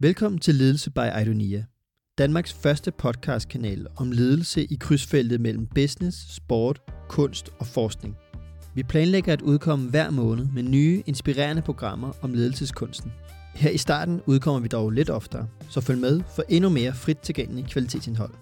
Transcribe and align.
Velkommen 0.00 0.38
til 0.38 0.54
Ledelse 0.54 0.90
by 0.90 1.20
Idonia, 1.22 1.64
Danmarks 2.18 2.52
første 2.52 2.90
podcastkanal 2.90 3.86
om 3.96 4.12
ledelse 4.12 4.64
i 4.64 4.76
krydsfeltet 4.80 5.40
mellem 5.40 5.66
business, 5.66 6.34
sport, 6.34 6.80
kunst 7.08 7.50
og 7.58 7.66
forskning. 7.66 8.16
Vi 8.74 8.82
planlægger 8.82 9.32
at 9.32 9.42
udkomme 9.42 9.90
hver 9.90 10.10
måned 10.10 10.46
med 10.46 10.62
nye, 10.62 11.02
inspirerende 11.06 11.62
programmer 11.62 12.12
om 12.22 12.34
ledelseskunsten. 12.34 13.12
Her 13.54 13.70
i 13.70 13.78
starten 13.78 14.20
udkommer 14.26 14.60
vi 14.60 14.68
dog 14.68 14.90
lidt 14.90 15.10
oftere, 15.10 15.48
så 15.68 15.80
følg 15.80 16.00
med 16.00 16.20
for 16.36 16.44
endnu 16.48 16.70
mere 16.70 16.94
frit 16.94 17.18
tilgængelig 17.18 17.64
kvalitetsindhold. 17.70 18.34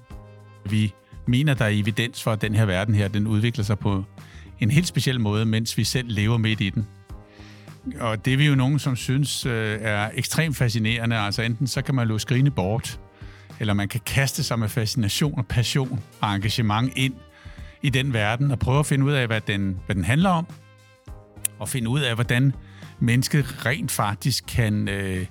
Vi 0.71 0.93
mener, 1.27 1.55
der 1.55 1.65
er 1.65 1.81
evidens 1.81 2.23
for, 2.23 2.31
at 2.31 2.43
den 2.43 2.55
her 2.55 2.67
verden 2.67 2.95
her, 2.95 3.09
den 3.09 3.27
udvikler 3.27 3.65
sig 3.65 3.79
på 3.79 4.05
en 4.61 4.71
helt 4.71 4.87
speciel 4.87 5.21
måde, 5.21 5.45
mens 5.45 5.79
vi 5.79 5.85
selv 5.85 6.09
lever 6.09 6.37
midt 6.37 6.61
i 6.61 6.71
den. 6.71 6.87
Og 8.01 8.25
det 8.25 8.33
er 8.33 8.37
vi 8.37 8.47
jo 8.47 8.55
nogen, 8.55 8.79
som 8.79 8.97
synes 8.97 9.47
øh, 9.47 9.79
er 9.81 10.11
ekstremt 10.15 10.57
fascinerende. 10.57 11.17
Altså 11.17 11.43
enten 11.43 11.67
så 11.67 11.83
kan 11.83 11.95
man 11.95 12.09
lade 12.09 12.19
skrine 12.19 12.51
bort, 12.51 13.01
eller 13.61 13.75
man 13.75 13.89
kan 13.89 14.01
kaste 14.07 14.43
sig 14.43 14.59
med 14.59 14.69
fascination 14.69 15.39
og 15.39 15.47
passion 15.47 16.01
og 16.21 16.35
engagement 16.35 16.93
ind 16.97 17.15
i 17.83 17.91
den 17.91 18.13
verden 18.13 18.51
og 18.51 18.59
prøve 18.59 18.79
at 18.79 18.87
finde 18.87 19.05
ud 19.05 19.13
af, 19.13 19.27
hvad 19.27 19.41
den, 19.41 19.77
hvad 19.87 19.97
den 19.97 20.05
handler 20.05 20.31
om, 20.31 20.47
og 21.59 21.69
finde 21.69 21.89
ud 21.89 22.01
af, 22.01 22.15
hvordan 22.15 22.55
mennesket 23.01 23.67
rent 23.67 23.91
faktisk 23.91 24.45
kan, 24.49 24.89
øh, 24.89 25.27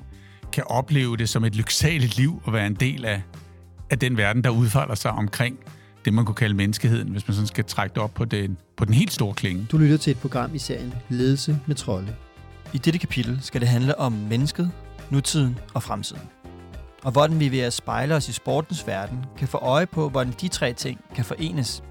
kan 0.52 0.64
opleve 0.68 1.18
det 1.18 1.30
som 1.30 1.44
et 1.44 1.56
lyksaligt 1.56 2.18
liv 2.18 2.42
og 2.44 2.54
være 2.54 2.68
en 2.68 2.76
del 2.76 3.06
af, 3.06 3.22
af 3.90 4.00
den 4.00 4.18
verden, 4.18 4.44
der 4.44 4.50
udfolder 4.50 4.96
sig 4.96 5.12
omkring 5.12 5.60
det, 6.06 6.14
man 6.14 6.26
kunne 6.26 6.36
kalde 6.36 6.56
menneskeheden, 6.56 7.08
hvis 7.08 7.28
man 7.28 7.36
sådan 7.36 7.48
skal 7.48 7.66
trække 7.66 7.94
det 7.94 8.04
op 8.04 8.14
på 8.14 8.26
den, 8.26 8.58
på 8.78 8.86
den 8.86 8.94
helt 8.94 9.12
store 9.12 9.34
klinge. 9.34 9.68
Du 9.72 9.78
lytter 9.78 9.98
til 9.98 10.12
et 10.12 10.18
program 10.18 10.56
i 10.56 10.60
serien 10.60 10.94
Ledelse 11.10 11.60
med 11.68 11.76
Trolde. 11.76 12.16
I 12.74 12.78
dette 12.78 13.00
kapitel 13.00 13.40
skal 13.42 13.62
det 13.62 13.70
handle 13.70 14.00
om 14.00 14.12
mennesket, 14.12 14.72
nutiden 15.10 15.60
og 15.74 15.84
fremtiden. 15.84 16.22
Og 17.04 17.12
hvordan 17.12 17.40
vi 17.40 17.52
ved 17.52 17.60
at 17.60 17.74
spejle 17.74 18.16
os 18.16 18.30
i 18.30 18.32
sportens 18.32 18.88
verden 18.88 19.26
kan 19.38 19.48
få 19.48 19.58
øje 19.58 19.86
på, 19.86 20.10
hvordan 20.10 20.34
de 20.42 20.48
tre 20.48 20.74
ting 20.74 21.00
kan 21.16 21.26
forenes. 21.26 21.84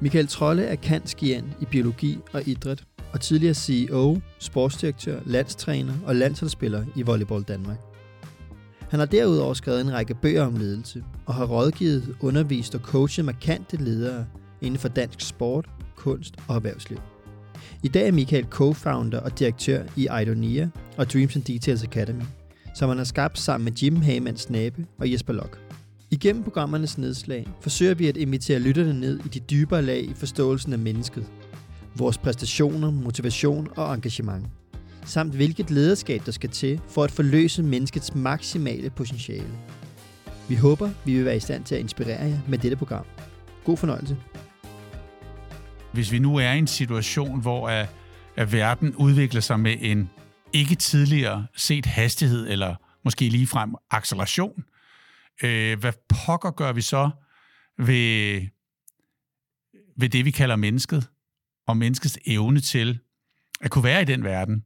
Michael 0.00 0.26
Trolle 0.26 0.64
er 0.64 0.76
kantskian 0.76 1.54
i 1.60 1.64
biologi 1.64 2.18
og 2.32 2.48
idræt, 2.48 2.84
og 3.12 3.20
tidligere 3.20 3.54
CEO, 3.54 4.20
sportsdirektør, 4.38 5.20
landstræner 5.24 5.94
og 6.06 6.16
landsholdsspiller 6.16 6.84
i 6.96 7.02
Volleyball 7.02 7.42
Danmark. 7.42 7.78
Han 8.90 8.98
har 8.98 9.06
derudover 9.06 9.54
skrevet 9.54 9.80
en 9.80 9.92
række 9.92 10.14
bøger 10.14 10.46
om 10.46 10.56
ledelse, 10.56 11.04
og 11.26 11.34
har 11.34 11.46
rådgivet, 11.46 12.16
undervist 12.20 12.74
og 12.74 12.80
coachet 12.80 13.24
markante 13.24 13.76
ledere 13.76 14.26
inden 14.60 14.80
for 14.80 14.88
dansk 14.88 15.20
sport, 15.20 15.68
kunst 15.96 16.34
og 16.48 16.56
erhvervsliv. 16.56 16.98
I 17.86 17.88
dag 17.88 18.06
er 18.06 18.12
Michael 18.12 18.46
co-founder 18.50 19.18
og 19.18 19.38
direktør 19.38 19.82
i 19.96 20.08
Idonia 20.22 20.68
og 20.96 21.12
Dreams 21.12 21.36
and 21.36 21.44
Details 21.44 21.82
Academy, 21.82 22.22
som 22.74 22.88
han 22.88 22.98
har 22.98 23.04
skabt 23.04 23.38
sammen 23.38 23.64
med 23.64 23.72
Jim 23.72 23.96
Hagemann 23.96 24.36
Snabe 24.36 24.86
og 24.98 25.12
Jesper 25.12 25.32
Lok. 25.32 25.58
Igennem 26.10 26.42
programmernes 26.42 26.98
nedslag 26.98 27.48
forsøger 27.60 27.94
vi 27.94 28.08
at 28.08 28.16
invitere 28.16 28.58
lytterne 28.58 29.00
ned 29.00 29.20
i 29.24 29.28
de 29.28 29.40
dybere 29.40 29.82
lag 29.82 30.04
i 30.04 30.14
forståelsen 30.14 30.72
af 30.72 30.78
mennesket, 30.78 31.26
vores 31.96 32.18
præstationer, 32.18 32.90
motivation 32.90 33.68
og 33.76 33.94
engagement, 33.94 34.46
samt 35.04 35.34
hvilket 35.34 35.70
lederskab 35.70 36.22
der 36.26 36.32
skal 36.32 36.50
til 36.50 36.80
for 36.88 37.04
at 37.04 37.10
forløse 37.10 37.62
menneskets 37.62 38.14
maksimale 38.14 38.90
potentiale. 38.90 39.50
Vi 40.48 40.54
håber, 40.54 40.90
vi 41.04 41.14
vil 41.14 41.24
være 41.24 41.36
i 41.36 41.40
stand 41.40 41.64
til 41.64 41.74
at 41.74 41.80
inspirere 41.80 42.24
jer 42.24 42.38
med 42.48 42.58
dette 42.58 42.76
program. 42.76 43.04
God 43.64 43.76
fornøjelse. 43.76 44.16
Hvis 45.96 46.12
vi 46.12 46.18
nu 46.18 46.36
er 46.36 46.52
i 46.52 46.58
en 46.58 46.66
situation, 46.66 47.40
hvor 47.40 47.68
at, 47.68 47.88
at 48.36 48.52
verden 48.52 48.94
udvikler 48.94 49.40
sig 49.40 49.60
med 49.60 49.76
en 49.80 50.10
ikke 50.52 50.74
tidligere 50.74 51.46
set 51.54 51.86
hastighed, 51.86 52.48
eller 52.48 52.74
måske 53.04 53.28
ligefrem 53.28 53.74
acceleration, 53.90 54.64
øh, 55.42 55.78
hvad 55.78 55.92
pokker 56.08 56.50
gør 56.50 56.72
vi 56.72 56.80
så 56.80 57.10
ved, 57.78 58.40
ved 59.96 60.08
det, 60.08 60.24
vi 60.24 60.30
kalder 60.30 60.56
mennesket, 60.56 61.10
og 61.66 61.76
menneskets 61.76 62.18
evne 62.26 62.60
til 62.60 62.98
at 63.60 63.70
kunne 63.70 63.84
være 63.84 64.02
i 64.02 64.04
den 64.04 64.24
verden, 64.24 64.64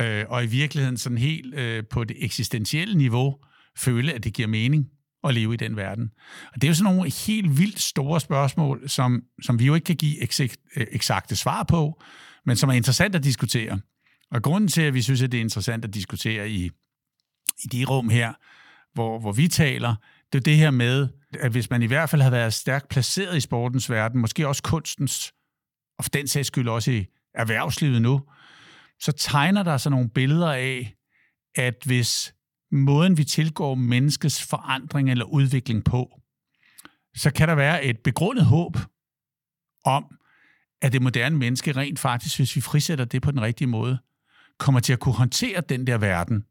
øh, 0.00 0.24
og 0.28 0.44
i 0.44 0.46
virkeligheden 0.46 0.96
sådan 0.96 1.18
helt 1.18 1.54
øh, 1.54 1.84
på 1.90 2.04
det 2.04 2.24
eksistentielle 2.24 2.94
niveau, 2.94 3.36
føle, 3.78 4.12
at 4.12 4.24
det 4.24 4.32
giver 4.32 4.48
mening? 4.48 4.86
At 5.28 5.34
leve 5.34 5.54
i 5.54 5.56
den 5.56 5.76
verden. 5.76 6.10
Og 6.54 6.54
det 6.54 6.64
er 6.64 6.68
jo 6.68 6.74
sådan 6.74 6.94
nogle 6.94 7.10
helt 7.10 7.58
vildt 7.58 7.80
store 7.80 8.20
spørgsmål, 8.20 8.88
som, 8.88 9.22
som 9.42 9.58
vi 9.58 9.66
jo 9.66 9.74
ikke 9.74 9.84
kan 9.84 9.96
give 9.96 10.22
eksakt, 10.22 10.56
øh, 10.76 10.86
eksakte 10.92 11.36
svar 11.36 11.62
på, 11.62 12.02
men 12.46 12.56
som 12.56 12.68
er 12.68 12.72
interessant 12.74 13.14
at 13.14 13.24
diskutere. 13.24 13.80
Og 14.30 14.42
grunden 14.42 14.68
til, 14.68 14.82
at 14.82 14.94
vi 14.94 15.02
synes, 15.02 15.22
at 15.22 15.32
det 15.32 15.38
er 15.38 15.42
interessant 15.42 15.84
at 15.84 15.94
diskutere 15.94 16.50
i, 16.50 16.70
i 17.64 17.66
de 17.72 17.84
rum 17.84 18.08
her, 18.08 18.32
hvor, 18.94 19.20
hvor 19.20 19.32
vi 19.32 19.48
taler, 19.48 19.94
det 20.32 20.38
er 20.38 20.42
det 20.42 20.56
her 20.56 20.70
med, 20.70 21.08
at 21.40 21.52
hvis 21.52 21.70
man 21.70 21.82
i 21.82 21.86
hvert 21.86 22.10
fald 22.10 22.22
har 22.22 22.30
været 22.30 22.54
stærkt 22.54 22.88
placeret 22.88 23.36
i 23.36 23.40
sportens 23.40 23.90
verden, 23.90 24.20
måske 24.20 24.48
også 24.48 24.62
kunstens, 24.62 25.32
og 25.98 26.04
for 26.04 26.10
den 26.10 26.28
sags 26.28 26.46
skyld 26.46 26.68
også 26.68 26.90
i 26.90 27.06
erhvervslivet 27.34 28.02
nu, 28.02 28.20
så 29.00 29.12
tegner 29.12 29.62
der 29.62 29.76
sig 29.76 29.90
nogle 29.90 30.08
billeder 30.08 30.52
af, 30.52 30.94
at 31.54 31.74
hvis 31.84 32.34
måden, 32.72 33.18
vi 33.18 33.24
tilgår 33.24 33.74
menneskets 33.74 34.42
forandring 34.46 35.10
eller 35.10 35.24
udvikling 35.24 35.84
på, 35.84 36.20
så 37.16 37.30
kan 37.30 37.48
der 37.48 37.54
være 37.54 37.84
et 37.84 37.98
begrundet 38.04 38.44
håb 38.44 38.76
om, 39.84 40.04
at 40.82 40.92
det 40.92 41.02
moderne 41.02 41.38
menneske 41.38 41.72
rent 41.72 41.98
faktisk, 41.98 42.38
hvis 42.38 42.56
vi 42.56 42.60
frisætter 42.60 43.04
det 43.04 43.22
på 43.22 43.30
den 43.30 43.42
rigtige 43.42 43.68
måde, 43.68 43.98
kommer 44.58 44.80
til 44.80 44.92
at 44.92 45.00
kunne 45.00 45.14
håndtere 45.14 45.60
den 45.60 45.86
der 45.86 45.98
verden, 45.98 46.44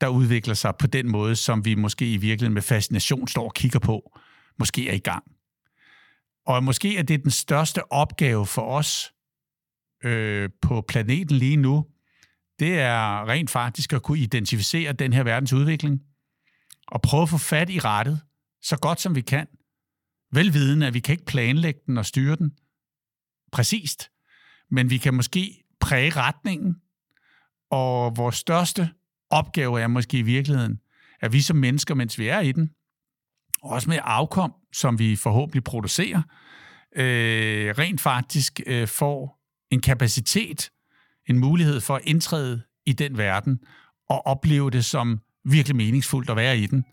der 0.00 0.08
udvikler 0.08 0.54
sig 0.54 0.72
på 0.78 0.86
den 0.86 1.08
måde, 1.08 1.36
som 1.36 1.64
vi 1.64 1.74
måske 1.74 2.12
i 2.12 2.16
virkeligheden 2.16 2.54
med 2.54 2.62
fascination 2.62 3.28
står 3.28 3.44
og 3.44 3.54
kigger 3.54 3.78
på, 3.78 4.18
måske 4.58 4.88
er 4.88 4.94
i 4.94 4.98
gang. 4.98 5.24
Og 6.46 6.64
måske 6.64 6.98
er 6.98 7.02
det 7.02 7.22
den 7.22 7.30
største 7.30 7.92
opgave 7.92 8.46
for 8.46 8.62
os 8.62 9.12
øh, 10.04 10.50
på 10.62 10.84
planeten 10.88 11.36
lige 11.36 11.56
nu, 11.56 11.86
det 12.58 12.80
er 12.80 13.28
rent 13.28 13.50
faktisk 13.50 13.92
at 13.92 14.02
kunne 14.02 14.18
identificere 14.18 14.92
den 14.92 15.12
her 15.12 15.22
verdens 15.22 15.52
udvikling 15.52 16.00
og 16.88 17.02
prøve 17.02 17.22
at 17.22 17.28
få 17.28 17.38
fat 17.38 17.70
i 17.70 17.78
rettet 17.78 18.20
så 18.62 18.76
godt 18.78 19.00
som 19.00 19.14
vi 19.14 19.20
kan. 19.20 19.46
Velvidende, 20.32 20.86
at 20.86 20.94
vi 20.94 21.00
kan 21.00 21.12
ikke 21.12 21.24
planlægge 21.24 21.80
den 21.86 21.98
og 21.98 22.06
styre 22.06 22.36
den 22.36 22.52
præcist, 23.52 24.10
men 24.70 24.90
vi 24.90 24.98
kan 24.98 25.14
måske 25.14 25.64
præge 25.80 26.10
retningen, 26.10 26.76
og 27.70 28.16
vores 28.16 28.36
største 28.36 28.90
opgave 29.30 29.80
er 29.80 29.86
måske 29.86 30.18
i 30.18 30.22
virkeligheden, 30.22 30.80
at 31.20 31.32
vi 31.32 31.40
som 31.40 31.56
mennesker, 31.56 31.94
mens 31.94 32.18
vi 32.18 32.28
er 32.28 32.40
i 32.40 32.52
den, 32.52 32.70
også 33.62 33.90
med 33.90 33.98
afkom, 34.02 34.52
som 34.72 34.98
vi 34.98 35.16
forhåbentlig 35.16 35.64
producerer, 35.64 36.22
øh, 36.96 37.74
rent 37.78 38.00
faktisk 38.00 38.60
øh, 38.66 38.88
får 38.88 39.40
en 39.70 39.80
kapacitet 39.80 40.70
en 41.28 41.38
mulighed 41.38 41.80
for 41.80 41.96
at 41.96 42.02
indtræde 42.04 42.62
i 42.86 42.92
den 42.92 43.18
verden 43.18 43.60
og 44.08 44.26
opleve 44.26 44.70
det 44.70 44.84
som 44.84 45.20
virkelig 45.44 45.76
meningsfuldt 45.76 46.30
at 46.30 46.36
være 46.36 46.58
i 46.58 46.66
den, 46.66 46.84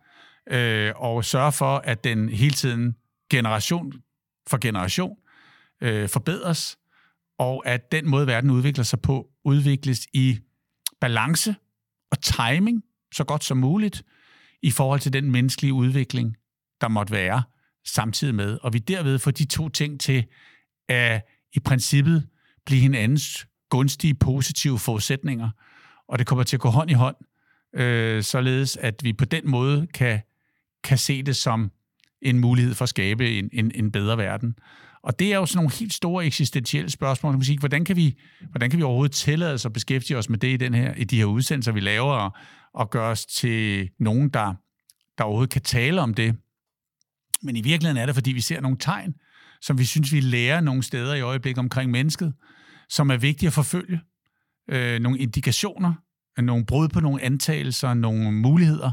øh, 0.49 0.93
og 0.95 1.25
sørge 1.25 1.51
for, 1.51 1.77
at 1.77 2.03
den 2.03 2.29
hele 2.29 2.53
tiden 2.53 2.95
generation 3.29 3.93
for 4.49 4.57
generation 4.57 5.17
øh, 5.81 6.09
forbedres, 6.09 6.77
og 7.39 7.67
at 7.67 7.91
den 7.91 8.09
måde, 8.09 8.27
verden 8.27 8.49
udvikler 8.49 8.83
sig 8.83 9.01
på, 9.01 9.27
udvikles 9.45 10.07
i 10.13 10.39
balance 11.01 11.55
og 12.11 12.21
timing 12.21 12.83
så 13.13 13.23
godt 13.23 13.43
som 13.43 13.57
muligt 13.57 14.03
i 14.61 14.71
forhold 14.71 14.99
til 14.99 15.13
den 15.13 15.31
menneskelige 15.31 15.73
udvikling, 15.73 16.37
der 16.81 16.87
måtte 16.87 17.13
være 17.13 17.43
samtidig 17.85 18.35
med. 18.35 18.57
Og 18.61 18.73
vi 18.73 18.79
derved 18.79 19.19
får 19.19 19.31
de 19.31 19.45
to 19.45 19.69
ting 19.69 19.99
til 19.99 20.25
at 20.89 21.21
i 21.53 21.59
princippet 21.59 22.27
blive 22.65 22.81
hinandens 22.81 23.47
gunstige, 23.71 24.13
positive 24.13 24.79
forudsætninger, 24.79 25.49
og 26.07 26.19
det 26.19 26.27
kommer 26.27 26.43
til 26.43 26.55
at 26.55 26.61
gå 26.61 26.69
hånd 26.69 26.89
i 26.89 26.93
hånd, 26.93 27.15
øh, 27.75 28.23
således 28.23 28.77
at 28.77 29.03
vi 29.03 29.13
på 29.13 29.25
den 29.25 29.49
måde 29.49 29.87
kan, 29.93 30.21
kan 30.83 30.97
se 30.97 31.23
det 31.23 31.35
som 31.35 31.71
en 32.21 32.39
mulighed 32.39 32.73
for 32.73 32.83
at 32.83 32.89
skabe 32.89 33.37
en, 33.37 33.49
en, 33.53 33.71
en 33.75 33.91
bedre 33.91 34.17
verden. 34.17 34.55
Og 35.03 35.19
det 35.19 35.33
er 35.33 35.37
jo 35.37 35.45
sådan 35.45 35.57
nogle 35.57 35.71
helt 35.71 35.93
store 35.93 36.25
eksistentielle 36.25 36.89
spørgsmål. 36.89 37.33
Man 37.33 37.43
sige, 37.43 37.59
hvordan, 37.59 37.85
kan 37.85 37.95
vi, 37.95 38.19
hvordan 38.49 38.69
kan 38.69 38.77
vi 38.79 38.83
overhovedet 38.83 39.15
tillade 39.15 39.53
os 39.53 39.65
at 39.65 39.73
beskæftige 39.73 40.17
os 40.17 40.29
med 40.29 40.37
det 40.37 40.47
i, 40.47 40.57
den 40.57 40.73
her, 40.73 40.93
i 40.93 41.03
de 41.03 41.17
her 41.17 41.25
udsendelser, 41.25 41.71
vi 41.71 41.79
laver, 41.79 42.13
og, 42.13 42.31
og 42.73 42.89
gøre 42.89 43.09
os 43.09 43.25
til 43.25 43.89
nogen, 43.99 44.29
der, 44.29 44.53
der 45.17 45.23
overhovedet 45.23 45.53
kan 45.53 45.61
tale 45.61 46.01
om 46.01 46.13
det. 46.13 46.35
Men 47.41 47.55
i 47.55 47.61
virkeligheden 47.61 48.01
er 48.01 48.05
det, 48.05 48.15
fordi 48.15 48.31
vi 48.31 48.41
ser 48.41 48.61
nogle 48.61 48.77
tegn, 48.77 49.13
som 49.61 49.77
vi 49.77 49.85
synes, 49.85 50.13
vi 50.13 50.19
lærer 50.19 50.61
nogle 50.61 50.83
steder 50.83 51.13
i 51.13 51.21
øjeblikket 51.21 51.59
omkring 51.59 51.91
mennesket, 51.91 52.33
som 52.91 53.09
er 53.09 53.17
vigtige 53.17 53.47
at 53.47 53.53
forfølge. 53.53 53.99
Øh, 54.69 54.99
nogle 54.99 55.19
indikationer, 55.19 55.93
nogle 56.41 56.65
brud 56.65 56.89
på 56.89 56.99
nogle 56.99 57.21
antagelser, 57.21 57.93
nogle 57.93 58.31
muligheder, 58.31 58.91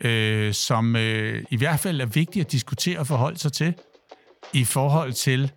øh, 0.00 0.54
som 0.54 0.96
øh, 0.96 1.44
i 1.50 1.56
hvert 1.56 1.80
fald 1.80 2.00
er 2.00 2.06
vigtige 2.06 2.40
at 2.40 2.52
diskutere 2.52 2.98
og 2.98 3.06
forholde 3.06 3.38
sig 3.38 3.52
til, 3.52 3.74
i 4.54 4.64
forhold 4.64 5.12
til 5.12 5.52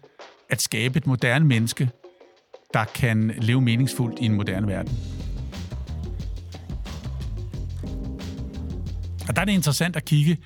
at 0.50 0.62
skabe 0.62 0.98
et 0.98 1.07
moderne 1.07 1.45
menneske, 1.45 1.89
der 2.74 2.86
kan 2.86 3.33
leve 3.38 3.62
meningsfuldt 3.62 4.19
i 4.19 4.25
en 4.25 4.33
moderne 4.33 4.68
verden. 4.68 4.98
Og 9.27 9.36
der 9.36 9.42
er 9.42 9.45
det 9.45 9.54
interessant 9.54 9.95
at 9.95 10.06
kigge 10.06 10.38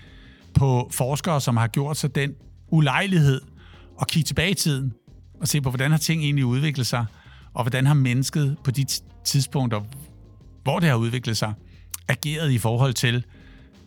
på 0.53 0.89
forskere, 0.91 1.41
som 1.41 1.57
har 1.57 1.67
gjort 1.67 1.97
sig 1.97 2.15
den 2.15 2.35
ulejlighed 2.71 3.41
at 4.01 4.07
kigge 4.07 4.27
tilbage 4.27 4.51
i 4.51 4.53
tiden 4.53 4.93
og 5.43 5.47
se 5.47 5.61
på, 5.61 5.69
hvordan 5.69 5.91
har 5.91 5.97
ting 5.97 6.23
egentlig 6.23 6.45
udviklet 6.45 6.87
sig, 6.87 7.05
og 7.53 7.63
hvordan 7.63 7.85
har 7.85 7.93
mennesket 7.93 8.57
på 8.63 8.71
de 8.71 8.85
tidspunkter, 9.25 9.81
hvor 10.63 10.79
det 10.79 10.89
har 10.89 10.95
udviklet 10.95 11.37
sig, 11.37 11.53
ageret 12.07 12.51
i 12.51 12.57
forhold 12.57 12.93
til 12.93 13.25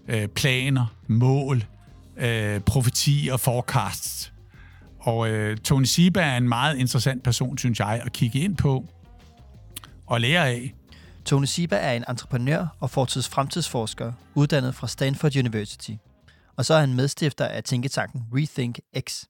øh, 0.08 0.28
planer, 0.28 0.86
mål, 1.06 1.64
øh, 2.16 2.60
profetier 2.60 3.32
og 3.32 3.40
forecasts. 3.40 4.32
Og 5.00 5.28
øh, 5.28 5.56
Tony 5.56 5.84
Siba 5.84 6.20
er 6.20 6.36
en 6.36 6.48
meget 6.48 6.78
interessant 6.78 7.22
person, 7.22 7.58
synes 7.58 7.80
jeg, 7.80 8.02
at 8.04 8.12
kigge 8.12 8.40
ind 8.40 8.56
på 8.56 8.84
og 10.06 10.20
lære 10.20 10.48
af. 10.48 10.74
Tony 11.24 11.44
Siba 11.44 11.76
er 11.76 11.92
en 11.92 12.04
entreprenør 12.08 12.66
og 12.80 12.90
fortids 12.90 13.28
fremtidsforsker, 13.28 14.12
uddannet 14.34 14.74
fra 14.74 14.88
Stanford 14.88 15.36
University. 15.36 15.92
Og 16.56 16.64
så 16.64 16.74
er 16.74 16.80
han 16.80 16.94
medstifter 16.94 17.44
af 17.46 17.64
tænketanken 17.64 18.24
Rethink 18.32 18.78
X. 19.08 19.24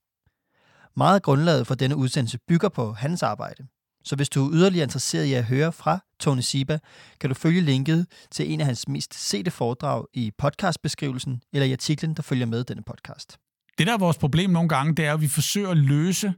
Meget 0.97 1.23
grundlaget 1.23 1.67
for 1.67 1.75
denne 1.75 1.97
udsendelse 1.97 2.39
bygger 2.49 2.69
på 2.69 2.93
hans 2.93 3.23
arbejde. 3.23 3.67
Så 4.05 4.17
hvis 4.17 4.29
du 4.29 4.47
er 4.47 4.55
yderligere 4.55 4.83
interesseret 4.83 5.25
i 5.25 5.33
at 5.33 5.45
høre 5.45 5.73
fra 5.73 5.99
Tony 6.21 6.41
Siba, 6.41 6.79
kan 7.21 7.31
du 7.31 7.35
følge 7.35 7.61
linket 7.61 8.07
til 8.31 8.53
en 8.53 8.61
af 8.61 8.67
hans 8.67 8.89
mest 8.89 9.15
sete 9.15 9.51
foredrag 9.51 10.07
i 10.15 10.33
podcastbeskrivelsen 10.39 11.43
eller 11.53 11.67
i 11.67 11.73
artiklen, 11.73 12.15
der 12.15 12.23
følger 12.23 12.47
med 12.47 12.65
denne 12.65 12.83
podcast. 12.83 13.39
Det, 13.79 13.87
der 13.87 13.93
er 13.93 13.99
vores 13.99 14.19
problem 14.19 14.51
nogle 14.51 14.69
gange, 14.69 14.95
det 14.95 15.05
er, 15.05 15.15
at 15.15 15.21
vi 15.21 15.29
forsøger 15.29 15.71
at 15.71 15.77
løse 15.77 16.35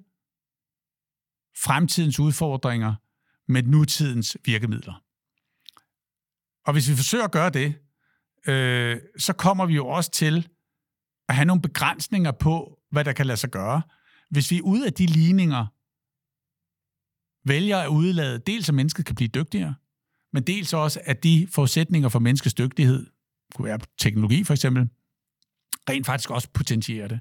fremtidens 1.64 2.20
udfordringer 2.20 2.94
med 3.48 3.62
nutidens 3.62 4.36
virkemidler. 4.44 5.02
Og 6.66 6.72
hvis 6.72 6.88
vi 6.88 6.96
forsøger 6.96 7.24
at 7.24 7.32
gøre 7.32 7.50
det, 7.50 7.74
øh, 8.46 9.00
så 9.18 9.32
kommer 9.32 9.66
vi 9.66 9.74
jo 9.74 9.86
også 9.86 10.10
til 10.10 10.48
at 11.28 11.34
have 11.34 11.44
nogle 11.44 11.62
begrænsninger 11.62 12.32
på, 12.32 12.78
hvad 12.90 13.04
der 13.04 13.12
kan 13.12 13.26
lade 13.26 13.36
sig 13.36 13.50
gøre. 13.50 13.82
Hvis 14.30 14.50
vi 14.50 14.60
ud 14.62 14.82
af 14.82 14.92
de 14.92 15.06
ligninger 15.06 15.66
vælger 17.48 17.78
at 17.78 17.88
udlade 17.88 18.38
dels, 18.38 18.68
at 18.68 18.74
mennesket 18.74 19.06
kan 19.06 19.14
blive 19.14 19.28
dygtigere, 19.28 19.74
men 20.32 20.42
dels 20.42 20.72
også, 20.72 21.00
at 21.04 21.22
de 21.22 21.48
forudsætninger 21.54 22.08
for 22.08 22.18
menneskets 22.18 22.54
dygtighed, 22.54 23.06
kunne 23.54 23.64
være 23.64 23.78
teknologi 23.98 24.44
for 24.44 24.54
eksempel, 24.54 24.88
rent 25.90 26.06
faktisk 26.06 26.30
også 26.30 26.48
potentierer 26.54 27.08
det. 27.08 27.20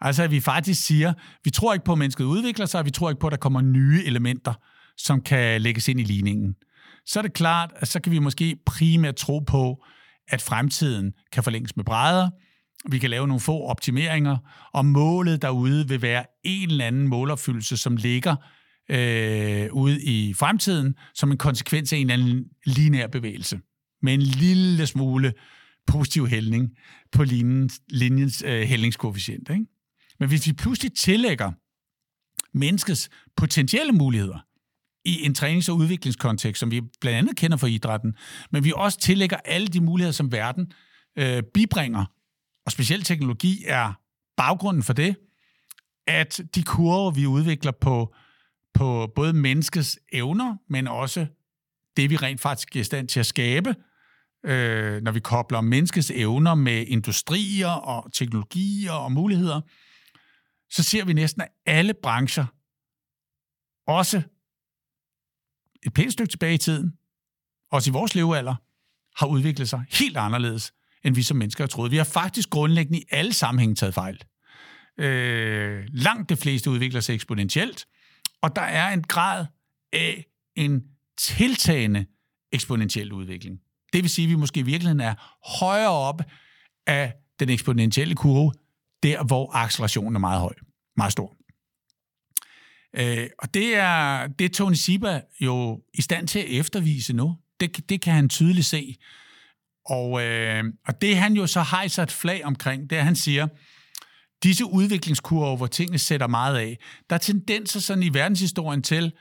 Altså 0.00 0.22
at 0.22 0.30
vi 0.30 0.40
faktisk 0.40 0.86
siger, 0.86 1.14
vi 1.44 1.50
tror 1.50 1.72
ikke 1.72 1.84
på, 1.84 1.92
at 1.92 1.98
mennesket 1.98 2.24
udvikler 2.24 2.66
sig, 2.66 2.80
og 2.80 2.86
vi 2.86 2.90
tror 2.90 3.10
ikke 3.10 3.20
på, 3.20 3.26
at 3.26 3.30
der 3.30 3.36
kommer 3.36 3.60
nye 3.60 4.02
elementer, 4.04 4.54
som 4.96 5.22
kan 5.22 5.60
lægges 5.60 5.88
ind 5.88 6.00
i 6.00 6.04
ligningen. 6.04 6.54
Så 7.06 7.18
er 7.20 7.22
det 7.22 7.32
klart, 7.32 7.72
at 7.76 7.88
så 7.88 8.00
kan 8.00 8.12
vi 8.12 8.18
måske 8.18 8.56
primært 8.66 9.16
tro 9.16 9.38
på, 9.38 9.84
at 10.28 10.42
fremtiden 10.42 11.12
kan 11.32 11.42
forlænges 11.42 11.76
med 11.76 11.84
brædder, 11.84 12.30
vi 12.90 12.98
kan 12.98 13.10
lave 13.10 13.26
nogle 13.26 13.40
få 13.40 13.62
optimeringer, 13.62 14.36
og 14.72 14.86
målet 14.86 15.42
derude 15.42 15.88
vil 15.88 16.02
være 16.02 16.24
en 16.44 16.70
eller 16.70 16.86
anden 16.86 17.08
målopfyldelse, 17.08 17.76
som 17.76 17.96
ligger 17.96 18.36
øh, 18.90 19.68
ude 19.72 20.02
i 20.02 20.34
fremtiden, 20.34 20.94
som 21.14 21.30
en 21.30 21.38
konsekvens 21.38 21.92
af 21.92 21.96
en 21.96 22.10
eller 22.10 22.24
anden 22.24 22.44
lineær 22.66 23.06
bevægelse, 23.06 23.60
med 24.02 24.14
en 24.14 24.22
lille 24.22 24.86
smule 24.86 25.32
positiv 25.86 26.28
hældning 26.28 26.70
på 27.12 27.24
linjens, 27.24 27.80
linjens 27.88 28.42
øh, 28.46 28.62
hældningskoefficient. 28.62 29.50
Ikke? 29.50 29.66
Men 30.20 30.28
hvis 30.28 30.46
vi 30.46 30.52
pludselig 30.52 30.92
tillægger 30.92 31.52
menneskets 32.54 33.08
potentielle 33.36 33.92
muligheder 33.92 34.38
i 35.04 35.24
en 35.24 35.34
trænings- 35.34 35.68
og 35.68 35.76
udviklingskontekst, 35.76 36.60
som 36.60 36.70
vi 36.70 36.80
blandt 37.00 37.18
andet 37.18 37.36
kender 37.36 37.56
fra 37.56 37.66
idrætten, 37.66 38.14
men 38.52 38.64
vi 38.64 38.72
også 38.76 39.00
tillægger 39.00 39.36
alle 39.36 39.66
de 39.66 39.80
muligheder, 39.80 40.12
som 40.12 40.32
verden 40.32 40.72
øh, 41.18 41.42
bibringer, 41.54 42.04
og 42.66 42.72
specielt 42.72 43.06
teknologi 43.06 43.64
er 43.66 43.92
baggrunden 44.36 44.82
for 44.82 44.92
det, 44.92 45.16
at 46.06 46.40
de 46.54 46.62
kurver, 46.62 47.10
vi 47.10 47.26
udvikler 47.26 47.72
på, 47.72 48.14
på 48.74 49.12
både 49.14 49.32
menneskets 49.32 49.98
evner, 50.12 50.56
men 50.68 50.86
også 50.86 51.26
det, 51.96 52.10
vi 52.10 52.16
rent 52.16 52.40
faktisk 52.40 52.76
er 52.76 52.80
i 52.80 52.84
stand 52.84 53.08
til 53.08 53.20
at 53.20 53.26
skabe, 53.26 53.74
øh, 54.44 55.02
når 55.02 55.12
vi 55.12 55.20
kobler 55.20 55.60
menneskets 55.60 56.10
evner 56.10 56.54
med 56.54 56.86
industrier 56.86 57.68
og 57.68 58.12
teknologier 58.12 58.92
og 58.92 59.12
muligheder, 59.12 59.60
så 60.70 60.82
ser 60.82 61.04
vi 61.04 61.12
næsten, 61.12 61.42
at 61.42 61.48
alle 61.66 61.94
brancher, 61.94 62.46
også 63.86 64.22
et 65.86 65.94
pænt 65.94 66.12
stykke 66.12 66.30
tilbage 66.30 66.54
i 66.54 66.58
tiden, 66.58 66.92
også 67.70 67.90
i 67.90 67.92
vores 67.92 68.14
levealder, 68.14 68.54
har 69.16 69.26
udviklet 69.26 69.68
sig 69.68 69.84
helt 69.90 70.16
anderledes, 70.16 70.72
end 71.04 71.14
vi 71.14 71.22
som 71.22 71.36
mennesker 71.36 71.64
har 71.64 71.68
troet. 71.68 71.90
Vi 71.90 71.96
har 71.96 72.04
faktisk 72.04 72.50
grundlæggende 72.50 72.98
i 72.98 73.04
alle 73.10 73.32
sammenhænge 73.32 73.74
taget 73.74 73.94
fejl. 73.94 74.22
Øh, 74.98 75.84
langt 75.88 76.28
det 76.28 76.38
fleste 76.38 76.70
udvikler 76.70 77.00
sig 77.00 77.14
eksponentielt, 77.14 77.86
og 78.42 78.56
der 78.56 78.62
er 78.62 78.92
en 78.92 79.02
grad 79.02 79.46
af 79.92 80.26
en 80.56 80.82
tiltagende 81.18 82.06
eksponentiel 82.52 83.12
udvikling. 83.12 83.58
Det 83.92 84.02
vil 84.02 84.10
sige, 84.10 84.26
at 84.26 84.30
vi 84.30 84.34
måske 84.34 84.60
i 84.60 84.62
virkeligheden 84.62 85.00
er 85.00 85.14
højere 85.60 85.90
op 85.90 86.22
af 86.86 87.14
den 87.40 87.48
eksponentielle 87.48 88.14
kurve, 88.14 88.52
der 89.02 89.24
hvor 89.24 89.56
accelerationen 89.56 90.14
er 90.16 90.20
meget 90.20 90.40
høj, 90.40 90.54
meget 90.96 91.12
stor. 91.12 91.36
Øh, 92.96 93.28
og 93.38 93.54
det 93.54 93.76
er 93.76 94.26
det 94.26 94.52
Tony 94.52 94.74
Siba 94.74 95.20
jo 95.40 95.82
i 95.94 96.02
stand 96.02 96.28
til 96.28 96.38
at 96.38 96.48
eftervise 96.48 97.12
nu. 97.12 97.36
Det, 97.60 97.88
det 97.88 98.00
kan 98.00 98.12
han 98.14 98.28
tydeligt 98.28 98.66
se. 98.66 98.96
Og, 99.86 100.22
øh, 100.22 100.64
og 100.86 101.00
det 101.00 101.16
han 101.16 101.32
jo 101.32 101.46
så 101.46 101.62
hejser 101.70 102.02
et 102.02 102.12
flag 102.12 102.44
omkring, 102.44 102.90
det 102.90 102.96
er, 102.96 103.00
at 103.00 103.06
han 103.06 103.16
siger, 103.16 103.48
disse 104.42 104.64
udviklingskurver, 104.64 105.56
hvor 105.56 105.66
tingene 105.66 105.98
sætter 105.98 106.26
meget 106.26 106.56
af, 106.56 106.78
der 107.10 107.16
er 107.16 107.20
tendenser 107.20 107.80
sådan 107.80 108.02
i 108.02 108.14
verdenshistorien 108.14 108.82
til, 108.82 109.12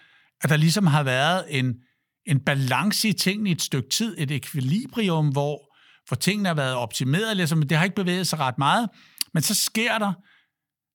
at 0.41 0.49
der 0.49 0.57
ligesom 0.57 0.87
har 0.87 1.03
været 1.03 1.45
en, 1.49 1.75
en 2.25 2.39
balance 2.39 3.07
i 3.07 3.13
tingene 3.13 3.49
i 3.49 3.51
et 3.51 3.61
stykke 3.61 3.89
tid, 3.89 4.15
et 4.17 4.31
ekvilibrium, 4.31 5.29
hvor, 5.29 5.75
hvor 6.07 6.15
tingene 6.15 6.49
har 6.49 6.55
været 6.55 6.75
optimeret, 6.75 7.37
ligesom, 7.37 7.63
det 7.63 7.77
har 7.77 7.83
ikke 7.83 7.95
bevæget 7.95 8.27
sig 8.27 8.39
ret 8.39 8.57
meget, 8.57 8.89
men 9.33 9.43
så 9.43 9.53
sker 9.53 9.97
der, 9.97 10.13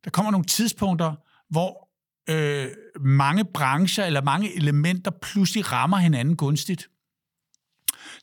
der 0.04 0.10
kommer 0.10 0.30
nogle 0.30 0.46
tidspunkter, 0.46 1.14
hvor 1.50 1.88
øh, 2.30 2.68
mange 3.00 3.44
brancher 3.44 4.04
eller 4.04 4.22
mange 4.22 4.56
elementer 4.56 5.10
pludselig 5.22 5.72
rammer 5.72 5.96
hinanden 5.96 6.36
gunstigt, 6.36 6.88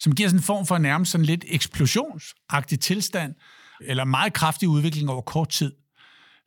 som 0.04 0.16
giver 0.16 0.30
sådan 0.30 0.40
en 0.40 0.44
form 0.44 0.66
for 0.66 0.78
nærmest 0.78 1.12
sådan 1.12 1.26
lidt 1.26 1.46
eksplosionsagtig 1.48 2.80
tilstand, 2.80 3.36
eller 3.82 4.06
meget 4.06 4.34
kraftig 4.34 4.70
udvikling 4.70 5.10
over 5.10 5.22
kort 5.22 5.50
tid, 5.50 5.72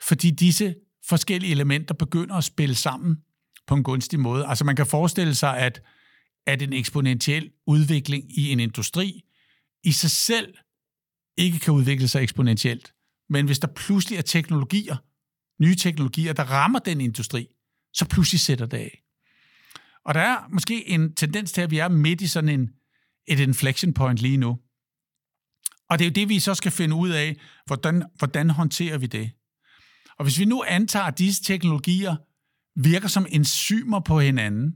fordi 0.02 0.30
disse 0.30 0.74
forskellige 1.08 1.50
elementer 1.50 1.94
begynder 1.94 2.34
at 2.34 2.44
spille 2.44 2.74
sammen 2.74 3.16
på 3.66 3.74
en 3.74 3.82
gunstig 3.82 4.20
måde. 4.20 4.46
Altså 4.46 4.64
man 4.64 4.76
kan 4.76 4.86
forestille 4.86 5.34
sig, 5.34 5.58
at, 5.58 5.82
at 6.46 6.62
en 6.62 6.72
eksponentiel 6.72 7.50
udvikling 7.66 8.38
i 8.38 8.52
en 8.52 8.60
industri 8.60 9.22
i 9.84 9.92
sig 9.92 10.10
selv 10.10 10.54
ikke 11.36 11.58
kan 11.58 11.74
udvikle 11.74 12.08
sig 12.08 12.22
eksponentielt. 12.22 12.92
Men 13.28 13.46
hvis 13.46 13.58
der 13.58 13.68
pludselig 13.68 14.18
er 14.18 14.22
teknologier, 14.22 14.96
nye 15.62 15.74
teknologier, 15.74 16.32
der 16.32 16.44
rammer 16.44 16.78
den 16.78 17.00
industri, 17.00 17.46
så 17.92 18.08
pludselig 18.08 18.40
sætter 18.40 18.66
det 18.66 18.76
af. 18.76 19.02
Og 20.04 20.14
der 20.14 20.20
er 20.20 20.48
måske 20.48 20.88
en 20.88 21.14
tendens 21.14 21.52
til, 21.52 21.60
at 21.60 21.70
vi 21.70 21.78
er 21.78 21.88
midt 21.88 22.20
i 22.20 22.26
sådan 22.26 22.48
en, 22.48 22.70
et 23.28 23.40
inflection 23.40 23.92
point 23.92 24.18
lige 24.18 24.36
nu. 24.36 24.58
Og 25.90 25.98
det 25.98 26.04
er 26.04 26.08
jo 26.08 26.12
det, 26.12 26.28
vi 26.28 26.38
så 26.40 26.54
skal 26.54 26.72
finde 26.72 26.96
ud 26.96 27.10
af, 27.10 27.36
hvordan, 27.66 28.02
hvordan 28.18 28.50
håndterer 28.50 28.98
vi 28.98 29.06
det. 29.06 29.30
Og 30.18 30.24
hvis 30.24 30.38
vi 30.38 30.44
nu 30.44 30.64
antager, 30.68 31.04
at 31.04 31.18
disse 31.18 31.42
teknologier 31.44 32.16
virker 32.76 33.08
som 33.08 33.26
enzymer 33.30 34.00
på 34.00 34.20
hinanden, 34.20 34.74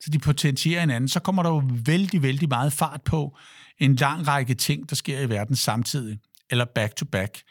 så 0.00 0.10
de 0.10 0.18
potentierer 0.18 0.80
hinanden, 0.80 1.08
så 1.08 1.20
kommer 1.20 1.42
der 1.42 1.50
jo 1.50 1.62
vældig, 1.84 2.22
vældig 2.22 2.48
meget 2.48 2.72
fart 2.72 3.02
på 3.02 3.36
en 3.78 3.96
lang 3.96 4.28
række 4.28 4.54
ting, 4.54 4.90
der 4.90 4.96
sker 4.96 5.20
i 5.20 5.28
verden 5.28 5.56
samtidig, 5.56 6.18
eller 6.50 6.64
back-to-back. 6.74 7.42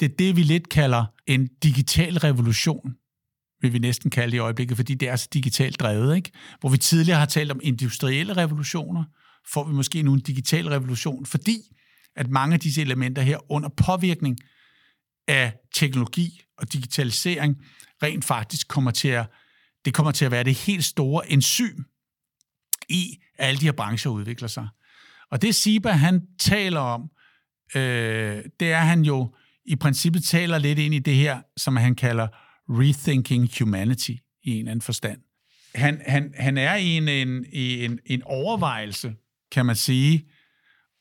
Det 0.00 0.10
er 0.12 0.16
det, 0.18 0.36
vi 0.36 0.42
lidt 0.42 0.68
kalder 0.68 1.04
en 1.26 1.48
digital 1.62 2.18
revolution, 2.18 2.94
vil 3.60 3.72
vi 3.72 3.78
næsten 3.78 4.10
kalde 4.10 4.30
det 4.30 4.36
i 4.36 4.40
øjeblikket, 4.40 4.76
fordi 4.76 4.94
det 4.94 5.08
er 5.08 5.16
så 5.16 5.28
digitalt 5.32 5.80
drevet. 5.80 6.16
Ikke? 6.16 6.30
Hvor 6.60 6.68
vi 6.68 6.78
tidligere 6.78 7.18
har 7.18 7.26
talt 7.26 7.50
om 7.50 7.60
industrielle 7.62 8.36
revolutioner, 8.36 9.04
får 9.52 9.64
vi 9.64 9.72
måske 9.72 10.02
nu 10.02 10.12
en 10.12 10.20
digital 10.20 10.68
revolution, 10.68 11.26
fordi 11.26 11.62
at 12.16 12.30
mange 12.30 12.54
af 12.54 12.60
disse 12.60 12.80
elementer 12.80 13.22
her 13.22 13.52
under 13.52 13.68
påvirkning 13.68 14.38
af 15.28 15.52
teknologi 15.74 16.42
og 16.58 16.72
digitalisering 16.72 17.56
rent 18.02 18.24
faktisk 18.24 18.68
kommer 18.68 18.90
til 18.90 19.08
at, 19.08 19.26
det 19.84 19.94
kommer 19.94 20.12
til 20.12 20.24
at 20.24 20.30
være 20.30 20.44
det 20.44 20.54
helt 20.54 20.84
store 20.84 21.32
enzym 21.32 21.82
i, 22.88 23.18
at 23.38 23.48
alle 23.48 23.60
de 23.60 23.64
her 23.64 23.72
brancher 23.72 24.10
udvikler 24.10 24.48
sig. 24.48 24.68
Og 25.30 25.42
det 25.42 25.54
Siba, 25.54 25.90
han 25.90 26.26
taler 26.38 26.80
om, 26.80 27.10
øh, 27.74 28.44
det 28.60 28.72
er, 28.72 28.78
han 28.78 29.02
jo 29.02 29.34
i 29.64 29.76
princippet 29.76 30.24
taler 30.24 30.58
lidt 30.58 30.78
ind 30.78 30.94
i 30.94 30.98
det 30.98 31.14
her, 31.14 31.42
som 31.56 31.76
han 31.76 31.94
kalder 31.94 32.28
rethinking 32.68 33.50
humanity 33.58 34.10
i 34.42 34.50
en 34.50 34.58
eller 34.58 34.70
anden 34.70 34.82
forstand. 34.82 35.20
Han, 35.74 36.02
han, 36.06 36.34
han 36.36 36.58
er 36.58 36.74
i 36.74 36.86
en, 36.86 37.08
en, 37.08 37.44
en, 37.52 37.98
en 38.06 38.22
overvejelse, 38.22 39.14
kan 39.52 39.66
man 39.66 39.76
sige, 39.76 40.28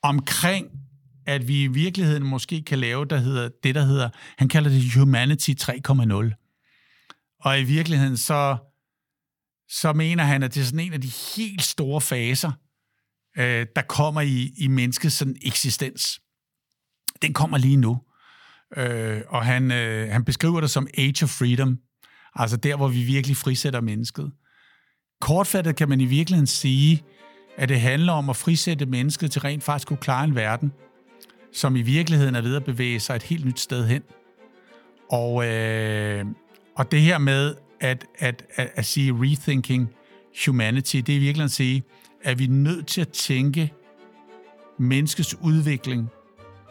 omkring 0.03 0.67
at 1.27 1.47
vi 1.47 1.63
i 1.63 1.67
virkeligheden 1.67 2.23
måske 2.23 2.61
kan 2.61 2.79
lave 2.79 3.05
der 3.05 3.17
hedder, 3.17 3.49
det, 3.63 3.75
der 3.75 3.81
hedder, 3.81 4.09
han 4.37 4.49
kalder 4.49 4.69
det 4.69 4.93
Humanity 4.93 5.49
3.0. 5.61 7.37
Og 7.39 7.59
i 7.59 7.63
virkeligheden 7.63 8.17
så, 8.17 8.57
så 9.69 9.93
mener 9.93 10.23
han, 10.23 10.43
at 10.43 10.55
det 10.55 10.61
er 10.61 10.65
sådan 10.65 10.79
en 10.79 10.93
af 10.93 11.01
de 11.01 11.11
helt 11.35 11.63
store 11.63 12.01
faser, 12.01 12.51
øh, 13.37 13.65
der 13.75 13.81
kommer 13.81 14.21
i, 14.21 14.53
i 14.57 14.67
menneskets 14.67 15.15
sådan 15.15 15.35
eksistens. 15.41 16.19
Den 17.21 17.33
kommer 17.33 17.57
lige 17.57 17.77
nu. 17.77 18.01
Øh, 18.77 19.21
og 19.27 19.45
han, 19.45 19.71
øh, 19.71 20.11
han 20.11 20.25
beskriver 20.25 20.61
det 20.61 20.69
som 20.69 20.87
Age 20.97 21.23
of 21.23 21.29
Freedom, 21.29 21.77
altså 22.35 22.57
der, 22.57 22.75
hvor 22.75 22.87
vi 22.87 23.03
virkelig 23.03 23.37
frisætter 23.37 23.81
mennesket. 23.81 24.31
Kortfattet 25.21 25.75
kan 25.75 25.89
man 25.89 26.01
i 26.01 26.05
virkeligheden 26.05 26.47
sige, 26.47 27.03
at 27.57 27.69
det 27.69 27.81
handler 27.81 28.13
om 28.13 28.29
at 28.29 28.35
frisætte 28.35 28.85
mennesket 28.85 29.31
til 29.31 29.41
rent 29.41 29.63
faktisk 29.63 29.87
kunne 29.87 29.97
klare 29.97 30.23
en 30.23 30.35
verden, 30.35 30.71
som 31.53 31.75
i 31.75 31.81
virkeligheden 31.81 32.35
er 32.35 32.41
ved 32.41 32.55
at 32.55 32.63
bevæge 32.63 32.99
sig 32.99 33.15
et 33.15 33.23
helt 33.23 33.45
nyt 33.45 33.59
sted 33.59 33.87
hen. 33.87 34.01
Og, 35.11 35.47
øh, 35.47 36.25
og 36.75 36.91
det 36.91 37.01
her 37.01 37.17
med 37.17 37.55
at, 37.79 38.05
at, 38.19 38.45
at, 38.55 38.69
at 38.75 38.85
sige 38.85 39.13
rethinking 39.13 39.89
humanity, 40.45 40.95
det 40.95 41.09
er 41.09 41.15
i 41.15 41.19
virkeligheden 41.19 41.45
at 41.45 41.51
sige, 41.51 41.83
at 42.23 42.39
vi 42.39 42.43
er 42.43 42.49
nødt 42.49 42.87
til 42.87 43.01
at 43.01 43.09
tænke 43.09 43.73
menneskets 44.77 45.35
udvikling, 45.41 46.09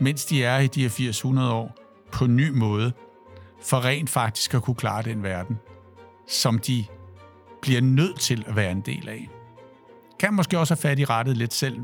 mens 0.01 0.25
de 0.25 0.45
er 0.45 0.59
i 0.59 0.67
de 0.67 0.83
her 0.83 1.09
800 1.09 1.53
år, 1.53 1.77
på 2.13 2.25
en 2.25 2.37
ny 2.37 2.51
måde, 2.51 2.93
for 3.63 3.85
rent 3.85 4.11
faktisk 4.11 4.55
at 4.55 4.63
kunne 4.63 4.75
klare 4.75 5.03
den 5.03 5.23
verden, 5.23 5.57
som 6.29 6.59
de 6.59 6.85
bliver 7.63 7.81
nødt 7.81 8.21
til 8.21 8.45
at 8.47 8.57
være 8.57 8.71
en 8.71 8.81
del 8.81 9.09
af. 9.09 9.29
Kan 10.19 10.35
måske 10.35 10.59
også 10.59 10.75
have 10.75 10.81
fat 10.81 10.99
i 10.99 11.05
rettet 11.05 11.37
lidt 11.37 11.55
selv, 11.55 11.77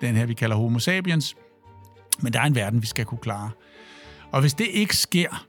den 0.00 0.16
her 0.16 0.26
vi 0.26 0.34
kalder 0.34 0.56
homo 0.56 0.78
sapiens, 0.78 1.36
men 2.20 2.32
der 2.32 2.40
er 2.40 2.44
en 2.44 2.54
verden, 2.54 2.82
vi 2.82 2.86
skal 2.86 3.04
kunne 3.04 3.18
klare. 3.18 3.50
Og 4.32 4.40
hvis 4.40 4.54
det 4.54 4.66
ikke 4.66 4.96
sker, 4.96 5.46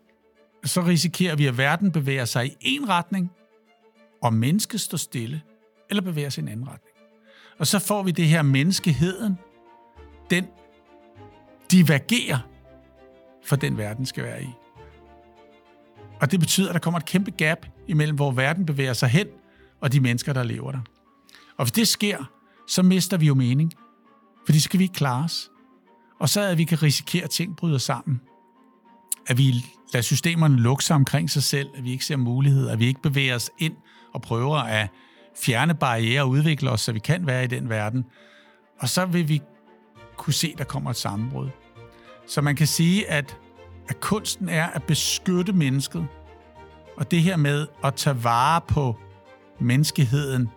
så 0.63 0.81
risikerer 0.81 1.35
vi, 1.35 1.45
at 1.45 1.57
verden 1.57 1.91
bevæger 1.91 2.25
sig 2.25 2.45
i 2.47 2.55
en 2.61 2.89
retning, 2.89 3.31
og 4.23 4.33
mennesket 4.33 4.81
står 4.81 4.97
stille, 4.97 5.41
eller 5.89 6.03
bevæger 6.03 6.29
sig 6.29 6.41
i 6.41 6.45
en 6.45 6.51
anden 6.51 6.67
retning. 6.67 6.95
Og 7.59 7.67
så 7.67 7.79
får 7.79 8.03
vi 8.03 8.11
det 8.11 8.27
her 8.27 8.41
menneskeheden, 8.41 9.37
den 10.29 10.45
divergerer 11.71 12.39
for 13.45 13.55
den 13.55 13.77
verden 13.77 14.05
skal 14.05 14.23
være 14.23 14.43
i. 14.43 14.47
Og 16.21 16.31
det 16.31 16.39
betyder, 16.39 16.69
at 16.69 16.73
der 16.73 16.79
kommer 16.79 16.99
et 16.99 17.05
kæmpe 17.05 17.31
gap 17.31 17.65
imellem, 17.87 18.15
hvor 18.15 18.31
verden 18.31 18.65
bevæger 18.65 18.93
sig 18.93 19.09
hen, 19.09 19.27
og 19.81 19.91
de 19.91 19.99
mennesker, 19.99 20.33
der 20.33 20.43
lever 20.43 20.71
der. 20.71 20.79
Og 21.57 21.65
hvis 21.65 21.71
det 21.71 21.87
sker, 21.87 22.31
så 22.67 22.83
mister 22.83 23.17
vi 23.17 23.25
jo 23.25 23.33
mening. 23.33 23.73
Fordi 24.45 24.59
så 24.59 24.69
kan 24.69 24.79
vi 24.79 24.83
ikke 24.83 24.95
klare 24.95 25.23
os. 25.23 25.51
Og 26.19 26.29
så 26.29 26.41
er 26.41 26.47
at 26.47 26.57
vi 26.57 26.63
kan 26.63 26.83
risikere, 26.83 27.23
at 27.23 27.29
ting 27.29 27.55
bryder 27.55 27.77
sammen. 27.77 28.21
At 29.27 29.37
vi 29.37 29.65
lader 29.93 30.03
systemerne 30.03 30.57
lukke 30.57 30.83
sig 30.83 30.95
omkring 30.95 31.29
sig 31.29 31.43
selv, 31.43 31.69
at 31.77 31.83
vi 31.83 31.91
ikke 31.91 32.05
ser 32.05 32.15
muligheder, 32.15 32.71
at 32.71 32.79
vi 32.79 32.85
ikke 32.85 33.01
bevæger 33.01 33.35
os 33.35 33.51
ind 33.57 33.73
og 34.13 34.21
prøver 34.21 34.57
at 34.57 34.89
fjerne 35.41 35.75
barriere 35.75 36.21
og 36.21 36.29
udvikle 36.29 36.71
os, 36.71 36.81
så 36.81 36.91
vi 36.91 36.99
kan 36.99 37.27
være 37.27 37.43
i 37.43 37.47
den 37.47 37.69
verden. 37.69 38.05
Og 38.79 38.89
så 38.89 39.05
vil 39.05 39.29
vi 39.29 39.41
kunne 40.17 40.33
se, 40.33 40.49
at 40.53 40.57
der 40.57 40.63
kommer 40.63 40.89
et 40.89 40.95
sammenbrud. 40.95 41.49
Så 42.27 42.41
man 42.41 42.55
kan 42.55 42.67
sige, 42.67 43.09
at, 43.09 43.37
at 43.87 43.99
kunsten 43.99 44.49
er 44.49 44.67
at 44.67 44.83
beskytte 44.83 45.53
mennesket. 45.53 46.07
Og 46.97 47.11
det 47.11 47.21
her 47.21 47.37
med 47.37 47.67
at 47.83 47.95
tage 47.95 48.23
vare 48.23 48.61
på 48.61 48.95
menneskeheden, 49.59 50.49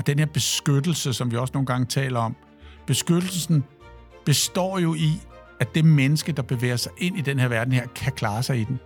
og 0.00 0.06
den 0.06 0.18
her 0.18 0.26
beskyttelse, 0.26 1.12
som 1.12 1.30
vi 1.30 1.36
også 1.36 1.52
nogle 1.54 1.66
gange 1.66 1.86
taler 1.86 2.20
om, 2.20 2.36
beskyttelsen 2.86 3.64
består 4.24 4.78
jo 4.78 4.94
i, 4.94 5.20
at 5.60 5.74
det 5.74 5.84
menneske, 5.84 6.32
der 6.32 6.42
bevæger 6.42 6.76
sig 6.76 6.92
ind 6.98 7.18
i 7.18 7.20
den 7.20 7.38
her 7.38 7.48
verden 7.48 7.72
her, 7.72 7.86
kan 7.86 8.12
klare 8.12 8.42
sig 8.42 8.60
i 8.60 8.64
den. 8.64 8.80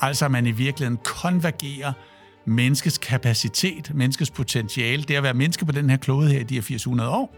Altså 0.00 0.24
at 0.24 0.30
man 0.30 0.46
i 0.46 0.50
virkeligheden 0.50 0.98
konvergerer 1.04 1.92
menneskets 2.46 2.98
kapacitet, 2.98 3.94
menneskets 3.94 4.30
potentiale, 4.30 5.02
det 5.02 5.14
at 5.14 5.22
være 5.22 5.34
menneske 5.34 5.66
på 5.66 5.72
den 5.72 5.90
her 5.90 5.96
klode 5.96 6.28
her 6.28 6.40
i 6.40 6.42
de 6.42 6.54
her 6.54 6.62
800 6.62 7.10
år, 7.10 7.36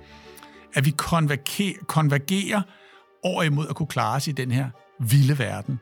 at 0.75 0.85
vi 0.85 0.91
konvergerer, 0.91 1.85
konvergerer 1.87 2.63
over 3.23 3.43
imod 3.43 3.67
at 3.69 3.77
kunne 3.77 3.87
klare 3.87 4.17
os 4.17 4.29
i 4.29 4.33
den 4.33 4.51
her 4.51 4.71
vilde 5.01 5.39
verden. 5.39 5.81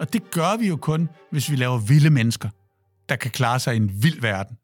Og 0.00 0.12
det 0.12 0.30
gør 0.30 0.56
vi 0.56 0.68
jo 0.68 0.76
kun, 0.76 1.08
hvis 1.30 1.50
vi 1.50 1.56
laver 1.56 1.78
vilde 1.78 2.10
mennesker, 2.10 2.48
der 3.08 3.16
kan 3.16 3.30
klare 3.30 3.58
sig 3.60 3.74
i 3.74 3.76
en 3.76 4.02
vild 4.02 4.20
verden. 4.20 4.56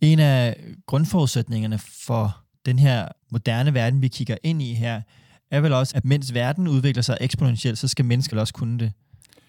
En 0.00 0.18
af 0.18 0.56
grundforudsætningerne 0.86 1.78
for 1.78 2.42
den 2.66 2.78
her 2.78 3.08
moderne 3.30 3.74
verden, 3.74 4.02
vi 4.02 4.08
kigger 4.08 4.36
ind 4.42 4.62
i 4.62 4.74
her, 4.74 5.02
er 5.50 5.60
vel 5.60 5.72
også, 5.72 5.96
at 5.96 6.04
mens 6.04 6.34
verden 6.34 6.68
udvikler 6.68 7.02
sig 7.02 7.18
eksponentielt, 7.20 7.78
så 7.78 7.88
skal 7.88 8.04
mennesker 8.04 8.40
også 8.40 8.54
kunne 8.54 8.78
det. 8.78 8.92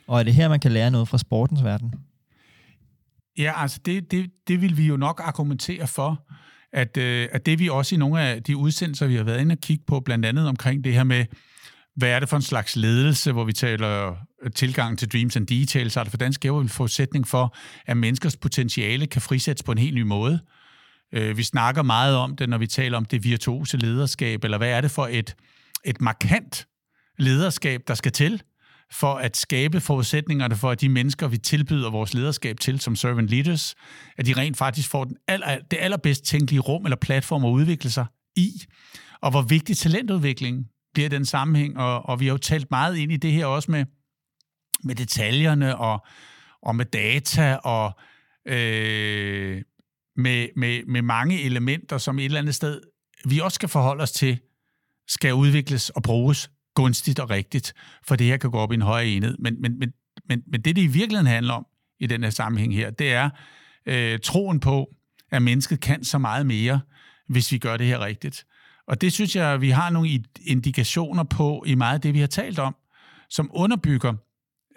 Og 0.08 0.20
er 0.20 0.24
det 0.24 0.34
her, 0.34 0.50
man 0.50 0.60
kan 0.60 0.72
lære 0.72 0.92
noget 0.92 1.08
fra 1.08 1.18
sportens 1.18 1.64
verden? 1.64 1.94
Ja, 3.38 3.62
altså 3.62 3.80
det, 3.86 4.12
det, 4.12 4.32
det 4.48 4.62
vil 4.62 4.78
vi 4.78 4.88
jo 4.88 4.98
nok 4.98 5.22
argumentere 5.24 5.88
for, 5.88 6.24
at, 6.74 6.98
øh, 6.98 7.30
at 7.32 7.46
det 7.46 7.60
vi 7.60 7.70
også 7.70 7.96
i 7.96 7.98
nogle 7.98 8.22
af 8.22 8.44
de 8.44 8.58
udsendelser, 8.58 9.08
vi 9.08 9.16
har 9.16 9.24
været 9.24 9.42
inde 9.42 9.54
og 9.54 9.60
kigge 9.60 9.84
på, 9.88 10.00
blandt 10.00 10.26
andet 10.26 10.48
omkring 10.48 10.84
det 10.84 10.94
her 10.94 11.04
med, 11.04 11.26
hvad 11.98 12.10
er 12.10 12.20
det 12.20 12.30
for 12.30 12.36
en 12.36 12.42
slags 12.42 12.76
ledelse, 12.76 13.32
hvor 13.32 13.44
vi 13.44 13.54
taler 13.54 14.16
tilgang 14.56 15.00
til 15.00 15.12
dreams 15.12 15.36
and 15.36 15.48
details, 15.48 15.98
altså 15.98 16.12
for 16.12 16.18
dansk 16.18 16.46
er 16.46 16.62
en 16.62 16.70
forudsætning 16.70 17.28
for, 17.28 17.56
at 17.86 17.98
menneskers 17.98 18.38
potentiale 18.38 19.08
kan 19.08 19.22
frisættes 19.22 19.64
på 19.64 19.72
en 19.72 19.78
helt 19.78 19.96
ny 19.96 20.02
måde. 20.02 20.40
Øh, 21.14 21.38
vi 21.38 21.44
snakker 21.44 21.82
meget 21.82 22.16
om 22.16 22.36
det, 22.36 22.50
når 22.50 22.58
vi 22.58 22.68
taler 22.68 22.98
om 22.98 23.06
det 23.06 23.24
virtuose 23.24 23.78
lederskab, 23.78 24.44
eller 24.44 24.58
hvad 24.58 24.70
er 24.70 24.82
det 24.82 24.92
for 24.92 25.08
et, 25.12 25.36
et 25.86 26.02
markant 26.02 26.68
lederskab, 27.18 27.82
der 27.88 27.94
skal 27.94 28.12
til, 28.12 28.42
for 28.92 29.16
at 29.16 29.38
skabe 29.38 29.82
forudsætningerne 29.82 30.56
for, 30.56 30.72
at 30.72 30.82
de 30.82 30.90
mennesker, 30.90 31.28
vi 31.28 31.38
tilbyder 31.38 31.90
vores 31.90 32.14
lederskab 32.14 32.60
til 32.60 32.80
som 32.80 32.96
servant 32.96 33.30
leaders, 33.30 33.76
at 34.18 34.26
de 34.26 34.34
rent 34.34 34.58
faktisk 34.58 34.90
får 34.90 35.04
den 35.04 35.18
aller, 35.28 35.58
det 35.72 35.78
allerbedst 35.82 36.24
tænkelige 36.24 36.60
rum 36.60 36.86
eller 36.86 36.98
platform 36.98 37.46
at 37.46 37.50
udvikle 37.50 37.90
sig 37.90 38.06
i. 38.36 38.52
Og 39.22 39.32
hvor 39.32 39.42
vigtig 39.42 39.78
talentudvikling 39.78 40.66
bliver 40.98 41.10
den 41.10 41.26
sammenhæng, 41.26 41.78
og, 41.78 42.06
og 42.06 42.20
vi 42.20 42.26
har 42.26 42.34
jo 42.34 42.38
talt 42.38 42.72
meget 42.72 42.98
ind 42.98 43.12
i 43.12 43.18
det 43.18 43.32
her 43.32 43.46
også 43.46 43.72
med, 43.72 43.86
med 44.84 44.96
detaljerne 44.96 45.78
og, 45.78 46.06
og 46.62 46.76
med 46.76 46.86
data 46.86 47.56
og 47.56 48.00
øh, 48.48 49.62
med, 50.16 50.48
med, 50.56 50.86
med 50.88 51.02
mange 51.02 51.44
elementer, 51.44 51.98
som 51.98 52.20
et 52.20 52.26
eller 52.26 52.40
andet 52.40 52.56
sted 52.56 52.82
vi 53.26 53.40
også 53.40 53.56
skal 53.56 53.70
forholde 53.70 54.04
os 54.04 54.12
til, 54.12 54.40
skal 55.08 55.34
udvikles 55.34 55.90
og 55.90 56.04
bruges 56.04 56.52
gunstigt 56.76 57.20
og 57.20 57.30
rigtigt, 57.30 57.74
for 58.08 58.16
det 58.16 58.28
her 58.28 58.38
kan 58.38 58.52
gå 58.52 58.58
op 58.58 58.72
i 58.72 58.76
en 58.76 58.82
højere 58.82 59.08
enhed. 59.08 59.38
Men, 59.40 59.62
men, 59.62 59.80
men, 59.80 59.94
men, 60.30 60.44
men 60.48 60.62
det, 60.62 60.76
det 60.76 60.82
i 60.82 60.88
virkeligheden 60.88 61.28
handler 61.28 61.54
om 61.54 61.66
i 62.00 62.08
den 62.08 62.24
her 62.24 62.30
sammenhæng 62.30 62.76
her, 62.76 62.90
det 62.90 63.14
er 63.14 63.30
øh, 63.86 64.20
troen 64.20 64.60
på, 64.60 64.96
at 65.32 65.42
mennesket 65.42 65.80
kan 65.80 66.04
så 66.04 66.18
meget 66.18 66.46
mere, 66.46 66.82
hvis 67.30 67.52
vi 67.52 67.58
gør 67.58 67.78
det 67.78 67.88
her 67.88 68.00
rigtigt. 68.00 68.46
Og 68.88 69.02
det 69.02 69.14
synes 69.14 69.36
jeg, 69.36 69.62
vi 69.62 69.70
har 69.70 69.90
nogle 69.90 70.24
indikationer 70.46 71.24
på 71.24 71.64
i 71.68 71.76
meget 71.76 71.94
af 71.94 72.02
det, 72.02 72.14
vi 72.14 72.20
har 72.20 72.28
talt 72.28 72.60
om, 72.60 72.76
som 73.30 73.52
underbygger, 73.54 74.14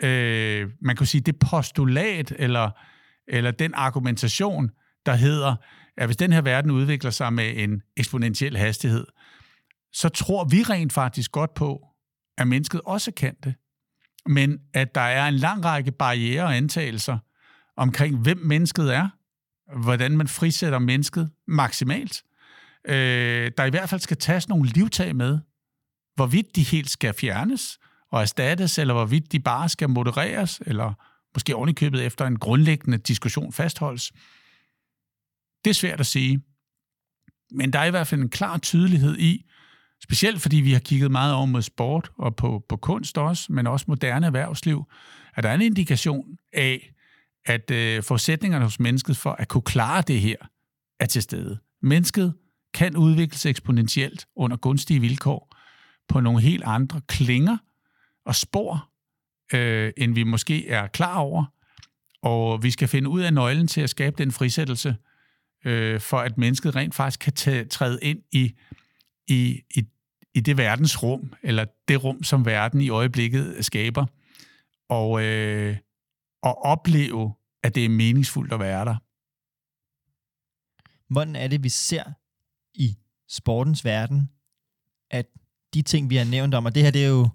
øh, 0.02 0.68
man 0.80 0.96
kan 0.96 1.06
sige, 1.06 1.20
det 1.20 1.38
postulat 1.38 2.32
eller, 2.38 2.70
eller 3.28 3.50
den 3.50 3.74
argumentation, 3.74 4.70
der 5.06 5.14
hedder, 5.14 5.56
at 5.96 6.06
hvis 6.08 6.16
den 6.16 6.32
her 6.32 6.40
verden 6.40 6.70
udvikler 6.70 7.10
sig 7.10 7.32
med 7.32 7.52
en 7.56 7.82
eksponentiel 7.96 8.56
hastighed, 8.56 9.06
så 9.92 10.08
tror 10.08 10.44
vi 10.44 10.62
rent 10.62 10.92
faktisk 10.92 11.32
godt 11.32 11.54
på, 11.54 11.86
at 12.38 12.48
mennesket 12.48 12.80
også 12.84 13.12
kan 13.12 13.36
det. 13.44 13.54
Men 14.26 14.58
at 14.74 14.94
der 14.94 15.00
er 15.00 15.28
en 15.28 15.34
lang 15.34 15.64
række 15.64 15.92
barriere 15.92 16.44
og 16.44 16.56
antagelser 16.56 17.18
omkring, 17.76 18.18
hvem 18.18 18.38
mennesket 18.38 18.94
er, 18.94 19.08
hvordan 19.82 20.16
man 20.16 20.28
frisætter 20.28 20.78
mennesket 20.78 21.30
maksimalt. 21.46 22.22
Øh, 22.88 23.52
der 23.56 23.64
i 23.64 23.70
hvert 23.70 23.88
fald 23.88 24.00
skal 24.00 24.16
tages 24.16 24.48
nogle 24.48 24.68
livtag 24.68 25.16
med, 25.16 25.38
hvorvidt 26.14 26.56
de 26.56 26.62
helt 26.62 26.90
skal 26.90 27.14
fjernes 27.14 27.78
og 28.12 28.20
erstattes, 28.20 28.78
eller 28.78 28.94
hvorvidt 28.94 29.32
de 29.32 29.40
bare 29.40 29.68
skal 29.68 29.88
modereres, 29.88 30.62
eller 30.66 30.92
måske 31.34 31.56
ovenikøbet 31.56 32.06
efter 32.06 32.26
en 32.26 32.38
grundlæggende 32.38 32.98
diskussion 32.98 33.52
fastholdes. 33.52 34.12
Det 35.64 35.70
er 35.70 35.74
svært 35.74 36.00
at 36.00 36.06
sige. 36.06 36.40
Men 37.50 37.72
der 37.72 37.78
er 37.78 37.84
i 37.84 37.90
hvert 37.90 38.06
fald 38.06 38.20
en 38.20 38.30
klar 38.30 38.58
tydelighed 38.58 39.18
i, 39.18 39.50
Specielt 40.02 40.42
fordi 40.42 40.56
vi 40.56 40.72
har 40.72 40.80
kigget 40.80 41.10
meget 41.10 41.34
over 41.34 41.46
mod 41.46 41.62
sport 41.62 42.10
og 42.18 42.36
på, 42.36 42.64
på 42.68 42.76
kunst 42.76 43.18
også, 43.18 43.52
men 43.52 43.66
også 43.66 43.84
moderne 43.88 44.26
erhvervsliv, 44.26 44.84
at 45.34 45.44
der 45.44 45.50
er 45.50 45.54
en 45.54 45.62
indikation 45.62 46.26
af, 46.52 46.92
at 47.46 47.70
øh, 47.70 48.02
forudsætningerne 48.02 48.64
hos 48.64 48.80
mennesket 48.80 49.16
for 49.16 49.30
at 49.30 49.48
kunne 49.48 49.62
klare 49.62 50.02
det 50.02 50.20
her 50.20 50.36
er 51.00 51.06
til 51.06 51.22
stede. 51.22 51.58
Mennesket 51.82 52.34
kan 52.74 52.96
udvikle 52.96 53.38
sig 53.38 53.50
eksponentielt 53.50 54.26
under 54.36 54.56
gunstige 54.56 55.00
vilkår 55.00 55.56
på 56.08 56.20
nogle 56.20 56.40
helt 56.40 56.62
andre 56.66 57.00
klinger 57.00 57.56
og 58.24 58.34
spor, 58.34 58.90
øh, 59.54 59.92
end 59.96 60.14
vi 60.14 60.22
måske 60.22 60.68
er 60.68 60.86
klar 60.86 61.18
over. 61.18 61.44
Og 62.22 62.62
vi 62.62 62.70
skal 62.70 62.88
finde 62.88 63.08
ud 63.08 63.20
af 63.20 63.34
nøglen 63.34 63.66
til 63.66 63.80
at 63.80 63.90
skabe 63.90 64.16
den 64.18 64.32
frisættelse, 64.32 64.96
øh, 65.64 66.00
for 66.00 66.18
at 66.18 66.38
mennesket 66.38 66.76
rent 66.76 66.94
faktisk 66.94 67.20
kan 67.20 67.32
tage, 67.32 67.64
træde 67.64 67.98
ind 68.02 68.22
i 68.32 68.54
i, 69.30 69.62
i, 69.74 69.84
i 70.34 70.40
det 70.40 70.56
verdensrum, 70.56 71.32
eller 71.42 71.64
det 71.88 72.04
rum, 72.04 72.22
som 72.22 72.46
verden 72.46 72.80
i 72.80 72.88
øjeblikket 72.88 73.64
skaber, 73.64 74.06
og, 74.88 75.24
øh, 75.24 75.76
og 76.42 76.64
opleve, 76.64 77.34
at 77.62 77.74
det 77.74 77.84
er 77.84 77.88
meningsfuldt 77.88 78.52
at 78.52 78.60
være 78.60 78.84
der. 78.84 78.96
Hvordan 81.12 81.36
er 81.36 81.48
det, 81.48 81.62
vi 81.62 81.68
ser 81.68 82.04
i 82.74 82.96
sportens 83.28 83.84
verden, 83.84 84.30
at 85.10 85.26
de 85.74 85.82
ting, 85.82 86.10
vi 86.10 86.16
har 86.16 86.24
nævnt 86.24 86.54
om, 86.54 86.66
og 86.66 86.74
det 86.74 86.82
her, 86.82 86.90
det 86.90 87.04
er 87.04 87.08
jo 87.08 87.28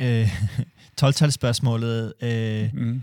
øh, 0.00 0.28
12-talsspørgsmålet, 1.02 2.24
øh, 2.24 2.70
mm. 2.74 3.02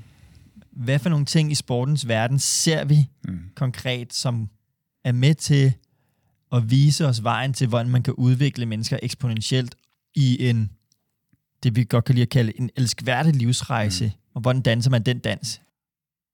hvad 0.72 1.00
for 1.00 1.10
nogle 1.10 1.26
ting 1.26 1.52
i 1.52 1.56
sportens 1.56 2.08
verden 2.08 2.40
ser 2.40 2.86
vi 2.86 3.10
mm. 3.28 3.40
konkret, 3.56 4.14
som 4.14 4.50
er 5.04 5.12
med 5.12 5.36
til 5.36 5.74
at 6.52 6.72
vise 6.72 7.08
os 7.08 7.24
vejen 7.24 7.54
til, 7.54 7.68
hvordan 7.68 7.90
man 7.90 8.04
kan 8.04 8.14
udvikle 8.14 8.66
mennesker 8.66 9.00
eksponentielt 9.04 9.76
i 10.16 10.50
en, 10.50 10.72
det 11.64 11.76
vi 11.76 11.84
godt 11.84 12.06
kan 12.06 12.16
lide 12.16 12.24
at 12.24 12.30
kalde, 12.30 12.60
en 12.60 12.70
elskværdig 12.76 13.36
livsrejse, 13.36 14.06
mm. 14.06 14.12
og 14.34 14.42
hvordan 14.42 14.62
danser 14.62 14.92
man 14.92 15.04
den 15.04 15.20
dans? 15.20 15.62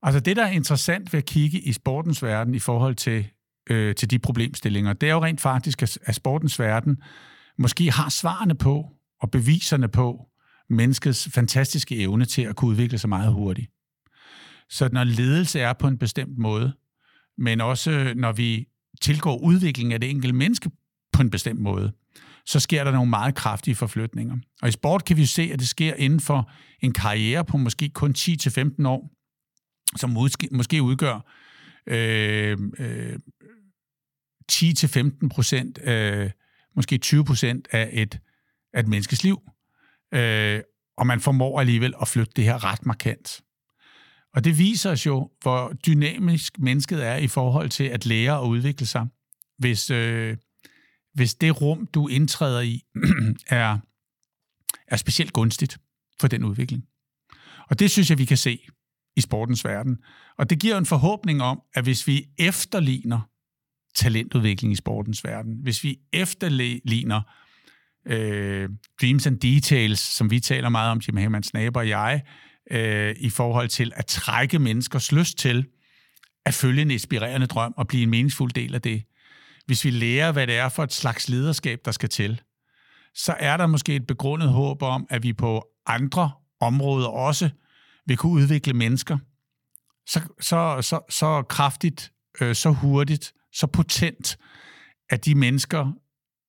Altså 0.02 0.20
det, 0.20 0.36
der 0.36 0.44
er 0.44 0.52
interessant 0.52 1.14
ved 1.14 1.18
at 1.18 1.26
kigge 1.26 1.60
i 1.60 1.74
sportens 1.74 2.24
verden 2.24 2.56
i 2.56 2.60
forhold 2.60 2.96
til, 2.96 3.28
øh, 3.70 3.96
til 3.96 4.12
de 4.12 4.20
problemstillinger, 4.20 4.94
det 4.94 5.10
er 5.10 5.14
jo 5.14 5.24
rent 5.24 5.42
faktisk, 5.42 5.82
at 5.82 6.16
sportens 6.16 6.60
verden 6.60 6.98
måske 7.58 7.92
har 7.92 8.10
svarene 8.10 8.56
på 8.56 8.86
og 9.22 9.32
beviserne 9.32 9.88
på 9.88 10.26
menneskets 10.70 11.30
fantastiske 11.34 11.98
evne 11.98 12.26
til 12.26 12.42
at 12.42 12.56
kunne 12.56 12.72
udvikle 12.72 12.98
sig 12.98 13.10
meget 13.10 13.34
hurtigt. 13.34 13.72
Så 14.70 14.90
når 14.92 15.04
ledelse 15.04 15.60
er 15.60 15.74
på 15.74 15.88
en 15.88 15.98
bestemt 15.98 16.38
måde, 16.38 16.74
men 17.38 17.62
også 17.62 17.92
øh, 17.92 18.16
når 18.16 18.32
vi 18.32 18.68
tilgår 19.02 19.38
udviklingen 19.38 19.94
af 19.94 20.00
det 20.00 20.10
enkelte 20.10 20.36
menneske 20.36 20.72
på 21.14 21.22
en 21.22 21.30
bestemt 21.30 21.60
måde, 21.60 21.92
så 22.46 22.60
sker 22.60 22.84
der 22.84 22.92
nogle 22.92 23.10
meget 23.10 23.36
kraftige 23.36 23.76
forflytninger. 23.76 24.38
Og 24.62 24.70
i 24.70 24.72
sport 24.72 25.06
kan 25.06 25.18
vi 25.18 25.26
se, 25.26 25.50
at 25.54 25.60
det 25.60 25.68
sker 25.68 25.94
inden 25.94 26.20
for 26.20 26.52
en 26.82 26.94
karriere 26.94 27.46
på 27.46 27.58
måske 27.58 27.90
kun 27.90 28.16
10-15 28.18 28.88
år, 28.88 29.12
som 29.98 30.10
måske, 30.10 30.50
måske 30.52 30.82
udgør 30.82 31.32
øh, 31.88 32.58
øh, 32.80 33.20
10-15 34.52 35.28
procent, 35.30 35.80
øh, 35.84 36.32
måske 36.76 36.98
20 36.98 37.26
procent 37.26 37.68
af 37.72 37.90
et, 37.94 38.20
af 38.74 38.80
et 38.80 38.88
menneskes 38.88 39.24
liv. 39.24 39.42
Øh, 40.14 40.62
og 40.98 41.08
man 41.08 41.20
formår 41.20 41.60
alligevel 41.60 41.94
at 42.02 42.08
flytte 42.08 42.34
det 42.36 42.44
her 42.44 42.64
ret 42.64 42.86
markant. 42.86 43.42
Og 44.34 44.44
det 44.44 44.58
viser 44.58 44.92
os 44.92 45.06
jo, 45.06 45.32
hvor 45.42 45.74
dynamisk 45.86 46.60
mennesket 46.60 47.06
er 47.06 47.16
i 47.16 47.28
forhold 47.28 47.70
til 47.70 47.84
at 47.84 48.06
lære 48.06 48.40
og 48.40 48.50
udvikle 48.50 48.86
sig. 48.86 49.08
Hvis, 49.58 49.90
øh, 49.90 50.38
hvis 51.14 51.36
det 51.36 51.62
rum, 51.62 51.88
du 51.94 52.08
indtræder 52.08 52.62
i, 52.62 52.82
er, 53.48 53.78
er 54.88 54.98
specielt 54.98 55.34
gunstigt 55.34 55.78
for 56.20 56.28
den 56.28 56.44
udvikling. 56.44 56.84
Og 57.70 57.80
det 57.80 57.92
synes 57.92 58.10
jeg, 58.10 58.18
vi 58.18 58.26
kan 58.26 58.38
se 58.38 58.60
i 59.16 59.22
sportens 59.22 59.66
verden. 59.66 59.98
Og 60.38 60.50
det 60.50 60.60
giver 60.60 60.78
en 60.78 60.86
forhåbning 60.86 61.42
om, 61.42 61.62
at 61.74 61.84
hvis 61.84 62.08
vi 62.08 62.26
efterligner 62.38 63.29
talentudvikling 64.00 64.74
i 64.74 64.76
sportens 64.76 65.24
verden, 65.24 65.58
hvis 65.62 65.84
vi 65.84 66.00
efterligner 66.14 67.22
øh, 68.08 68.70
Dreams 69.02 69.28
and 69.28 69.40
Details, 69.40 70.00
som 70.00 70.32
vi 70.32 70.40
taler 70.40 70.70
meget 70.70 70.92
om, 70.92 70.98
Jim 71.08 71.18
Hammond 71.18 71.44
Snaber 71.44 71.80
og 71.80 71.90
jeg, 71.90 72.22
øh, 72.72 73.16
i 73.20 73.30
forhold 73.30 73.70
til 73.70 73.92
at 73.96 74.06
trække 74.06 74.60
menneskers 74.60 75.12
lyst 75.12 75.38
til 75.38 75.66
at 76.46 76.54
følge 76.54 76.82
en 76.82 76.92
inspirerende 76.92 77.48
drøm 77.48 77.74
og 77.78 77.88
blive 77.88 78.04
en 78.04 78.10
meningsfuld 78.10 78.52
del 78.52 78.76
af 78.76 78.82
det. 78.82 79.04
Hvis 79.66 79.86
vi 79.86 79.90
lærer, 79.90 80.32
hvad 80.32 80.48
det 80.48 80.58
er 80.58 80.70
for 80.70 80.84
et 80.84 80.94
slags 80.94 81.30
lederskab, 81.30 81.80
der 81.86 81.92
skal 81.92 82.10
til, 82.10 82.42
så 83.16 83.36
er 83.40 83.58
der 83.58 83.68
måske 83.68 83.96
et 83.96 84.08
begrundet 84.08 84.50
håb 84.50 84.82
om, 84.82 85.08
at 85.10 85.24
vi 85.24 85.34
på 85.34 85.68
andre 85.86 86.32
områder 86.60 87.08
også 87.08 87.50
vil 88.06 88.18
kunne 88.18 88.32
udvikle 88.32 88.74
mennesker 88.74 89.18
så, 90.10 90.22
så, 90.42 90.82
så, 90.82 91.00
så 91.10 91.44
kraftigt, 91.50 92.12
øh, 92.42 92.56
så 92.56 92.70
hurtigt, 92.70 93.34
så 93.54 93.68
potent, 93.68 94.38
at 95.10 95.26
de 95.26 95.36
mennesker 95.36 95.94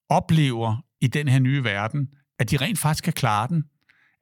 oplever 0.08 0.76
i 1.00 1.06
den 1.06 1.28
her 1.28 1.38
nye 1.38 1.64
verden, 1.64 2.08
at 2.38 2.50
de 2.50 2.56
rent 2.56 2.78
faktisk 2.78 3.04
kan 3.04 3.12
klare 3.12 3.48
den, 3.48 3.64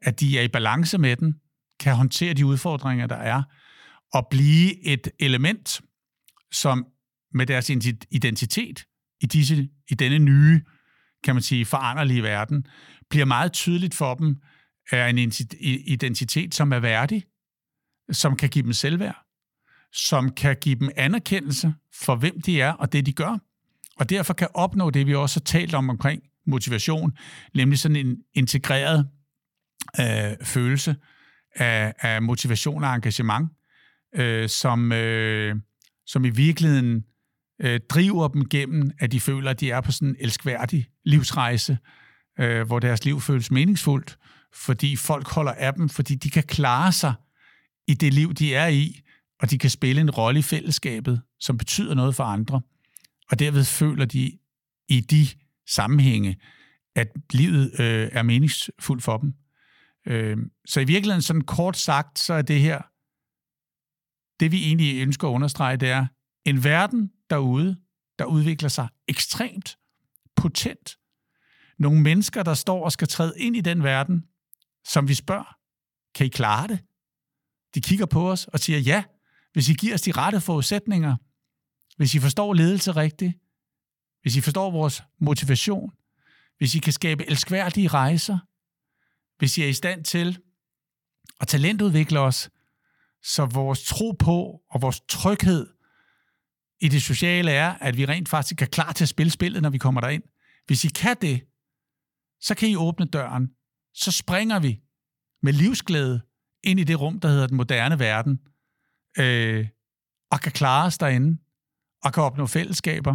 at 0.02 0.20
de 0.20 0.38
er 0.38 0.42
i 0.42 0.48
balance 0.48 0.98
med 0.98 1.16
den, 1.16 1.34
kan 1.80 1.94
håndtere 1.94 2.34
de 2.34 2.46
udfordringer, 2.46 3.06
der 3.06 3.16
er, 3.16 3.42
og 4.12 4.26
blive 4.30 4.86
et 4.86 5.08
element, 5.18 5.80
som 6.52 6.86
med 7.34 7.46
deres 7.46 7.70
identitet 8.10 8.84
i, 9.20 9.26
disse, 9.26 9.68
i 9.90 9.94
denne 9.94 10.18
nye, 10.18 10.60
kan 11.24 11.34
man 11.34 11.42
sige, 11.42 11.64
foranderlige 11.64 12.22
verden, 12.22 12.66
bliver 13.10 13.24
meget 13.24 13.52
tydeligt 13.52 13.94
for 13.94 14.14
dem, 14.14 14.36
er 14.92 15.06
en 15.06 15.18
identitet, 15.86 16.54
som 16.54 16.72
er 16.72 16.78
værdig, 16.78 17.24
som 18.12 18.36
kan 18.36 18.48
give 18.48 18.64
dem 18.64 18.72
selvværd, 18.72 19.27
som 19.92 20.30
kan 20.30 20.56
give 20.60 20.74
dem 20.74 20.90
anerkendelse 20.96 21.74
for, 21.94 22.16
hvem 22.16 22.40
de 22.40 22.60
er 22.60 22.72
og 22.72 22.92
det, 22.92 23.06
de 23.06 23.12
gør, 23.12 23.38
og 23.98 24.10
derfor 24.10 24.34
kan 24.34 24.48
opnå 24.54 24.90
det, 24.90 25.06
vi 25.06 25.14
også 25.14 25.40
har 25.40 25.44
talt 25.44 25.74
om 25.74 25.90
omkring 25.90 26.22
motivation, 26.46 27.12
nemlig 27.54 27.78
sådan 27.78 27.96
en 27.96 28.16
integreret 28.34 29.08
øh, 30.00 30.46
følelse 30.46 30.96
af, 31.54 31.94
af 32.00 32.22
motivation 32.22 32.84
og 32.84 32.94
engagement, 32.94 33.48
øh, 34.14 34.48
som, 34.48 34.92
øh, 34.92 35.56
som 36.06 36.24
i 36.24 36.30
virkeligheden 36.30 37.04
øh, 37.62 37.80
driver 37.90 38.28
dem 38.28 38.48
gennem, 38.48 38.90
at 38.98 39.12
de 39.12 39.20
føler, 39.20 39.50
at 39.50 39.60
de 39.60 39.70
er 39.70 39.80
på 39.80 39.92
sådan 39.92 40.08
en 40.08 40.16
elskværdig 40.20 40.86
livsrejse, 41.04 41.78
øh, 42.40 42.66
hvor 42.66 42.78
deres 42.78 43.04
liv 43.04 43.20
føles 43.20 43.50
meningsfuldt, 43.50 44.18
fordi 44.54 44.96
folk 44.96 45.28
holder 45.28 45.52
af 45.52 45.74
dem, 45.74 45.88
fordi 45.88 46.14
de 46.14 46.30
kan 46.30 46.42
klare 46.42 46.92
sig 46.92 47.12
i 47.88 47.94
det 47.94 48.14
liv, 48.14 48.34
de 48.34 48.54
er 48.54 48.66
i, 48.66 49.00
og 49.40 49.50
de 49.50 49.58
kan 49.58 49.70
spille 49.70 50.00
en 50.00 50.10
rolle 50.10 50.38
i 50.38 50.42
fællesskabet, 50.42 51.22
som 51.40 51.58
betyder 51.58 51.94
noget 51.94 52.14
for 52.14 52.24
andre. 52.24 52.60
Og 53.30 53.38
derved 53.38 53.64
føler 53.64 54.04
de 54.04 54.38
i 54.88 55.00
de 55.00 55.26
sammenhænge, 55.68 56.40
at 56.96 57.08
livet 57.32 57.80
øh, 57.80 58.08
er 58.12 58.22
meningsfuldt 58.22 59.02
for 59.02 59.18
dem. 59.18 59.34
Øh, 60.06 60.36
så 60.66 60.80
i 60.80 60.84
virkeligheden, 60.84 61.22
sådan 61.22 61.42
kort 61.42 61.76
sagt, 61.76 62.18
så 62.18 62.34
er 62.34 62.42
det 62.42 62.60
her, 62.60 62.82
det 64.40 64.52
vi 64.52 64.64
egentlig 64.64 65.02
ønsker 65.02 65.28
at 65.28 65.32
understrege, 65.32 65.76
det 65.76 65.88
er 65.88 66.06
en 66.44 66.64
verden 66.64 67.10
derude, 67.30 67.76
der 68.18 68.24
udvikler 68.24 68.68
sig 68.68 68.88
ekstremt 69.08 69.78
potent. 70.36 70.96
Nogle 71.78 72.00
mennesker, 72.00 72.42
der 72.42 72.54
står 72.54 72.84
og 72.84 72.92
skal 72.92 73.08
træde 73.08 73.34
ind 73.36 73.56
i 73.56 73.60
den 73.60 73.82
verden, 73.82 74.24
som 74.84 75.08
vi 75.08 75.14
spørger, 75.14 75.56
kan 76.14 76.26
I 76.26 76.28
klare 76.28 76.68
det? 76.68 76.78
De 77.74 77.80
kigger 77.80 78.06
på 78.06 78.30
os 78.30 78.46
og 78.46 78.60
siger, 78.60 78.78
ja, 78.78 79.04
hvis 79.52 79.68
I 79.68 79.74
giver 79.74 79.94
os 79.94 80.02
de 80.02 80.12
rette 80.12 80.40
forudsætninger, 80.40 81.16
hvis 81.96 82.14
I 82.14 82.18
forstår 82.18 82.54
ledelse 82.54 82.92
rigtigt, 82.92 83.32
hvis 84.22 84.36
I 84.36 84.40
forstår 84.40 84.70
vores 84.70 85.02
motivation, 85.20 85.90
hvis 86.58 86.74
I 86.74 86.78
kan 86.78 86.92
skabe 86.92 87.30
elskværdige 87.30 87.88
rejser, 87.88 88.38
hvis 89.38 89.58
I 89.58 89.62
er 89.62 89.68
i 89.68 89.72
stand 89.72 90.04
til 90.04 90.38
at 91.40 91.48
talentudvikle 91.48 92.20
os, 92.20 92.50
så 93.22 93.46
vores 93.46 93.84
tro 93.84 94.12
på 94.12 94.62
og 94.70 94.82
vores 94.82 95.00
tryghed 95.08 95.66
i 96.80 96.88
det 96.88 97.02
sociale 97.02 97.50
er, 97.50 97.74
at 97.74 97.96
vi 97.96 98.04
rent 98.04 98.28
faktisk 98.28 98.62
er 98.62 98.66
klar 98.66 98.92
til 98.92 99.04
at 99.04 99.08
spille 99.08 99.30
spillet, 99.30 99.62
når 99.62 99.70
vi 99.70 99.78
kommer 99.78 100.00
derind. 100.00 100.22
Hvis 100.66 100.84
I 100.84 100.88
kan 100.88 101.16
det, 101.20 101.44
så 102.40 102.54
kan 102.54 102.68
I 102.68 102.76
åbne 102.76 103.06
døren. 103.06 103.48
Så 103.94 104.12
springer 104.12 104.58
vi 104.58 104.80
med 105.42 105.52
livsglæde 105.52 106.20
ind 106.62 106.80
i 106.80 106.84
det 106.84 107.00
rum, 107.00 107.20
der 107.20 107.28
hedder 107.28 107.46
den 107.46 107.56
moderne 107.56 107.98
verden, 107.98 108.38
øh, 109.18 109.66
og 110.30 110.40
kan 110.40 110.52
klare 110.52 110.86
os 110.86 110.98
derinde, 110.98 111.38
og 112.04 112.12
kan 112.12 112.22
opnå 112.22 112.46
fællesskaber, 112.46 113.14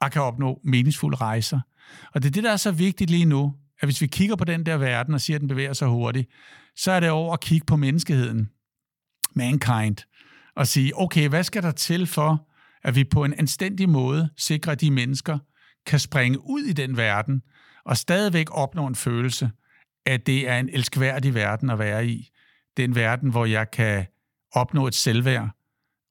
og 0.00 0.10
kan 0.10 0.22
opnå 0.22 0.60
meningsfulde 0.64 1.16
rejser. 1.16 1.60
Og 2.14 2.22
det 2.22 2.28
er 2.28 2.32
det, 2.32 2.44
der 2.44 2.52
er 2.52 2.56
så 2.56 2.72
vigtigt 2.72 3.10
lige 3.10 3.24
nu, 3.24 3.54
at 3.80 3.86
hvis 3.86 4.00
vi 4.00 4.06
kigger 4.06 4.36
på 4.36 4.44
den 4.44 4.66
der 4.66 4.76
verden 4.76 5.14
og 5.14 5.20
siger, 5.20 5.36
at 5.36 5.40
den 5.40 5.48
bevæger 5.48 5.72
sig 5.72 5.88
hurtigt, 5.88 6.30
så 6.76 6.92
er 6.92 7.00
det 7.00 7.10
over 7.10 7.32
at 7.32 7.40
kigge 7.40 7.66
på 7.66 7.76
menneskeheden, 7.76 8.50
mankind, 9.34 9.96
og 10.56 10.66
sige, 10.66 10.98
okay, 10.98 11.28
hvad 11.28 11.44
skal 11.44 11.62
der 11.62 11.70
til 11.70 12.06
for, 12.06 12.48
at 12.84 12.94
vi 12.94 13.04
på 13.04 13.24
en 13.24 13.34
anstændig 13.38 13.88
måde 13.88 14.28
sikrer, 14.36 14.72
at 14.72 14.80
de 14.80 14.90
mennesker 14.90 15.38
kan 15.86 15.98
springe 15.98 16.38
ud 16.40 16.62
i 16.62 16.72
den 16.72 16.96
verden, 16.96 17.42
og 17.84 17.96
stadigvæk 17.96 18.46
opnå 18.50 18.86
en 18.86 18.94
følelse, 18.94 19.50
at 20.06 20.26
det 20.26 20.48
er 20.48 20.58
en 20.58 20.68
elskværdig 20.68 21.34
verden 21.34 21.70
at 21.70 21.78
være 21.78 22.06
i. 22.06 22.30
Det 22.76 22.82
er 22.82 22.88
en 22.88 22.94
verden, 22.94 23.30
hvor 23.30 23.44
jeg 23.44 23.70
kan 23.70 24.06
opnå 24.54 24.86
et 24.86 24.94
selvværd 24.94 25.50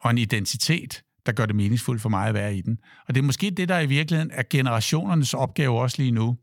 og 0.01 0.11
en 0.11 0.17
identitet, 0.17 1.03
der 1.25 1.31
gør 1.31 1.45
det 1.45 1.55
meningsfuldt 1.55 2.01
for 2.01 2.09
mig 2.09 2.27
at 2.27 2.33
være 2.33 2.55
i 2.55 2.61
den. 2.61 2.79
Og 3.07 3.15
det 3.15 3.21
er 3.21 3.25
måske 3.25 3.49
det, 3.49 3.69
der 3.69 3.79
i 3.79 3.85
virkeligheden 3.85 4.31
er 4.33 4.43
generationernes 4.49 5.33
opgave 5.33 5.81
også 5.81 5.97
lige 6.01 6.11
nu. 6.11 6.37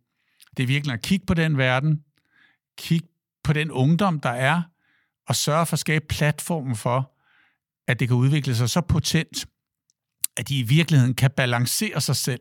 Det 0.56 0.62
er 0.62 0.66
virkelig 0.66 0.94
at 0.94 1.02
kigge 1.02 1.26
på 1.26 1.34
den 1.34 1.58
verden, 1.58 2.04
kigge 2.78 3.08
på 3.44 3.52
den 3.52 3.70
ungdom, 3.70 4.20
der 4.20 4.30
er, 4.30 4.62
og 5.28 5.36
sørge 5.36 5.66
for 5.66 5.74
at 5.74 5.78
skabe 5.78 6.04
platformen 6.08 6.76
for, 6.76 7.12
at 7.88 8.00
det 8.00 8.08
kan 8.08 8.16
udvikle 8.16 8.54
sig 8.54 8.70
så 8.70 8.80
potent, 8.80 9.46
at 10.36 10.48
de 10.48 10.58
i 10.58 10.62
virkeligheden 10.62 11.14
kan 11.14 11.30
balancere 11.30 12.00
sig 12.00 12.16
selv 12.16 12.40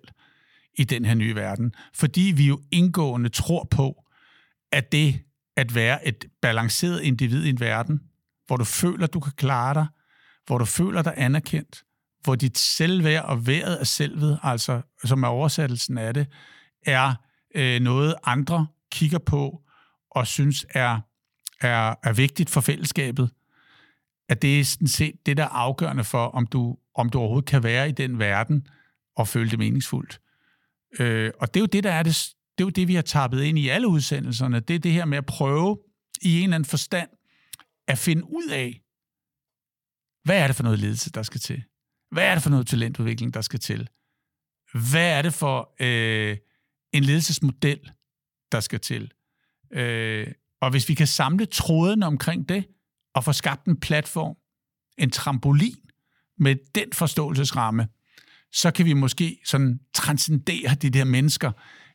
i 0.74 0.84
den 0.84 1.06
her 1.06 1.14
nye 1.14 1.36
verden. 1.36 1.74
Fordi 1.94 2.34
vi 2.36 2.48
jo 2.48 2.62
indgående 2.72 3.30
tror 3.30 3.68
på, 3.72 4.06
at 4.72 4.92
det 4.92 5.20
at 5.56 5.76
være 5.76 6.08
et 6.08 6.26
balanceret 6.42 7.02
individ 7.02 7.46
i 7.46 7.50
en 7.50 7.60
verden, 7.60 8.02
hvor 8.50 8.58
du 8.58 8.64
føler, 8.64 9.08
du 9.08 9.20
kan 9.20 9.34
klare 9.38 9.74
dig, 9.74 9.88
hvor 10.46 10.58
du 10.58 10.66
føler 10.66 11.02
dig 11.02 11.14
anerkendt, 11.18 11.84
hvor 12.24 12.36
dit 12.36 12.58
selvværd 12.58 13.26
og 13.26 13.48
vejret 13.48 13.76
af 13.76 13.88
selvet, 13.88 14.40
altså 14.44 14.82
som 15.04 15.24
er 15.24 15.28
oversættelsen 15.28 15.98
af 15.98 16.14
det, 16.14 16.28
er 16.86 17.14
øh, 17.56 17.82
noget 17.82 18.16
andre 18.24 18.68
kigger 18.92 19.20
på 19.20 19.62
og 20.12 20.28
synes 20.28 20.66
er, 20.70 21.00
er, 21.62 21.96
er 22.04 22.14
vigtigt 22.14 22.50
for 22.50 22.62
fællesskabet, 22.62 23.30
at 24.30 24.42
det 24.42 24.60
er 24.60 24.64
sådan 24.64 24.88
set 24.88 25.16
det, 25.26 25.38
der 25.38 25.44
er 25.44 25.48
afgørende 25.48 26.04
for, 26.04 26.26
om 26.26 26.48
du, 26.48 26.78
om 26.96 27.10
du 27.10 27.20
overhovedet 27.20 27.50
kan 27.50 27.64
være 27.64 27.90
i 27.90 27.92
den 27.92 28.20
verden 28.20 28.68
og 29.16 29.28
føle 29.28 29.50
det 29.50 29.60
meningsfuldt. 29.60 30.20
Øh, 31.00 31.32
og 31.40 31.54
det 31.54 31.60
er 31.60 31.62
jo 31.62 31.68
det, 31.68 31.84
der 31.84 31.92
er 31.92 32.04
det, 32.04 32.16
det 32.58 32.64
er 32.64 32.66
jo 32.66 32.70
det, 32.70 32.88
vi 32.88 32.96
har 32.96 33.02
tappet 33.02 33.44
ind 33.44 33.60
i 33.60 33.70
alle 33.70 33.88
udsendelserne. 33.88 34.60
Det 34.60 34.76
er 34.76 34.80
det 34.80 34.92
her 34.92 35.06
med 35.06 35.18
at 35.18 35.26
prøve 35.26 35.78
i 36.22 36.38
en 36.38 36.44
eller 36.44 36.56
anden 36.56 36.70
forstand 36.70 37.10
at 37.90 37.98
finde 37.98 38.24
ud 38.24 38.50
af, 38.50 38.82
hvad 40.24 40.44
er 40.44 40.48
det 40.48 40.56
for 40.56 40.64
noget 40.64 40.80
ledelse, 40.80 41.12
der 41.12 41.24
skal 41.24 41.42
til? 41.42 41.64
Hvad 42.12 42.24
er 42.24 42.34
det 42.34 42.44
for 42.44 42.50
noget 42.50 42.68
talentudvikling, 42.68 43.34
der 43.34 43.42
skal 43.42 43.60
til? 43.60 43.90
Hvad 44.92 45.18
er 45.18 45.22
det 45.22 45.34
for 45.34 45.76
øh, 45.80 46.38
en 46.94 47.04
ledelsesmodel, 47.04 47.92
der 48.52 48.60
skal 48.60 48.80
til? 48.80 49.12
Øh, 49.72 50.28
og 50.62 50.72
hvis 50.72 50.90
vi 50.90 50.94
kan 50.94 51.08
samle 51.08 51.46
trådene 51.46 52.06
omkring 52.06 52.50
det, 52.50 52.66
og 53.14 53.24
få 53.24 53.34
skabt 53.34 53.66
en 53.66 53.80
platform, 53.80 54.36
en 54.98 55.12
trampolin 55.12 55.90
med 56.38 56.56
den 56.76 56.94
forståelsesramme, 56.94 57.88
så 58.52 58.72
kan 58.72 58.86
vi 58.86 58.94
måske 58.94 59.40
sådan 59.46 59.80
transcendere 59.94 60.76
de 60.76 60.90
der 60.90 61.04
mennesker 61.04 61.52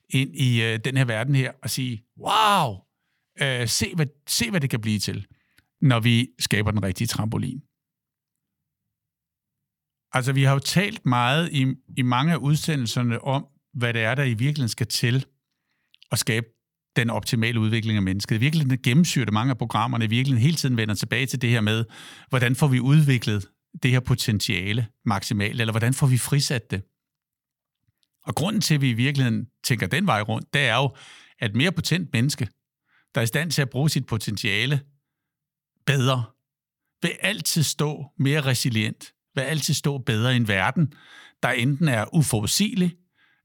ind 0.09 0.37
i 0.37 0.63
øh, 0.63 0.79
den 0.85 0.97
her 0.97 1.05
verden 1.05 1.35
her 1.35 1.53
og 1.63 1.71
sige, 1.71 2.05
wow, 2.19 2.77
øh, 3.41 3.69
se, 3.69 3.95
hvad, 3.95 4.07
se 4.27 4.51
hvad 4.51 4.61
det 4.61 4.71
kan 4.71 4.81
blive 4.81 4.99
til, 4.99 5.27
når 5.85 6.01
vi 6.01 6.29
skaber 6.39 6.71
den 6.71 6.83
rigtige 6.83 7.09
trampolin. 7.09 7.63
Altså, 10.13 10.33
vi 10.33 10.43
har 10.43 10.53
jo 10.53 10.59
talt 10.59 11.07
meget 11.07 11.53
i, 11.53 11.75
i 11.97 12.03
mange 12.03 12.33
af 12.33 12.37
udsendelserne 12.37 13.25
om, 13.25 13.47
hvad 13.75 13.95
det 13.95 14.03
er, 14.03 14.15
der 14.15 14.23
i 14.23 14.35
virkeligheden 14.35 14.69
skal 14.69 14.87
til 14.87 15.27
at 16.13 16.19
skabe 16.19 16.47
den 16.97 17.11
optimale 17.11 17.61
udvikling 17.61 17.97
af 17.97 18.03
mennesket. 18.03 18.37
I 18.37 18.39
virkeligheden 18.39 18.83
gennemsyrer 18.83 19.25
det 19.25 19.35
mange 19.35 19.51
af 19.51 19.59
programmerne, 19.59 20.05
i 20.05 20.09
virkeligheden 20.09 20.43
hele 20.43 20.57
tiden 20.57 20.77
vender 20.77 20.95
tilbage 20.95 21.27
til 21.27 21.43
det 21.43 21.51
her 21.51 21.61
med, 21.61 21.85
hvordan 22.29 22.57
får 22.57 22.69
vi 22.69 22.81
udviklet 22.81 23.49
det 23.83 23.91
her 23.91 24.01
potentiale 24.01 24.87
maksimalt, 25.05 25.61
eller 25.61 25.73
hvordan 25.73 25.95
får 25.95 26.07
vi 26.07 26.19
frisat 26.19 26.71
det? 26.71 26.83
Og 28.27 28.35
grunden 28.35 28.61
til, 28.61 28.75
at 28.75 28.81
vi 28.81 28.91
i 28.91 28.95
virkeligheden 28.95 29.47
tænker 29.65 29.87
den 29.87 30.07
vej 30.07 30.21
rundt, 30.21 30.55
det 30.55 30.63
er 30.63 30.77
jo, 30.77 30.97
at 31.39 31.51
et 31.51 31.57
mere 31.57 31.73
potent 31.73 32.13
menneske, 32.13 32.49
der 33.15 33.21
er 33.21 33.23
i 33.23 33.27
stand 33.27 33.51
til 33.51 33.63
at 33.63 33.71
bruge 33.71 33.91
sit 33.91 34.07
potentiale 34.07 34.81
bedre, 35.87 36.25
vil 37.03 37.17
altid 37.21 37.63
stå 37.63 38.05
mere 38.19 38.41
resilient, 38.41 39.13
vil 39.35 39.43
altid 39.43 39.75
stå 39.75 39.99
bedre 39.99 40.33
i 40.33 40.37
en 40.37 40.49
verden, 40.49 40.93
der 41.43 41.49
enten 41.49 41.89
er 41.89 42.15
uforudsigelig 42.15 42.97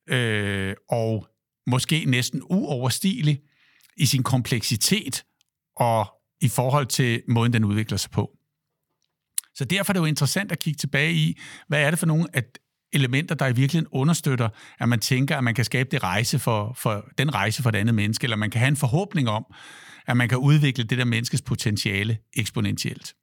øh, 0.10 0.75
og 0.89 1.28
måske 1.67 2.06
næsten 2.06 2.41
uoverstigelig 2.49 3.41
i 3.97 4.06
sin 4.06 4.23
kompleksitet 4.23 5.25
og 5.75 6.06
i 6.41 6.47
forhold 6.47 6.86
til 6.86 7.23
måden, 7.28 7.54
den 7.54 7.63
udvikler 7.63 7.97
sig 7.97 8.12
på. 8.12 8.32
Så 9.56 9.65
derfor 9.65 9.91
er 9.91 9.93
det 9.93 9.99
jo 9.99 10.06
interessant 10.06 10.52
at 10.52 10.60
kigge 10.60 10.78
tilbage 10.78 11.13
i, 11.13 11.39
hvad 11.67 11.82
er 11.82 11.89
det 11.89 11.99
for 11.99 12.06
nogle 12.06 12.28
af 12.34 12.43
elementer, 12.93 13.36
der 13.36 13.47
i 13.47 13.56
virkeligheden 13.56 13.88
understøtter, 13.91 14.49
at 14.80 14.89
man 14.89 14.99
tænker, 14.99 15.38
at 15.38 15.43
man 15.43 15.56
kan 15.56 15.65
skabe 15.65 15.89
det 15.91 16.04
rejse 16.04 16.39
for, 16.39 16.73
for, 16.78 17.10
den 17.17 17.34
rejse 17.36 17.63
for 17.63 17.69
et 17.69 17.75
andet 17.75 17.95
menneske, 17.95 18.25
eller 18.25 18.38
man 18.38 18.49
kan 18.49 18.60
have 18.60 18.67
en 18.67 18.78
forhåbning 18.78 19.30
om, 19.30 19.45
at 20.10 20.17
man 20.17 20.30
kan 20.30 20.38
udvikle 20.38 20.84
det 20.84 20.98
der 20.98 21.06
menneskes 21.06 21.41
potentiale 21.41 22.17
eksponentielt. 22.34 23.15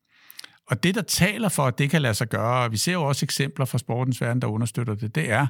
Og 0.66 0.82
det, 0.82 0.94
der 0.94 1.02
taler 1.02 1.48
for, 1.48 1.66
at 1.66 1.78
det 1.78 1.90
kan 1.90 2.02
lade 2.02 2.14
sig 2.14 2.28
gøre, 2.28 2.64
og 2.64 2.72
vi 2.72 2.76
ser 2.76 2.92
jo 2.92 3.02
også 3.02 3.26
eksempler 3.26 3.64
fra 3.64 3.78
sportens 3.78 4.20
verden, 4.20 4.42
der 4.42 4.48
understøtter 4.48 4.94
det, 4.94 5.14
det 5.14 5.30
er, 5.30 5.46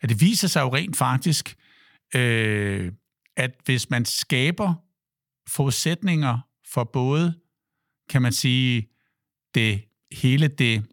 at 0.00 0.08
det 0.08 0.20
viser 0.20 0.48
sig 0.48 0.60
jo 0.60 0.74
rent 0.74 0.96
faktisk, 0.96 1.56
øh, 2.14 2.92
at 3.36 3.50
hvis 3.64 3.90
man 3.90 4.04
skaber 4.04 4.74
forudsætninger 5.48 6.38
for 6.72 6.84
både, 6.84 7.34
kan 8.10 8.22
man 8.22 8.32
sige, 8.32 8.88
det 9.54 9.82
hele 10.12 10.48
det 10.48 10.84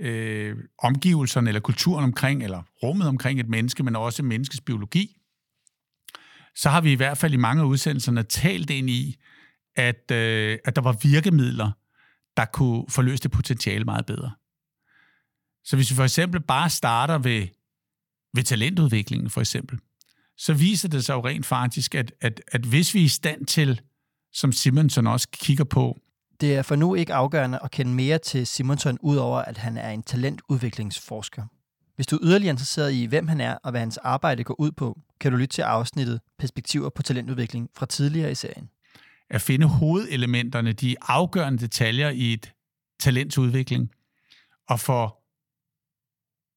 øh, 0.00 0.56
omgivelserne 0.78 1.50
eller 1.50 1.60
kulturen 1.60 2.04
omkring, 2.04 2.44
eller 2.44 2.62
rummet 2.82 3.08
omkring 3.08 3.40
et 3.40 3.48
menneske, 3.48 3.82
men 3.82 3.96
også 3.96 4.22
menneskets 4.22 4.60
biologi, 4.60 5.19
så 6.56 6.70
har 6.70 6.80
vi 6.80 6.92
i 6.92 6.94
hvert 6.94 7.18
fald 7.18 7.32
i 7.32 7.36
mange 7.36 7.62
af 7.62 7.66
udsendelserne 7.66 8.22
talt 8.22 8.70
ind 8.70 8.90
i, 8.90 9.16
at, 9.76 10.10
øh, 10.10 10.58
at 10.64 10.76
der 10.76 10.82
var 10.82 10.92
virkemidler, 11.02 11.70
der 12.36 12.44
kunne 12.44 12.84
forløse 12.88 13.22
det 13.22 13.30
potentiale 13.30 13.84
meget 13.84 14.06
bedre. 14.06 14.32
Så 15.64 15.76
hvis 15.76 15.90
vi 15.90 15.96
for 15.96 16.04
eksempel 16.04 16.40
bare 16.40 16.70
starter 16.70 17.18
ved, 17.18 17.46
ved 18.34 18.42
talentudviklingen, 18.42 19.30
for 19.30 19.40
eksempel, 19.40 19.78
så 20.36 20.54
viser 20.54 20.88
det 20.88 21.04
sig 21.04 21.14
jo 21.14 21.26
rent 21.26 21.46
faktisk, 21.46 21.94
at, 21.94 22.12
at, 22.20 22.40
at 22.52 22.60
hvis 22.60 22.94
vi 22.94 23.00
er 23.00 23.04
i 23.04 23.08
stand 23.08 23.46
til, 23.46 23.80
som 24.32 24.52
Simonson 24.52 25.06
også 25.06 25.28
kigger 25.32 25.64
på, 25.64 25.98
det 26.40 26.54
er 26.54 26.62
for 26.62 26.76
nu 26.76 26.94
ikke 26.94 27.14
afgørende 27.14 27.58
at 27.64 27.70
kende 27.70 27.92
mere 27.92 28.18
til 28.18 28.46
Simonson, 28.46 28.98
udover 29.00 29.38
at 29.38 29.58
han 29.58 29.76
er 29.76 29.90
en 29.90 30.02
talentudviklingsforsker. 30.02 31.42
Hvis 31.96 32.06
du 32.06 32.16
er 32.16 32.20
yderligere 32.22 32.50
interesseret 32.50 32.92
i, 32.92 33.04
hvem 33.04 33.28
han 33.28 33.40
er 33.40 33.54
og 33.54 33.70
hvad 33.70 33.80
hans 33.80 33.96
arbejde 33.96 34.44
går 34.44 34.60
ud 34.60 34.72
på, 34.72 34.98
kan 35.20 35.32
du 35.32 35.38
lytte 35.38 35.54
til 35.54 35.62
afsnittet 35.62 36.20
Perspektiver 36.38 36.88
på 36.88 37.02
talentudvikling 37.02 37.70
fra 37.74 37.86
tidligere 37.86 38.30
i 38.30 38.34
serien. 38.34 38.70
At 39.30 39.42
finde 39.42 39.66
hovedelementerne, 39.66 40.72
de 40.72 40.96
afgørende 41.00 41.58
detaljer 41.58 42.10
i 42.10 42.32
et 42.32 42.52
talentsudvikling, 43.00 43.90
og 44.68 44.80
få 44.80 45.10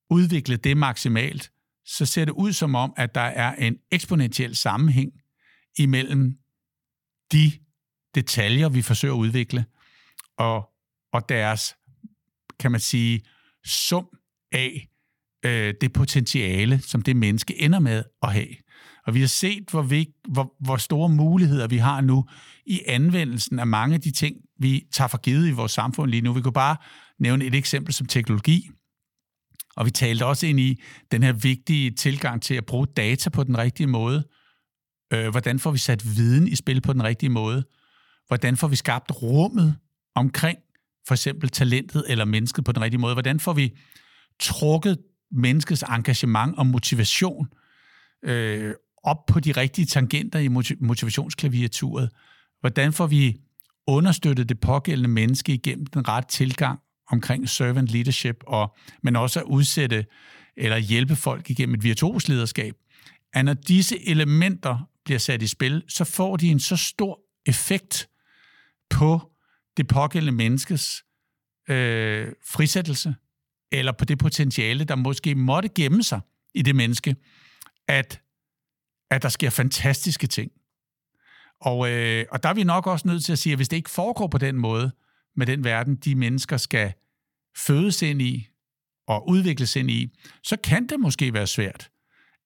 udviklet 0.09 0.63
det 0.63 0.77
maksimalt, 0.77 1.51
så 1.85 2.05
ser 2.05 2.25
det 2.25 2.31
ud 2.31 2.53
som 2.53 2.75
om, 2.75 2.93
at 2.97 3.15
der 3.15 3.21
er 3.21 3.55
en 3.55 3.77
eksponentiel 3.91 4.55
sammenhæng 4.55 5.11
imellem 5.77 6.37
de 7.31 7.51
detaljer, 8.15 8.69
vi 8.69 8.81
forsøger 8.81 9.13
at 9.13 9.17
udvikle, 9.17 9.65
og, 10.37 10.69
og 11.13 11.29
deres, 11.29 11.75
kan 12.59 12.71
man 12.71 12.79
sige, 12.79 13.21
sum 13.65 14.09
af 14.51 14.92
øh, 15.45 15.73
det 15.81 15.93
potentiale, 15.93 16.81
som 16.81 17.01
det 17.01 17.15
menneske 17.15 17.61
ender 17.61 17.79
med 17.79 18.03
at 18.23 18.33
have. 18.33 18.47
Og 19.07 19.13
vi 19.13 19.19
har 19.19 19.27
set, 19.27 19.63
hvor, 19.71 19.81
vi, 19.81 20.07
hvor, 20.27 20.55
hvor 20.59 20.77
store 20.77 21.09
muligheder 21.09 21.67
vi 21.67 21.77
har 21.77 22.01
nu 22.01 22.25
i 22.65 22.81
anvendelsen 22.87 23.59
af 23.59 23.67
mange 23.67 23.95
af 23.95 24.01
de 24.01 24.11
ting, 24.11 24.35
vi 24.59 24.83
tager 24.93 25.07
for 25.07 25.17
givet 25.17 25.47
i 25.47 25.51
vores 25.51 25.71
samfund 25.71 26.11
lige 26.11 26.21
nu. 26.21 26.33
Vi 26.33 26.41
kunne 26.41 26.53
bare 26.53 26.77
nævne 27.19 27.45
et 27.45 27.55
eksempel 27.55 27.93
som 27.93 28.07
teknologi. 28.07 28.69
Og 29.75 29.85
vi 29.85 29.91
talte 29.91 30.25
også 30.25 30.47
ind 30.47 30.59
i 30.59 30.81
den 31.11 31.23
her 31.23 31.31
vigtige 31.31 31.91
tilgang 31.91 32.41
til 32.41 32.55
at 32.55 32.65
bruge 32.65 32.87
data 32.97 33.29
på 33.29 33.43
den 33.43 33.57
rigtige 33.57 33.87
måde. 33.87 34.23
Øh, 35.13 35.29
hvordan 35.29 35.59
får 35.59 35.71
vi 35.71 35.77
sat 35.77 36.15
viden 36.15 36.47
i 36.47 36.55
spil 36.55 36.81
på 36.81 36.93
den 36.93 37.03
rigtige 37.03 37.29
måde? 37.29 37.63
Hvordan 38.27 38.57
får 38.57 38.67
vi 38.67 38.75
skabt 38.75 39.11
rummet 39.21 39.75
omkring 40.15 40.57
for 41.07 41.13
eksempel 41.13 41.49
talentet 41.49 42.03
eller 42.07 42.25
mennesket 42.25 42.65
på 42.65 42.71
den 42.71 42.81
rigtige 42.81 42.99
måde? 42.99 43.13
Hvordan 43.13 43.39
får 43.39 43.53
vi 43.53 43.77
trukket 44.39 44.97
menneskets 45.33 45.83
engagement 45.89 46.57
og 46.57 46.67
motivation 46.67 47.47
øh, 48.23 48.73
op 49.03 49.25
på 49.25 49.39
de 49.39 49.51
rigtige 49.51 49.85
tangenter 49.85 50.39
i 50.39 50.47
motivationsklaviaturet? 50.79 52.09
Hvordan 52.59 52.93
får 52.93 53.07
vi 53.07 53.37
understøttet 53.87 54.49
det 54.49 54.59
pågældende 54.59 55.09
menneske 55.09 55.53
igennem 55.53 55.85
den 55.85 56.07
rette 56.07 56.29
tilgang 56.29 56.79
omkring 57.11 57.49
servant 57.49 57.87
leadership, 57.87 58.43
og, 58.47 58.75
men 59.03 59.15
også 59.15 59.39
at 59.39 59.45
udsætte 59.45 60.05
eller 60.57 60.77
hjælpe 60.77 61.15
folk 61.15 61.49
igennem 61.49 61.75
et 61.75 61.83
virtuos 61.83 62.27
lederskab, 62.27 62.75
at 63.33 63.45
når 63.45 63.53
disse 63.53 64.07
elementer 64.07 64.89
bliver 65.05 65.19
sat 65.19 65.41
i 65.41 65.47
spil, 65.47 65.83
så 65.87 66.03
får 66.03 66.37
de 66.37 66.47
en 66.47 66.59
så 66.59 66.75
stor 66.75 67.19
effekt 67.45 68.09
på 68.89 69.31
det 69.77 69.87
pågældende 69.87 70.31
menneskes 70.31 71.03
øh, 71.69 72.27
frisættelse, 72.47 73.15
eller 73.73 73.91
på 73.91 74.05
det 74.05 74.17
potentiale, 74.17 74.83
der 74.83 74.95
måske 74.95 75.35
måtte 75.35 75.69
gemme 75.69 76.03
sig 76.03 76.19
i 76.53 76.61
det 76.61 76.75
menneske, 76.75 77.15
at, 77.87 78.21
at 79.11 79.21
der 79.21 79.29
sker 79.29 79.49
fantastiske 79.49 80.27
ting. 80.27 80.51
Og, 81.61 81.91
øh, 81.91 82.25
og 82.31 82.43
der 82.43 82.49
er 82.49 82.53
vi 82.53 82.63
nok 82.63 82.87
også 82.87 83.07
nødt 83.07 83.25
til 83.25 83.31
at 83.31 83.39
sige, 83.39 83.53
at 83.53 83.59
hvis 83.59 83.69
det 83.69 83.77
ikke 83.77 83.89
foregår 83.89 84.27
på 84.27 84.37
den 84.37 84.55
måde, 84.55 84.91
med 85.35 85.45
den 85.45 85.63
verden, 85.63 85.95
de 85.95 86.15
mennesker 86.15 86.57
skal 86.57 86.93
fødes 87.57 88.01
ind 88.01 88.21
i 88.21 88.47
og 89.07 89.29
udvikles 89.29 89.75
ind 89.75 89.91
i, 89.91 90.17
så 90.43 90.57
kan 90.63 90.87
det 90.87 90.99
måske 90.99 91.33
være 91.33 91.47
svært 91.47 91.89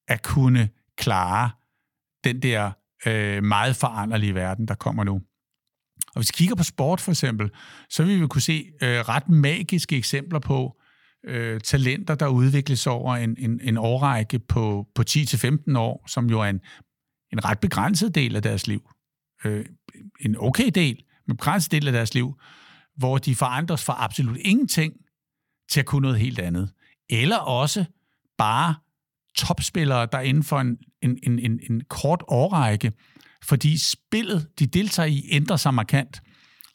at 0.08 0.24
kunne 0.24 0.70
klare 0.98 1.52
den 2.24 2.42
der 2.42 2.72
øh, 3.06 3.44
meget 3.44 3.76
foranderlige 3.76 4.36
verden, 4.36 4.68
der 4.68 4.76
kommer 4.76 5.04
nu. 5.04 5.14
Og 6.08 6.16
hvis 6.16 6.30
vi 6.30 6.34
kigger 6.38 6.56
på 6.56 6.64
sport 6.64 7.02
for 7.02 7.12
eksempel, 7.12 7.50
så 7.90 8.04
vil 8.04 8.22
vi 8.22 8.28
kunne 8.28 8.42
se 8.42 8.72
øh, 8.82 9.00
ret 9.00 9.30
magiske 9.30 9.98
eksempler 9.98 10.40
på, 10.40 10.77
øh, 11.26 11.62
talenter, 11.62 12.16
der 12.16 12.28
udvikles 12.28 12.88
over 12.88 13.16
en, 13.16 13.36
en, 13.40 13.60
en 13.64 13.78
årrække 13.78 14.40
på, 14.40 14.88
på 14.96 15.04
10-15 15.10 15.78
år, 15.78 16.04
som 16.08 16.30
jo 16.30 16.40
er 16.42 16.46
en, 16.46 16.62
en 17.34 17.46
ret 17.46 17.60
begrænset 17.60 18.16
del 18.16 18.36
af 18.36 18.42
deres 18.42 18.68
liv. 18.68 18.90
Øh, 19.46 19.66
en 20.20 20.36
okay 20.40 20.70
del, 20.76 21.04
men 21.28 21.38
begrænset 21.38 21.72
del 21.72 21.88
af 21.88 21.94
deres 21.94 22.14
liv, 22.14 22.40
hvor 22.96 23.18
de 23.18 23.36
forandres 23.36 23.86
fra 23.86 23.96
absolut 24.00 24.38
ingenting 24.38 24.94
til 25.70 25.80
at 25.80 25.86
kunne 25.86 26.02
noget 26.02 26.20
helt 26.20 26.40
andet. 26.40 26.72
Eller 27.10 27.38
også 27.38 27.86
bare 28.38 28.76
topspillere, 29.38 30.08
der 30.12 30.20
inden 30.20 30.44
for 30.44 30.60
en, 30.60 30.78
en, 31.02 31.20
en, 31.24 31.40
en, 31.40 31.60
en 31.70 31.82
kort 31.90 32.24
årrække, 32.28 32.92
fordi 33.44 33.78
spillet, 33.78 34.48
de 34.60 34.66
deltager 34.66 35.08
i, 35.08 35.28
ændrer 35.32 35.58
sig 35.58 35.74
markant, 35.74 36.22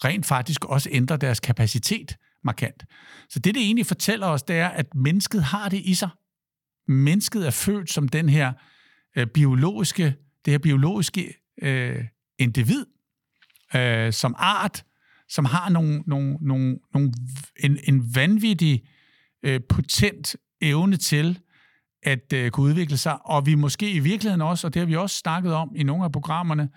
rent 0.04 0.26
faktisk 0.26 0.64
også 0.64 0.88
ændrer 0.92 1.16
deres 1.16 1.40
kapacitet 1.40 2.16
markant. 2.44 2.84
Så 3.28 3.38
det, 3.38 3.54
det 3.54 3.62
egentlig 3.62 3.86
fortæller 3.86 4.26
os, 4.26 4.42
det 4.42 4.56
er, 4.56 4.68
at 4.68 4.94
mennesket 4.94 5.44
har 5.44 5.68
det 5.68 5.80
i 5.84 5.94
sig. 5.94 6.08
Mennesket 6.88 7.46
er 7.46 7.50
født 7.50 7.90
som 7.90 8.08
den 8.08 8.28
her 8.28 8.52
øh, 9.16 9.26
biologiske, 9.26 10.14
det 10.44 10.50
her 10.50 10.58
biologiske 10.58 11.34
øh, 11.62 12.04
individ, 12.38 12.86
øh, 13.74 14.12
som 14.12 14.34
art, 14.38 14.84
som 15.28 15.44
har 15.44 15.68
nogle, 15.68 16.02
nogle, 16.06 16.36
nogle, 16.40 16.78
nogle, 16.94 17.12
en, 17.60 17.78
en 17.84 18.14
vanvittig 18.14 18.82
øh, 19.42 19.60
potent 19.68 20.36
evne 20.60 20.96
til 20.96 21.38
at 22.02 22.32
øh, 22.32 22.50
kunne 22.50 22.66
udvikle 22.66 22.96
sig, 22.96 23.26
og 23.26 23.46
vi 23.46 23.54
måske 23.54 23.90
i 23.90 23.98
virkeligheden 23.98 24.42
også, 24.42 24.66
og 24.66 24.74
det 24.74 24.80
har 24.80 24.86
vi 24.86 24.96
også 24.96 25.16
snakket 25.16 25.54
om 25.54 25.72
i 25.76 25.82
nogle 25.82 26.04
af 26.04 26.12
programmerne, 26.12 26.62
øh, 26.62 26.68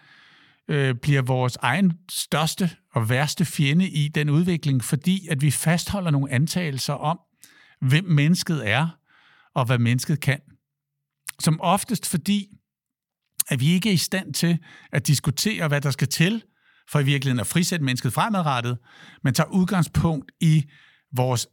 Øh, 0.69 0.95
bliver 0.95 1.21
vores 1.21 1.55
egen 1.55 1.93
største 2.11 2.69
og 2.93 3.09
værste 3.09 3.45
fjende 3.45 3.89
i 3.89 4.07
den 4.07 4.29
udvikling, 4.29 4.83
fordi 4.83 5.27
at 5.27 5.41
vi 5.41 5.51
fastholder 5.51 6.11
nogle 6.11 6.31
antagelser 6.31 6.93
om, 6.93 7.19
hvem 7.81 8.03
mennesket 8.03 8.69
er, 8.69 8.87
og 9.55 9.65
hvad 9.65 9.77
mennesket 9.77 10.19
kan. 10.19 10.39
Som 11.39 11.61
oftest 11.61 12.09
fordi, 12.09 12.47
at 13.47 13.59
vi 13.59 13.67
ikke 13.67 13.89
er 13.89 13.93
i 13.93 13.97
stand 13.97 14.33
til 14.33 14.59
at 14.91 15.07
diskutere, 15.07 15.67
hvad 15.67 15.81
der 15.81 15.91
skal 15.91 16.07
til, 16.07 16.43
for 16.89 16.99
i 16.99 17.03
virkeligheden 17.03 17.39
at 17.39 17.47
frisætte 17.47 17.85
mennesket 17.85 18.13
fremadrettet, 18.13 18.77
men 19.23 19.33
tager 19.33 19.49
udgangspunkt 19.49 20.31
i 20.41 20.69
vores 21.15 21.47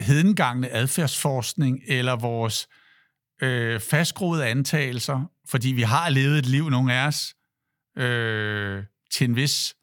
hedengangne 0.00 0.70
adfærdsforskning 0.70 1.80
eller 1.86 2.16
vores 2.16 2.68
øh, 3.42 3.80
fastgroede 3.80 4.46
antagelser, 4.46 5.30
fordi 5.48 5.68
vi 5.68 5.82
har 5.82 6.08
levet 6.08 6.38
et 6.38 6.46
liv, 6.46 6.70
nogle 6.70 6.94
af 6.94 7.06
os, 7.06 7.34
øh, 7.96 8.84
til 9.12 9.28
en 9.28 9.36
vis 9.36 9.74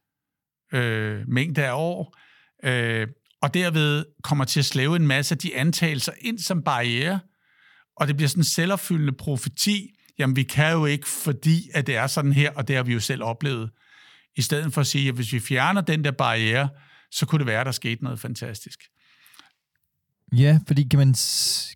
øh, 0.74 1.28
mængde 1.28 1.66
af 1.66 1.74
år, 1.74 2.18
øh, 2.64 3.08
og 3.42 3.54
derved 3.54 4.06
kommer 4.24 4.46
til 4.46 4.60
at 4.60 4.66
slæve 4.66 4.96
en 4.96 5.08
masse 5.08 5.36
af 5.36 5.40
de 5.40 5.56
antagelser 5.56 6.12
ind 6.22 6.40
som 6.40 6.64
barriere, 6.64 7.20
og 7.96 8.08
det 8.08 8.16
bliver 8.16 8.30
sådan 8.30 8.42
en 8.42 8.46
selvopfyldende 8.46 9.14
profeti, 9.14 9.94
jamen 10.20 10.36
vi 10.36 10.44
kan 10.44 10.74
jo 10.74 10.86
ikke, 10.86 11.08
fordi 11.08 11.70
at 11.74 11.88
det 11.88 11.96
er 11.96 12.08
sådan 12.08 12.34
her, 12.34 12.52
og 12.52 12.68
det 12.68 12.76
har 12.76 12.84
vi 12.84 12.94
jo 12.94 13.00
selv 13.00 13.24
oplevet, 13.24 13.70
i 14.36 14.42
stedet 14.42 14.74
for 14.74 14.82
at 14.82 14.88
sige, 14.88 15.10
at 15.10 15.16
hvis 15.16 15.34
vi 15.34 15.40
fjerner 15.40 15.82
den 15.82 16.04
der 16.04 16.12
barriere, 16.12 16.70
så 17.12 17.26
kunne 17.26 17.40
det 17.40 17.48
være, 17.48 17.60
at 17.60 17.66
der 17.66 17.72
skete 17.72 18.04
noget 18.04 18.20
fantastisk. 18.20 18.80
Ja, 20.34 20.60
fordi 20.68 20.84
kan 20.84 21.00
man, 21.00 21.16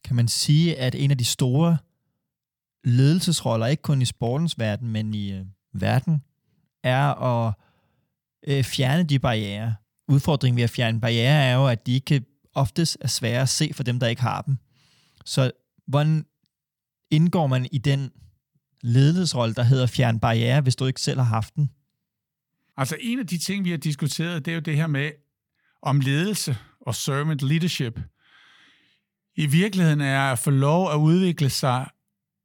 kan 0.04 0.16
man 0.16 0.28
sige, 0.28 0.78
at 0.78 0.96
en 0.96 1.12
af 1.12 1.18
de 1.18 1.26
store 1.26 1.78
ledelsesroller, 2.84 3.68
ikke 3.68 3.84
kun 3.84 4.02
i 4.02 4.06
sportens 4.06 4.60
verden, 4.60 4.90
men 4.90 5.14
i 5.14 5.32
øh, 5.32 5.46
verden, 5.74 6.24
er 6.84 7.24
at 7.24 7.54
øh, 8.48 8.64
fjerne 8.64 9.04
de 9.04 9.20
barriere. 9.20 9.76
Udfordringen 10.08 10.58
ved 10.58 10.64
at 10.64 10.70
fjerne 10.70 11.02
barriere 11.02 11.44
er 11.44 11.56
jo, 11.56 11.68
at 11.68 11.88
de 11.88 11.94
ikke 11.94 12.26
oftest 12.54 12.98
er 13.02 13.08
svære 13.08 13.42
at 13.42 13.50
se 13.50 13.72
for 13.74 13.84
dem, 13.84 14.00
der 14.00 14.08
ikke 14.08 14.22
har 14.22 14.42
dem. 14.42 14.58
Så 15.26 15.52
hvordan 15.88 16.26
indgår 17.12 17.48
man 17.48 17.68
i 17.72 17.78
den 17.78 18.12
ledelsesrolle, 18.82 19.56
der 19.56 19.64
hedder 19.64 19.88
fjerne 19.88 20.20
barriere, 20.20 20.62
hvis 20.62 20.76
du 20.76 20.86
ikke 20.86 21.02
selv 21.02 21.20
har 21.20 21.26
haft 21.26 21.56
den? 21.56 21.72
Altså 22.78 22.98
en 23.00 23.20
af 23.20 23.28
de 23.28 23.38
ting, 23.38 23.66
vi 23.66 23.70
har 23.70 23.78
diskuteret, 23.78 24.46
det 24.46 24.52
er 24.52 24.56
jo 24.56 24.62
det 24.62 24.76
her 24.76 24.88
med 24.88 25.12
om 25.82 26.00
ledelse 26.00 26.58
og 26.82 26.96
servant 26.96 27.42
leadership. 27.42 28.00
I 29.36 29.46
virkeligheden 29.46 30.02
er 30.02 30.32
at 30.32 30.40
få 30.40 30.50
lov 30.50 30.92
at 30.92 30.96
udvikle 30.96 31.50
sig 31.50 31.90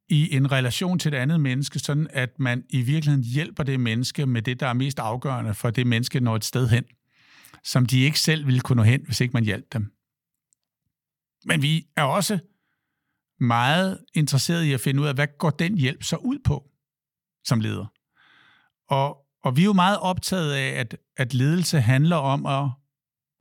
i 0.09 0.37
en 0.37 0.53
relation 0.53 0.99
til 0.99 1.15
et 1.15 1.17
andet 1.17 1.41
menneske, 1.41 1.79
sådan 1.79 2.07
at 2.11 2.39
man 2.39 2.65
i 2.69 2.83
virkeligheden 2.83 3.25
hjælper 3.25 3.63
det 3.63 3.81
menneske 3.81 4.27
med 4.27 4.43
det, 4.43 4.61
der 4.61 4.67
er 4.67 4.73
mest 4.73 4.99
afgørende 4.99 5.55
for 5.55 5.71
det 5.71 5.87
menneske 5.87 6.21
når 6.21 6.37
et 6.37 6.45
sted 6.45 6.69
hen, 6.69 6.85
som 7.65 7.87
de 7.87 8.01
ikke 8.01 8.21
selv 8.21 8.47
ville 8.47 8.61
kunne 8.61 8.77
nå 8.77 8.83
hen, 8.83 9.01
hvis 9.05 9.21
ikke 9.21 9.33
man 9.33 9.45
hjalp 9.45 9.73
dem. 9.73 9.93
Men 11.45 11.63
vi 11.63 11.87
er 11.97 12.03
også 12.03 12.39
meget 13.41 13.99
interesseret 14.15 14.65
i 14.65 14.73
at 14.73 14.81
finde 14.81 15.03
ud 15.03 15.07
af, 15.07 15.15
hvad 15.15 15.27
går 15.39 15.51
den 15.51 15.79
hjælp 15.79 16.03
så 16.03 16.17
ud 16.17 16.39
på 16.45 16.71
som 17.45 17.61
leder. 17.61 17.87
Og, 18.89 19.17
og 19.45 19.57
vi 19.57 19.61
er 19.61 19.65
jo 19.65 19.73
meget 19.73 19.99
optaget 19.99 20.53
af, 20.53 20.81
at, 20.81 20.97
at 21.17 21.35
ledelse 21.35 21.81
handler 21.81 22.17
om 22.17 22.47
at, 22.47 22.71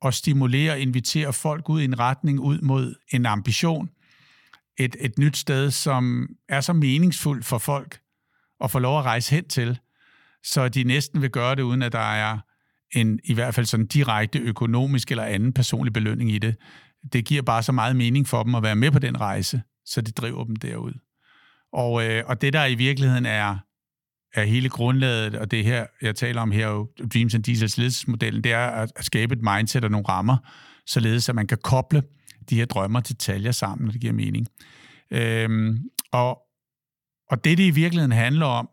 at 0.02 0.14
stimulere 0.14 0.72
og 0.72 0.80
invitere 0.80 1.32
folk 1.32 1.68
ud 1.68 1.80
i 1.80 1.84
en 1.84 1.98
retning, 1.98 2.40
ud 2.40 2.58
mod 2.58 2.94
en 3.12 3.26
ambition, 3.26 3.90
et, 4.78 4.96
et 5.00 5.18
nyt 5.18 5.36
sted, 5.36 5.70
som 5.70 6.28
er 6.48 6.60
så 6.60 6.72
meningsfuldt 6.72 7.44
for 7.44 7.58
folk 7.58 8.00
at 8.60 8.70
få 8.70 8.78
lov 8.78 8.98
at 8.98 9.04
rejse 9.04 9.34
hen 9.34 9.48
til, 9.48 9.78
så 10.44 10.68
de 10.68 10.84
næsten 10.84 11.22
vil 11.22 11.30
gøre 11.30 11.54
det, 11.54 11.62
uden 11.62 11.82
at 11.82 11.92
der 11.92 12.14
er 12.14 12.38
en 12.94 13.20
i 13.24 13.34
hvert 13.34 13.54
fald 13.54 13.66
sådan 13.66 13.86
direkte 13.86 14.38
økonomisk 14.38 15.10
eller 15.10 15.24
anden 15.24 15.52
personlig 15.52 15.92
belønning 15.92 16.32
i 16.32 16.38
det. 16.38 16.56
Det 17.12 17.24
giver 17.24 17.42
bare 17.42 17.62
så 17.62 17.72
meget 17.72 17.96
mening 17.96 18.28
for 18.28 18.42
dem 18.42 18.54
at 18.54 18.62
være 18.62 18.76
med 18.76 18.90
på 18.90 18.98
den 18.98 19.20
rejse, 19.20 19.62
så 19.84 20.00
det 20.00 20.16
driver 20.16 20.44
dem 20.44 20.56
derud. 20.56 20.92
Og, 21.72 22.06
øh, 22.06 22.22
og 22.26 22.40
det, 22.40 22.52
der 22.52 22.66
i 22.66 22.74
virkeligheden 22.74 23.26
er, 23.26 23.56
er 24.34 24.44
hele 24.44 24.68
grundlaget, 24.68 25.34
og 25.34 25.50
det 25.50 25.64
her, 25.64 25.86
jeg 26.02 26.16
taler 26.16 26.42
om 26.42 26.50
her, 26.50 26.68
jo, 26.68 26.88
Dreams 27.14 27.34
and 27.34 27.44
Diesels 27.44 27.78
ledelsesmodellen, 27.78 28.44
det 28.44 28.52
er 28.52 28.66
at, 28.66 28.92
at 28.96 29.04
skabe 29.04 29.34
et 29.34 29.42
mindset 29.42 29.84
og 29.84 29.90
nogle 29.90 30.08
rammer, 30.08 30.36
således 30.86 31.28
at 31.28 31.34
man 31.34 31.46
kan 31.46 31.58
koble 31.62 32.02
de 32.50 32.56
her 32.56 32.64
drømmer 32.64 33.00
til 33.00 33.14
detaljer 33.14 33.52
sammen, 33.52 33.84
når 33.84 33.92
det 33.92 34.00
giver 34.00 34.12
mening. 34.12 34.46
Øhm, 35.10 35.90
og, 36.12 36.42
og 37.30 37.44
det, 37.44 37.58
det 37.58 37.64
i 37.64 37.70
virkeligheden 37.70 38.12
handler 38.12 38.46
om, 38.46 38.68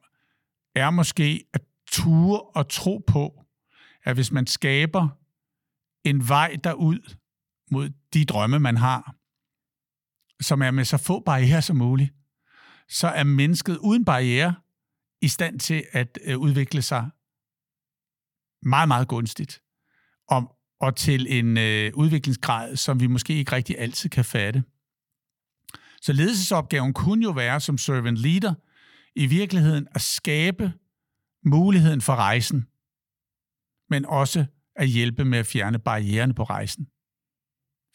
er 0.75 0.89
måske 0.89 1.45
at 1.53 1.61
ture 1.91 2.41
og 2.41 2.69
tro 2.69 3.03
på, 3.07 3.43
at 4.03 4.15
hvis 4.15 4.31
man 4.31 4.47
skaber 4.47 5.07
en 6.03 6.29
vej 6.29 6.57
derud 6.63 7.15
mod 7.71 7.89
de 8.13 8.25
drømme, 8.25 8.59
man 8.59 8.77
har, 8.77 9.15
som 10.43 10.61
er 10.61 10.71
med 10.71 10.85
så 10.85 10.97
få 10.97 11.19
barriere 11.19 11.61
som 11.61 11.77
muligt, 11.77 12.13
så 12.89 13.07
er 13.07 13.23
mennesket 13.23 13.77
uden 13.77 14.05
barriere 14.05 14.55
i 15.21 15.27
stand 15.27 15.59
til 15.59 15.83
at 15.91 16.19
øh, 16.25 16.37
udvikle 16.37 16.81
sig 16.81 17.09
meget, 18.61 18.87
meget 18.87 19.07
gunstigt. 19.07 19.61
Og, 20.27 20.57
og 20.83 20.95
til 20.95 21.39
en 21.39 21.57
øh, 21.57 21.91
udviklingsgrad, 21.95 22.75
som 22.75 22.99
vi 22.99 23.07
måske 23.07 23.33
ikke 23.33 23.51
rigtig 23.51 23.79
altid 23.79 24.09
kan 24.09 24.25
fatte. 24.25 24.63
Så 26.01 26.13
ledelsesopgaven 26.13 26.93
kunne 26.93 27.23
jo 27.23 27.31
være 27.31 27.59
som 27.59 27.77
servant 27.77 28.17
leader 28.17 28.53
i 29.15 29.25
virkeligheden 29.25 29.87
at 29.91 30.01
skabe 30.01 30.73
muligheden 31.45 32.01
for 32.01 32.15
rejsen, 32.15 32.67
men 33.89 34.05
også 34.05 34.45
at 34.75 34.87
hjælpe 34.87 35.25
med 35.25 35.39
at 35.39 35.45
fjerne 35.45 35.79
barriererne 35.79 36.33
på 36.33 36.43
rejsen. 36.43 36.87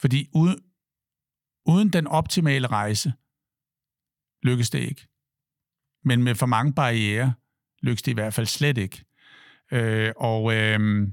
Fordi 0.01 0.29
uden, 0.35 0.59
uden 1.67 1.89
den 1.93 2.07
optimale 2.07 2.67
rejse 2.67 3.13
lykkes 4.43 4.71
det 4.71 4.79
ikke. 4.79 5.09
Men 6.05 6.23
med 6.23 6.35
for 6.35 6.47
mange 6.47 6.73
barriere 6.73 7.35
lykkes 7.83 8.03
det 8.03 8.11
i 8.11 8.15
hvert 8.15 8.35
fald 8.35 8.47
slet 8.47 8.79
ikke. 8.79 9.05
Øh, 9.73 10.13
og 10.17 10.55
øh, 10.55 11.09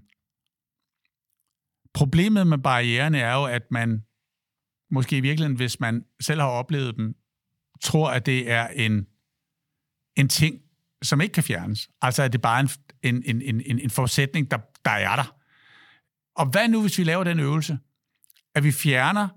Problemet 1.95 2.47
med 2.47 2.58
barriererne 2.58 3.19
er 3.19 3.34
jo, 3.34 3.45
at 3.45 3.71
man 3.71 4.03
måske 4.91 5.17
i 5.17 5.21
virkeligheden, 5.21 5.55
hvis 5.55 5.79
man 5.79 6.05
selv 6.21 6.41
har 6.41 6.47
oplevet 6.47 6.95
dem, 6.95 7.15
tror, 7.81 8.10
at 8.10 8.25
det 8.25 8.51
er 8.51 8.67
en, 8.67 9.08
en 10.17 10.29
ting, 10.29 10.62
som 11.03 11.21
ikke 11.21 11.34
kan 11.34 11.43
fjernes. 11.43 11.89
Altså, 12.01 12.23
at 12.23 12.34
det 12.34 12.41
bare 12.41 12.60
er 12.60 12.67
en, 13.03 13.23
en, 13.25 13.41
en, 13.41 13.62
en, 13.62 13.79
en 13.79 13.89
forudsætning, 13.89 14.51
der, 14.51 14.58
der 14.86 14.91
er 14.91 15.15
der. 15.15 15.36
Og 16.36 16.45
hvad 16.45 16.67
nu, 16.67 16.81
hvis 16.81 16.97
vi 16.97 17.03
laver 17.03 17.23
den 17.23 17.39
øvelse? 17.39 17.79
At 18.55 18.63
vi 18.63 18.71
fjerner 18.71 19.27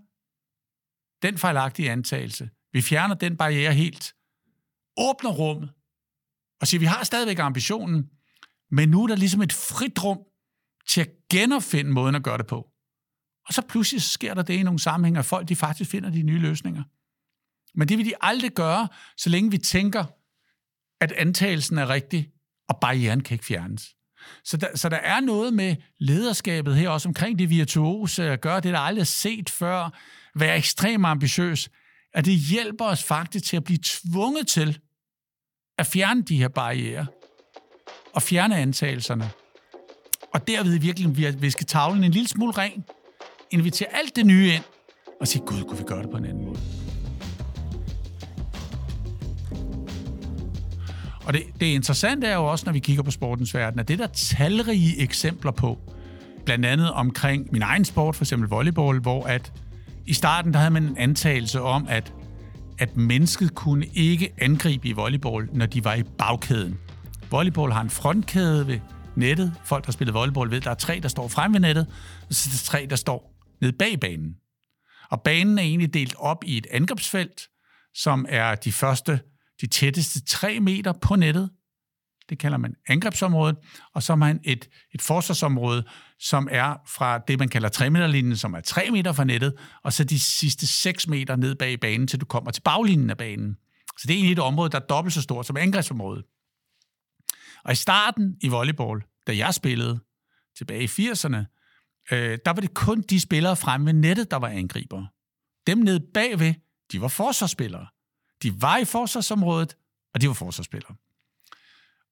den 1.22 1.38
fejlagtige 1.38 1.90
antagelse. 1.90 2.50
Vi 2.72 2.82
fjerner 2.82 3.14
den 3.14 3.36
barriere 3.36 3.74
helt. 3.74 4.14
Åbner 4.96 5.30
rummet. 5.30 5.70
Og 6.60 6.66
siger, 6.66 6.78
vi 6.78 6.86
har 6.86 7.04
stadigvæk 7.04 7.38
ambitionen, 7.38 8.10
men 8.70 8.88
nu 8.88 9.02
er 9.02 9.06
der 9.06 9.16
ligesom 9.16 9.42
et 9.42 9.52
frit 9.52 10.04
rum 10.04 10.18
til 10.88 11.00
at 11.00 11.10
genopfinde 11.30 11.90
måden 11.90 12.14
at 12.14 12.22
gøre 12.22 12.38
det 12.38 12.46
på. 12.46 12.56
Og 13.46 13.54
så 13.54 13.62
pludselig 13.62 14.02
sker 14.02 14.34
der 14.34 14.42
det 14.42 14.54
i 14.54 14.62
nogle 14.62 14.78
sammenhænge, 14.78 15.18
at 15.18 15.24
folk 15.24 15.48
de 15.48 15.56
faktisk 15.56 15.90
finder 15.90 16.10
de 16.10 16.22
nye 16.22 16.38
løsninger. 16.38 16.82
Men 17.74 17.88
det 17.88 17.98
vil 17.98 18.06
de 18.06 18.14
aldrig 18.20 18.50
gøre, 18.50 18.88
så 19.16 19.30
længe 19.30 19.50
vi 19.50 19.58
tænker, 19.58 20.04
at 21.00 21.12
antagelsen 21.12 21.78
er 21.78 21.88
rigtig, 21.88 22.30
og 22.68 22.78
barrieren 22.80 23.20
kan 23.20 23.34
ikke 23.34 23.44
fjernes. 23.44 23.94
Så 24.44 24.56
der, 24.56 24.76
så 24.76 24.88
der 24.88 24.96
er 24.96 25.20
noget 25.20 25.54
med 25.54 25.76
lederskabet 25.98 26.76
her, 26.76 26.88
også 26.88 27.08
omkring 27.08 27.38
det 27.38 27.50
virtuose, 27.50 28.24
at 28.24 28.32
øh, 28.32 28.38
gøre 28.38 28.60
det, 28.60 28.72
der 28.72 28.78
aldrig 28.78 29.00
er 29.00 29.04
set 29.04 29.50
før, 29.50 29.98
være 30.34 30.56
ekstremt 30.56 31.06
ambitiøs, 31.06 31.70
at 32.14 32.24
det 32.24 32.34
hjælper 32.34 32.84
os 32.84 33.04
faktisk 33.04 33.44
til 33.44 33.56
at 33.56 33.64
blive 33.64 33.78
tvunget 33.82 34.46
til 34.46 34.78
at 35.78 35.86
fjerne 35.86 36.22
de 36.22 36.36
her 36.36 36.48
barriere 36.48 37.06
og 38.12 38.22
fjerne 38.22 38.56
antagelserne. 38.56 39.30
Og 40.34 40.48
derved 40.48 40.78
virkelig 40.78 41.16
vi 41.16 41.26
viske 41.38 41.64
tavlen 41.64 42.04
en 42.04 42.10
lille 42.10 42.28
smule 42.28 42.52
ren, 42.52 42.84
invitere 43.50 43.88
alt 43.92 44.16
det 44.16 44.26
nye 44.26 44.52
ind 44.54 44.62
og 45.20 45.28
sige, 45.28 45.42
gud, 45.46 45.62
kunne 45.62 45.78
vi 45.78 45.84
gøre 45.84 46.02
det 46.02 46.10
på 46.10 46.16
en 46.16 46.24
anden 46.24 46.44
måde? 46.44 46.58
Og 51.24 51.34
det, 51.34 51.42
det 51.60 51.66
interessante 51.66 52.26
er 52.26 52.34
jo 52.34 52.44
også, 52.44 52.66
når 52.66 52.72
vi 52.72 52.78
kigger 52.78 53.02
på 53.02 53.10
sportens 53.10 53.54
verden, 53.54 53.80
at 53.80 53.88
det 53.88 53.98
der 53.98 54.06
talrige 54.06 55.00
eksempler 55.00 55.50
på, 55.50 55.78
blandt 56.44 56.66
andet 56.66 56.92
omkring 56.92 57.48
min 57.52 57.62
egen 57.62 57.84
sport, 57.84 58.16
for 58.16 58.24
eksempel 58.24 58.48
volleyball, 58.48 59.00
hvor 59.00 59.24
at 59.24 59.52
i 60.06 60.12
starten 60.12 60.52
der 60.52 60.58
havde 60.58 60.70
man 60.70 60.82
en 60.82 60.96
antagelse 60.98 61.62
om, 61.62 61.86
at, 61.88 62.12
at 62.78 62.96
mennesket 62.96 63.54
kunne 63.54 63.86
ikke 63.94 64.32
angribe 64.38 64.88
i 64.88 64.92
volleyball, 64.92 65.48
når 65.52 65.66
de 65.66 65.84
var 65.84 65.94
i 65.94 66.02
bagkæden. 66.02 66.78
Volleyball 67.30 67.72
har 67.72 67.80
en 67.80 67.90
frontkæde 67.90 68.66
ved 68.66 68.78
nettet. 69.18 69.54
Folk, 69.64 69.86
der 69.86 69.92
spiller 69.92 70.12
volleyball, 70.12 70.50
ved, 70.50 70.56
at 70.56 70.64
der 70.64 70.70
er 70.70 70.74
tre, 70.74 71.00
der 71.00 71.08
står 71.08 71.28
frem 71.28 71.52
ved 71.52 71.60
nettet, 71.60 71.86
og 72.28 72.34
så 72.34 72.50
er 72.50 72.52
der 72.52 72.64
tre, 72.64 72.86
der 72.90 72.96
står 72.96 73.34
nede 73.60 73.72
bag 73.72 74.00
banen. 74.00 74.34
Og 75.10 75.22
banen 75.22 75.58
er 75.58 75.62
egentlig 75.62 75.94
delt 75.94 76.14
op 76.18 76.44
i 76.46 76.58
et 76.58 76.66
angrebsfelt, 76.70 77.48
som 77.94 78.26
er 78.28 78.54
de 78.54 78.72
første, 78.72 79.20
de 79.60 79.66
tætteste 79.66 80.24
3 80.24 80.60
meter 80.60 80.92
på 80.92 81.16
nettet. 81.16 81.50
Det 82.28 82.38
kalder 82.38 82.58
man 82.58 82.74
angrebsområdet. 82.88 83.56
Og 83.94 84.02
så 84.02 84.12
har 84.12 84.16
man 84.16 84.40
et, 84.44 84.68
et 84.94 85.02
forsvarsområde, 85.02 85.84
som 86.20 86.48
er 86.50 86.74
fra 86.86 87.18
det, 87.18 87.38
man 87.38 87.48
kalder 87.48 87.68
3 87.68 87.90
meterlinjen, 87.90 88.36
som 88.36 88.54
er 88.54 88.60
3 88.60 88.90
meter 88.90 89.12
fra 89.12 89.24
nettet, 89.24 89.54
og 89.84 89.92
så 89.92 90.04
de 90.04 90.20
sidste 90.20 90.66
6 90.66 91.08
meter 91.08 91.36
ned 91.36 91.54
bag 91.54 91.80
banen, 91.80 92.06
til 92.06 92.20
du 92.20 92.26
kommer 92.26 92.50
til 92.50 92.62
baglinjen 92.62 93.10
af 93.10 93.16
banen. 93.16 93.56
Så 93.98 94.04
det 94.06 94.10
er 94.10 94.14
egentlig 94.14 94.32
et 94.32 94.38
område, 94.38 94.70
der 94.70 94.80
er 94.80 94.86
dobbelt 94.86 95.14
så 95.14 95.22
stort 95.22 95.46
som 95.46 95.56
angrebsområdet. 95.56 96.24
Og 97.68 97.72
i 97.72 97.76
starten 97.76 98.36
i 98.40 98.48
volleyball, 98.48 99.02
da 99.26 99.36
jeg 99.36 99.54
spillede 99.54 100.00
tilbage 100.58 100.82
i 100.82 100.86
80'erne, 100.86 101.36
øh, 102.12 102.38
der 102.44 102.50
var 102.50 102.60
det 102.60 102.74
kun 102.74 103.00
de 103.00 103.20
spillere 103.20 103.56
fremme 103.56 103.86
ved 103.86 103.92
nettet, 103.92 104.30
der 104.30 104.36
var 104.36 104.48
angriber. 104.48 105.06
Dem 105.66 105.78
nede 105.78 106.00
bagved, 106.14 106.54
de 106.92 107.00
var 107.00 107.08
forsvarsspillere. 107.08 107.86
De 108.42 108.62
var 108.62 108.78
i 108.78 108.84
forsvarsområdet, 108.84 109.76
og 110.14 110.20
de 110.20 110.28
var 110.28 110.34
forsvarsspillere. 110.34 110.94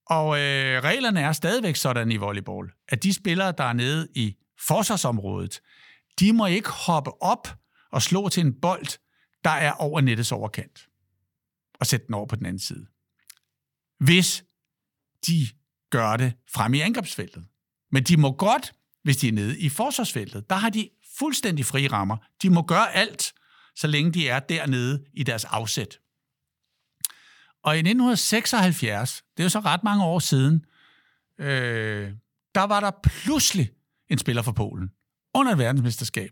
Og 0.07 0.39
øh, 0.39 0.83
reglerne 0.83 1.21
er 1.21 1.33
stadigvæk 1.33 1.77
sådan 1.77 2.13
i 2.13 2.17
volleyball, 2.17 2.73
at 2.89 3.03
de 3.03 3.15
spillere, 3.15 3.53
der 3.59 3.65
er 3.65 3.73
nede 3.73 4.09
i 4.15 4.37
forsvarsområdet, 4.67 5.61
de 6.21 6.33
må 6.33 6.47
ikke 6.47 6.71
hoppe 6.71 7.23
op 7.23 7.49
og 7.93 8.03
slå 8.03 8.29
til 8.29 8.47
en 8.47 8.61
bold, 8.61 8.99
der 9.45 9.51
er 9.51 9.73
over 9.73 10.01
nettets 10.01 10.33
overkant, 10.33 10.89
og 11.81 11.87
sætte 11.87 12.07
den 12.07 12.15
over 12.15 12.27
på 12.27 12.37
den 12.37 12.47
anden 12.47 12.61
side. 12.61 12.87
Hvis 13.99 14.46
de 15.27 15.49
gør 15.91 16.17
det 16.17 16.33
frem 16.55 16.75
i 16.75 16.81
angrebsfeltet. 16.81 17.45
Men 17.93 18.03
de 18.03 18.17
må 18.17 18.33
godt, 18.33 18.73
hvis 19.03 19.17
de 19.17 19.29
er 19.29 19.33
nede 19.33 19.61
i 19.61 19.69
forsvarsfeltet. 19.69 20.51
Der 20.51 20.57
har 20.57 20.71
de 20.71 20.89
fuldstændig 21.19 21.67
frie 21.67 21.89
rammer. 21.89 22.17
De 22.43 22.51
må 22.51 22.63
gøre 22.63 22.93
alt, 22.93 23.33
så 23.77 23.87
længe 23.87 24.13
de 24.13 24.29
er 24.29 24.39
dernede 24.39 25.05
i 25.15 25.23
deres 25.23 25.45
afsæt. 25.45 25.99
Og 27.65 27.77
i 27.77 27.79
1976, 27.79 29.23
det 29.37 29.43
er 29.43 29.45
jo 29.45 29.49
så 29.49 29.61
ret 29.61 29.85
mange 29.85 30.05
år 30.05 30.19
siden, 30.19 30.65
øh, 31.41 32.13
der 32.55 32.63
var 32.63 32.81
der 32.81 32.91
pludselig 33.03 33.71
en 34.11 34.19
spiller 34.19 34.43
fra 34.43 34.53
Polen 34.53 34.91
under 35.35 35.53
et 35.53 35.59
verdensmesterskab, 35.59 36.31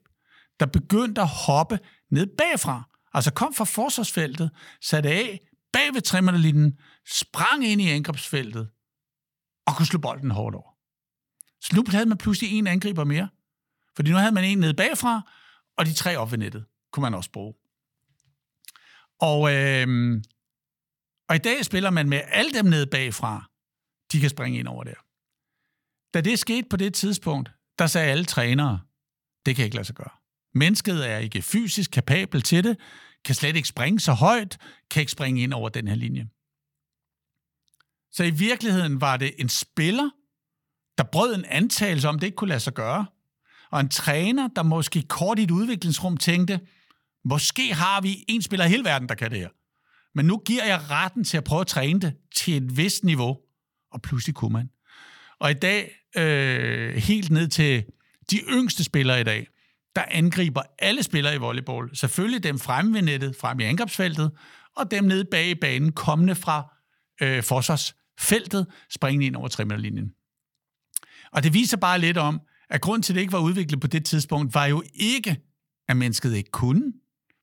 der 0.61 0.67
begyndte 0.67 1.21
at 1.21 1.29
hoppe 1.29 1.79
ned 2.11 2.27
bagfra. 2.39 2.91
Altså 3.13 3.33
kom 3.33 3.55
fra 3.55 3.65
forsvarsfeltet, 3.65 4.51
satte 4.83 5.09
af 5.09 5.41
bag 5.73 5.95
ved 5.95 6.01
trimmerlinjen, 6.03 6.79
sprang 7.07 7.67
ind 7.67 7.81
i 7.81 7.91
angrebsfeltet 7.91 8.69
og 9.67 9.77
kunne 9.77 9.87
slå 9.87 9.99
bolden 9.99 10.31
hårdt 10.31 10.57
over. 10.57 10.71
Så 11.61 11.77
nu 11.77 11.85
havde 11.89 12.07
man 12.07 12.19
pludselig 12.19 12.53
en 12.59 12.67
angriber 12.67 13.05
mere. 13.05 13.29
Fordi 13.97 14.11
nu 14.11 14.17
havde 14.17 14.33
man 14.33 14.45
en 14.45 14.59
nede 14.59 14.75
bagfra, 14.75 15.33
og 15.77 15.87
de 15.87 15.95
tre 15.95 16.17
op 16.17 16.31
ved 16.31 16.39
nettet 16.39 16.65
kunne 16.93 17.03
man 17.03 17.15
også 17.15 17.31
bruge. 17.31 17.55
Og, 19.21 19.55
øh, 19.55 20.23
og 21.29 21.37
i 21.37 21.39
dag 21.39 21.65
spiller 21.65 21.91
man 21.91 22.09
med 22.09 22.21
alle 22.27 22.53
dem 22.53 22.65
nede 22.65 22.87
bagfra. 22.87 23.51
De 24.13 24.21
kan 24.21 24.31
springe 24.31 24.59
ind 24.59 24.69
over 24.69 24.85
der. 24.85 24.95
Da 26.15 26.21
det 26.21 26.39
skete 26.39 26.69
på 26.71 26.77
det 26.77 26.95
tidspunkt, 26.95 27.51
der 27.79 27.87
sagde 27.87 28.11
alle 28.11 28.25
trænere, 28.25 28.81
det 29.47 29.57
kan 29.57 29.65
ikke 29.65 29.77
lade 29.77 29.87
sig 29.87 29.95
gøre. 29.95 30.11
Mennesket 30.55 31.11
er 31.11 31.19
ikke 31.19 31.43
fysisk 31.43 31.91
kapabel 31.91 32.43
til 32.43 32.65
det, 32.65 32.79
kan 33.25 33.35
slet 33.35 33.57
ikke 33.57 33.69
springe 33.69 34.01
så 34.01 34.13
højt, 34.13 34.59
kan 34.91 35.01
ikke 35.01 35.13
springe 35.13 35.43
ind 35.43 35.53
over 35.53 35.69
den 35.69 35.89
her 35.89 35.95
linje. 35.95 36.29
Så 38.15 38.25
i 38.25 38.31
virkeligheden 38.31 39.01
var 39.01 39.17
det 39.17 39.35
en 39.39 39.49
spiller, 39.49 40.11
der 40.99 41.05
brød 41.05 41.35
en 41.35 41.45
antagelse 41.45 42.09
om, 42.09 42.19
det 42.19 42.27
ikke 42.27 42.37
kunne 42.37 42.49
lade 42.49 42.61
sig 42.61 42.75
gøre. 42.75 43.07
Og 43.71 43.81
en 43.81 43.89
træner, 43.89 44.49
der 44.57 44.63
måske 44.63 45.03
kort 45.03 45.39
i 45.39 45.43
et 45.43 45.51
udviklingsrum 45.51 46.17
tænkte, 46.17 46.61
måske 47.25 47.75
har 47.75 48.01
vi 48.01 48.25
en 48.29 48.43
spiller 48.43 48.67
i 48.67 48.69
hele 48.69 48.85
verden, 48.85 49.09
der 49.09 49.15
kan 49.15 49.31
det 49.31 49.39
her. 49.39 49.49
Men 50.15 50.27
nu 50.27 50.39
giver 50.39 50.65
jeg 50.65 50.91
retten 50.91 51.25
til 51.25 51.37
at 51.37 51.45
prøve 51.45 51.61
at 51.61 51.67
træne 51.67 52.01
det 52.01 52.15
til 52.37 52.57
et 52.57 52.77
vist 52.77 53.05
niveau. 53.05 53.39
Og 53.93 54.03
pludselig 54.03 54.35
kunne 54.35 54.53
man. 54.53 54.71
Og 55.41 55.51
i 55.51 55.55
dag, 55.55 55.91
øh, 56.17 56.97
helt 56.97 57.31
ned 57.31 57.49
til 57.49 57.85
de 58.31 58.37
yngste 58.37 58.85
spillere 58.85 59.21
i 59.21 59.25
dag, 59.25 59.47
der 59.97 60.05
angriber 60.09 60.63
alle 60.79 61.03
spillere 61.03 61.35
i 61.35 61.39
volleyball. 61.39 61.97
Selvfølgelig 61.97 62.43
dem 62.43 62.59
fremme 62.59 62.95
ved 62.95 63.03
nettet, 63.03 63.37
frem 63.37 63.61
i 63.61 63.65
angrebsfeltet, 63.65 64.31
og 64.77 64.91
dem 64.91 65.05
nede 65.05 65.25
bag 65.25 65.47
i 65.47 65.55
banen, 65.55 65.93
kommende 65.93 66.35
fra 66.35 66.75
øh, 67.23 67.43
feltet, 68.21 68.67
springende 68.91 69.27
ind 69.27 69.37
over 69.37 69.49
tremeterlinjen. 69.49 70.13
Og 71.33 71.43
det 71.43 71.55
viser 71.55 71.77
bare 71.77 71.99
lidt 71.99 72.19
om, 72.19 72.41
at 72.71 72.81
grund 72.81 73.03
til, 73.03 73.13
at 73.13 73.15
det 73.15 73.21
ikke 73.21 73.33
var 73.33 73.39
udviklet 73.39 73.81
på 73.81 73.87
det 73.87 74.05
tidspunkt, 74.05 74.55
var 74.55 74.67
jo 74.67 74.83
ikke, 74.95 75.37
at 75.89 75.97
mennesket 75.97 76.35
ikke 76.35 76.51
kunne. 76.51 76.93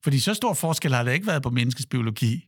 Fordi 0.04 0.20
så 0.20 0.34
stor 0.34 0.54
forskel 0.54 0.94
har 0.94 1.04
der 1.04 1.12
ikke 1.12 1.28
været 1.28 1.44
på 1.44 1.50
menneskets 1.50 1.86
biologi. 1.86 2.48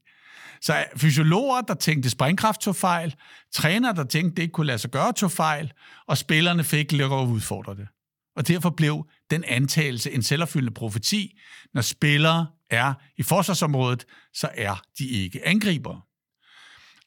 Så 0.62 0.86
fysiologer, 0.98 1.62
der 1.62 1.74
tænkte 1.74 2.10
springkraft 2.10 2.62
tog 2.62 2.76
fejl, 2.76 3.16
trænere, 3.54 3.96
der 3.96 4.04
tænkte, 4.04 4.36
det 4.36 4.42
ikke 4.42 4.52
kunne 4.52 4.68
lade 4.68 4.78
sig 4.78 4.92
gøre, 4.92 5.14
tog 5.14 5.32
fejl, 5.32 5.72
og 6.08 6.18
spillerne 6.18 6.64
fik 6.64 6.92
lidt 6.92 7.14
at 7.14 7.28
udfordre 7.28 7.76
det. 7.76 7.88
Og 8.36 8.48
derfor 8.48 8.70
blev 8.70 9.08
den 9.32 9.44
antagelse 9.44 10.12
en 10.12 10.24
selvopfyldende 10.24 10.74
profeti. 10.74 11.40
Når 11.74 11.82
spillere 11.82 12.48
er 12.70 12.94
i 13.18 13.24
forsvarsområdet, 13.24 14.06
så 14.34 14.50
er 14.54 14.82
de 15.00 15.08
ikke 15.08 15.48
angribere. 15.48 16.02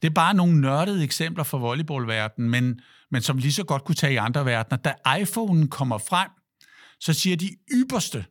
Det 0.01 0.09
er 0.09 0.13
bare 0.13 0.33
nogle 0.33 0.61
nørdede 0.61 1.03
eksempler 1.03 1.43
fra 1.43 1.57
volleyballverdenen, 1.57 2.49
men, 2.49 2.81
men 3.11 3.21
som 3.21 3.37
lige 3.37 3.53
så 3.53 3.63
godt 3.63 3.83
kunne 3.83 3.95
tage 3.95 4.13
i 4.13 4.15
andre 4.15 4.45
verdener. 4.45 4.77
Da 4.77 4.93
iPhone'en 5.07 5.67
kommer 5.67 5.97
frem, 5.97 6.29
så 6.99 7.13
siger 7.13 7.35
de 7.35 7.49
ypperste 7.73 8.25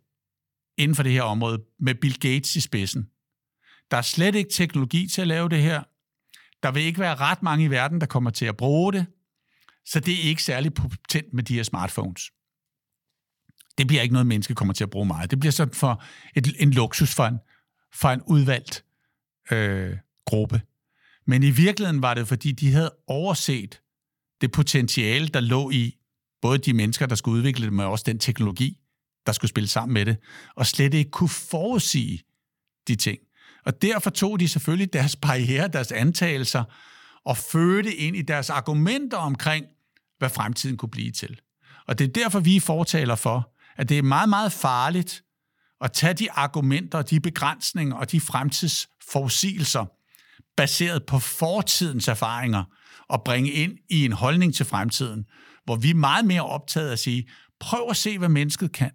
inden 0.78 0.94
for 0.94 1.02
det 1.02 1.12
her 1.12 1.22
område 1.22 1.64
med 1.80 1.94
Bill 1.94 2.18
Gates 2.18 2.56
i 2.56 2.60
spidsen. 2.60 3.10
Der 3.90 3.96
er 3.96 4.02
slet 4.02 4.34
ikke 4.34 4.50
teknologi 4.50 5.08
til 5.08 5.20
at 5.20 5.26
lave 5.26 5.48
det 5.48 5.62
her. 5.62 5.82
Der 6.62 6.70
vil 6.70 6.82
ikke 6.82 7.00
være 7.00 7.14
ret 7.14 7.42
mange 7.42 7.64
i 7.64 7.70
verden, 7.70 8.00
der 8.00 8.06
kommer 8.06 8.30
til 8.30 8.46
at 8.46 8.56
bruge 8.56 8.92
det. 8.92 9.06
Så 9.84 10.00
det 10.00 10.14
er 10.14 10.28
ikke 10.28 10.42
særlig 10.42 10.74
potent 10.74 11.32
med 11.32 11.42
de 11.42 11.54
her 11.54 11.62
smartphones. 11.62 12.22
Det 13.78 13.86
bliver 13.86 14.02
ikke 14.02 14.12
noget, 14.12 14.26
menneske 14.26 14.54
kommer 14.54 14.74
til 14.74 14.84
at 14.84 14.90
bruge 14.90 15.06
meget. 15.06 15.30
Det 15.30 15.40
bliver 15.40 15.52
sådan 15.52 15.74
for 15.74 16.02
et, 16.36 16.54
en 16.58 16.70
luksus 16.70 17.14
for 17.14 17.24
en, 17.24 17.38
for 17.94 18.08
en 18.08 18.22
udvalgt 18.22 18.84
øh, 19.52 19.96
gruppe. 20.26 20.62
Men 21.26 21.42
i 21.42 21.50
virkeligheden 21.50 22.02
var 22.02 22.14
det, 22.14 22.28
fordi 22.28 22.52
de 22.52 22.72
havde 22.72 22.94
overset 23.06 23.80
det 24.40 24.52
potentiale, 24.52 25.28
der 25.28 25.40
lå 25.40 25.70
i 25.70 25.96
både 26.42 26.58
de 26.58 26.72
mennesker, 26.72 27.06
der 27.06 27.14
skulle 27.14 27.38
udvikle 27.38 27.64
det, 27.64 27.72
men 27.72 27.86
også 27.86 28.04
den 28.06 28.18
teknologi, 28.18 28.78
der 29.26 29.32
skulle 29.32 29.48
spille 29.48 29.68
sammen 29.68 29.94
med 29.94 30.06
det, 30.06 30.16
og 30.56 30.66
slet 30.66 30.94
ikke 30.94 31.10
kunne 31.10 31.28
forudsige 31.28 32.22
de 32.88 32.96
ting. 32.96 33.18
Og 33.64 33.82
derfor 33.82 34.10
tog 34.10 34.40
de 34.40 34.48
selvfølgelig 34.48 34.92
deres 34.92 35.16
barriere, 35.26 35.68
deres 35.68 35.92
antagelser, 35.92 36.64
og 37.24 37.36
fødte 37.36 37.94
ind 37.94 38.16
i 38.16 38.22
deres 38.22 38.50
argumenter 38.50 39.16
omkring, 39.16 39.66
hvad 40.18 40.30
fremtiden 40.30 40.76
kunne 40.76 40.90
blive 40.90 41.12
til. 41.12 41.40
Og 41.88 41.98
det 41.98 42.08
er 42.08 42.12
derfor, 42.12 42.40
vi 42.40 42.60
fortaler 42.60 43.14
for, 43.14 43.52
at 43.76 43.88
det 43.88 43.98
er 43.98 44.02
meget, 44.02 44.28
meget 44.28 44.52
farligt 44.52 45.22
at 45.80 45.92
tage 45.92 46.14
de 46.14 46.32
argumenter, 46.32 47.02
de 47.02 47.20
begrænsninger 47.20 47.96
og 47.96 48.12
de 48.12 48.20
fremtidsforudsigelser, 48.20 49.86
baseret 50.56 51.06
på 51.06 51.18
fortidens 51.18 52.08
erfaringer, 52.08 52.64
og 53.08 53.24
bringe 53.24 53.50
ind 53.50 53.78
i 53.90 54.04
en 54.04 54.12
holdning 54.12 54.54
til 54.54 54.66
fremtiden, 54.66 55.24
hvor 55.64 55.76
vi 55.76 55.90
er 55.90 55.94
meget 55.94 56.24
mere 56.24 56.46
optaget 56.46 56.88
af 56.88 56.92
at 56.92 56.98
sige, 56.98 57.28
prøv 57.60 57.86
at 57.90 57.96
se, 57.96 58.18
hvad 58.18 58.28
mennesket 58.28 58.72
kan. 58.72 58.90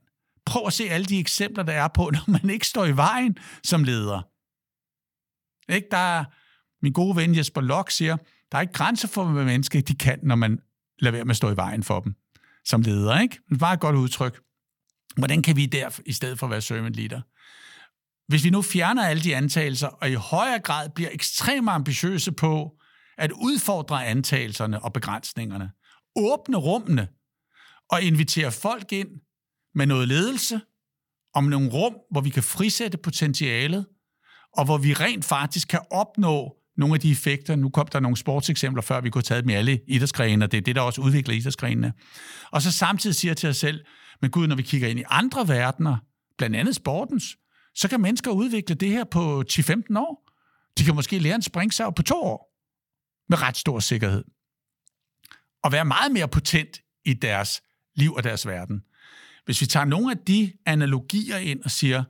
Prøv 0.46 0.68
at 0.68 0.74
se 0.74 0.84
alle 0.84 1.06
de 1.06 1.20
eksempler, 1.20 1.64
der 1.64 1.74
er 1.74 1.88
på, 1.88 2.10
når 2.14 2.32
man 2.32 2.50
ikke 2.50 2.68
står 2.68 2.86
i 2.86 2.96
vejen 2.96 3.38
som 3.64 3.84
leder. 3.84 4.22
Ikke? 5.74 5.88
Der 5.92 5.98
er, 5.98 6.26
min 6.82 6.94
gode 6.94 7.16
ven 7.16 7.36
Jesper 7.36 7.62
Lok 7.62 7.92
siger, 7.92 8.18
der 8.52 8.58
er 8.58 8.62
ikke 8.62 8.74
grænser 8.74 9.08
for, 9.08 9.26
hvad 9.26 9.46
mennesker 9.46 9.82
de 9.82 9.96
kan, 9.96 10.20
når 10.24 10.36
man 10.36 10.60
lader 11.00 11.12
være 11.12 11.26
med 11.26 11.32
at 11.32 11.38
stå 11.38 11.52
i 11.52 11.56
vejen 11.56 11.84
for 11.84 12.00
dem 12.00 12.16
som 12.66 12.82
leder. 12.82 13.20
Ikke? 13.20 13.40
Det 13.50 13.62
er 13.62 13.66
et 13.66 13.80
godt 13.80 13.96
udtryk. 13.96 14.42
Hvordan 15.18 15.42
kan 15.42 15.56
vi 15.56 15.66
der, 15.66 16.00
i 16.06 16.14
stedet 16.14 16.40
for 16.40 16.46
at 16.48 16.52
være 16.52 16.62
servant 16.62 16.96
leader? 16.96 17.22
Hvis 18.32 18.44
vi 18.44 18.50
nu 18.50 18.62
fjerner 18.62 19.08
alle 19.08 19.24
de 19.24 19.36
antagelser, 19.36 19.88
og 19.88 20.10
i 20.10 20.14
højere 20.14 20.60
grad 20.60 20.90
bliver 20.90 21.10
ekstremt 21.14 21.70
ambitiøse 21.70 22.32
på 22.32 22.72
at 23.18 23.32
udfordre 23.32 24.06
antagelserne 24.06 24.82
og 24.82 24.94
begrænsningerne, 24.94 25.72
åbne 26.16 26.58
rummene 26.58 27.08
og 27.90 28.02
invitere 28.02 28.52
folk 28.52 28.92
ind 28.92 29.08
med 29.76 29.86
noget 29.86 30.08
ledelse, 30.08 30.62
om 31.34 31.44
nogle 31.44 31.70
rum, 31.70 31.96
hvor 32.12 32.22
vi 32.22 32.30
kan 32.30 32.44
frisætte 32.44 32.98
potentialet, 32.98 33.86
og 34.58 34.66
hvor 34.66 34.78
vi 34.78 34.94
rent 34.94 35.26
faktisk 35.26 35.68
kan 35.68 35.80
opnå 35.92 36.56
nogle 36.78 36.94
af 36.94 37.00
de 37.00 37.12
effekter. 37.12 37.56
Nu 37.56 37.70
kom 37.70 37.88
der 37.88 38.00
nogle 38.00 38.18
sportseksempler 38.18 38.82
før, 38.82 39.02
vi 39.02 39.10
kunne 39.10 39.22
tage 39.22 39.42
dem 39.42 39.50
i 39.50 39.54
alle 39.54 39.80
idrætsgrene, 39.88 40.46
og 40.46 40.52
det 40.52 40.58
er 40.58 40.62
det, 40.62 40.76
der 40.76 40.82
også 40.82 41.02
udvikler 41.02 41.36
idrætsgrenene. 41.36 41.94
Og 42.52 42.62
så 42.62 42.72
samtidig 42.72 43.16
siger 43.16 43.34
til 43.34 43.50
os 43.50 43.58
selv, 43.58 43.86
men 44.22 44.32
gud, 44.32 44.48
når 44.48 44.56
vi 44.56 44.64
kigger 44.64 44.88
ind 44.88 45.00
i 45.00 45.04
andre 45.10 45.48
verdener, 45.48 45.98
blandt 46.38 46.56
andet 46.56 46.76
sportens, 46.76 47.38
så 47.76 47.88
kan 47.88 48.02
mennesker 48.02 48.32
udvikle 48.32 48.76
det 48.76 48.90
her 48.90 49.04
på 49.04 49.44
10-15 49.52 50.00
år. 50.00 50.30
De 50.78 50.84
kan 50.84 50.96
måske 50.96 51.20
lære 51.20 51.36
en 51.36 51.42
springsav 51.42 51.96
på 51.96 52.04
to 52.04 52.22
år, 52.24 52.52
med 53.30 53.42
ret 53.42 53.58
stor 53.58 53.80
sikkerhed. 53.80 54.24
Og 55.64 55.72
være 55.72 55.86
meget 55.86 56.12
mere 56.12 56.28
potent 56.28 56.82
i 57.06 57.14
deres 57.14 57.62
liv 57.96 58.14
og 58.14 58.24
deres 58.24 58.48
verden. 58.48 58.84
Hvis 59.46 59.62
vi 59.62 59.66
tager 59.66 59.86
nogle 59.86 60.12
af 60.12 60.18
de 60.18 60.54
analogier 60.66 61.38
ind 61.38 61.64
og 61.64 61.72
siger, 61.72 62.04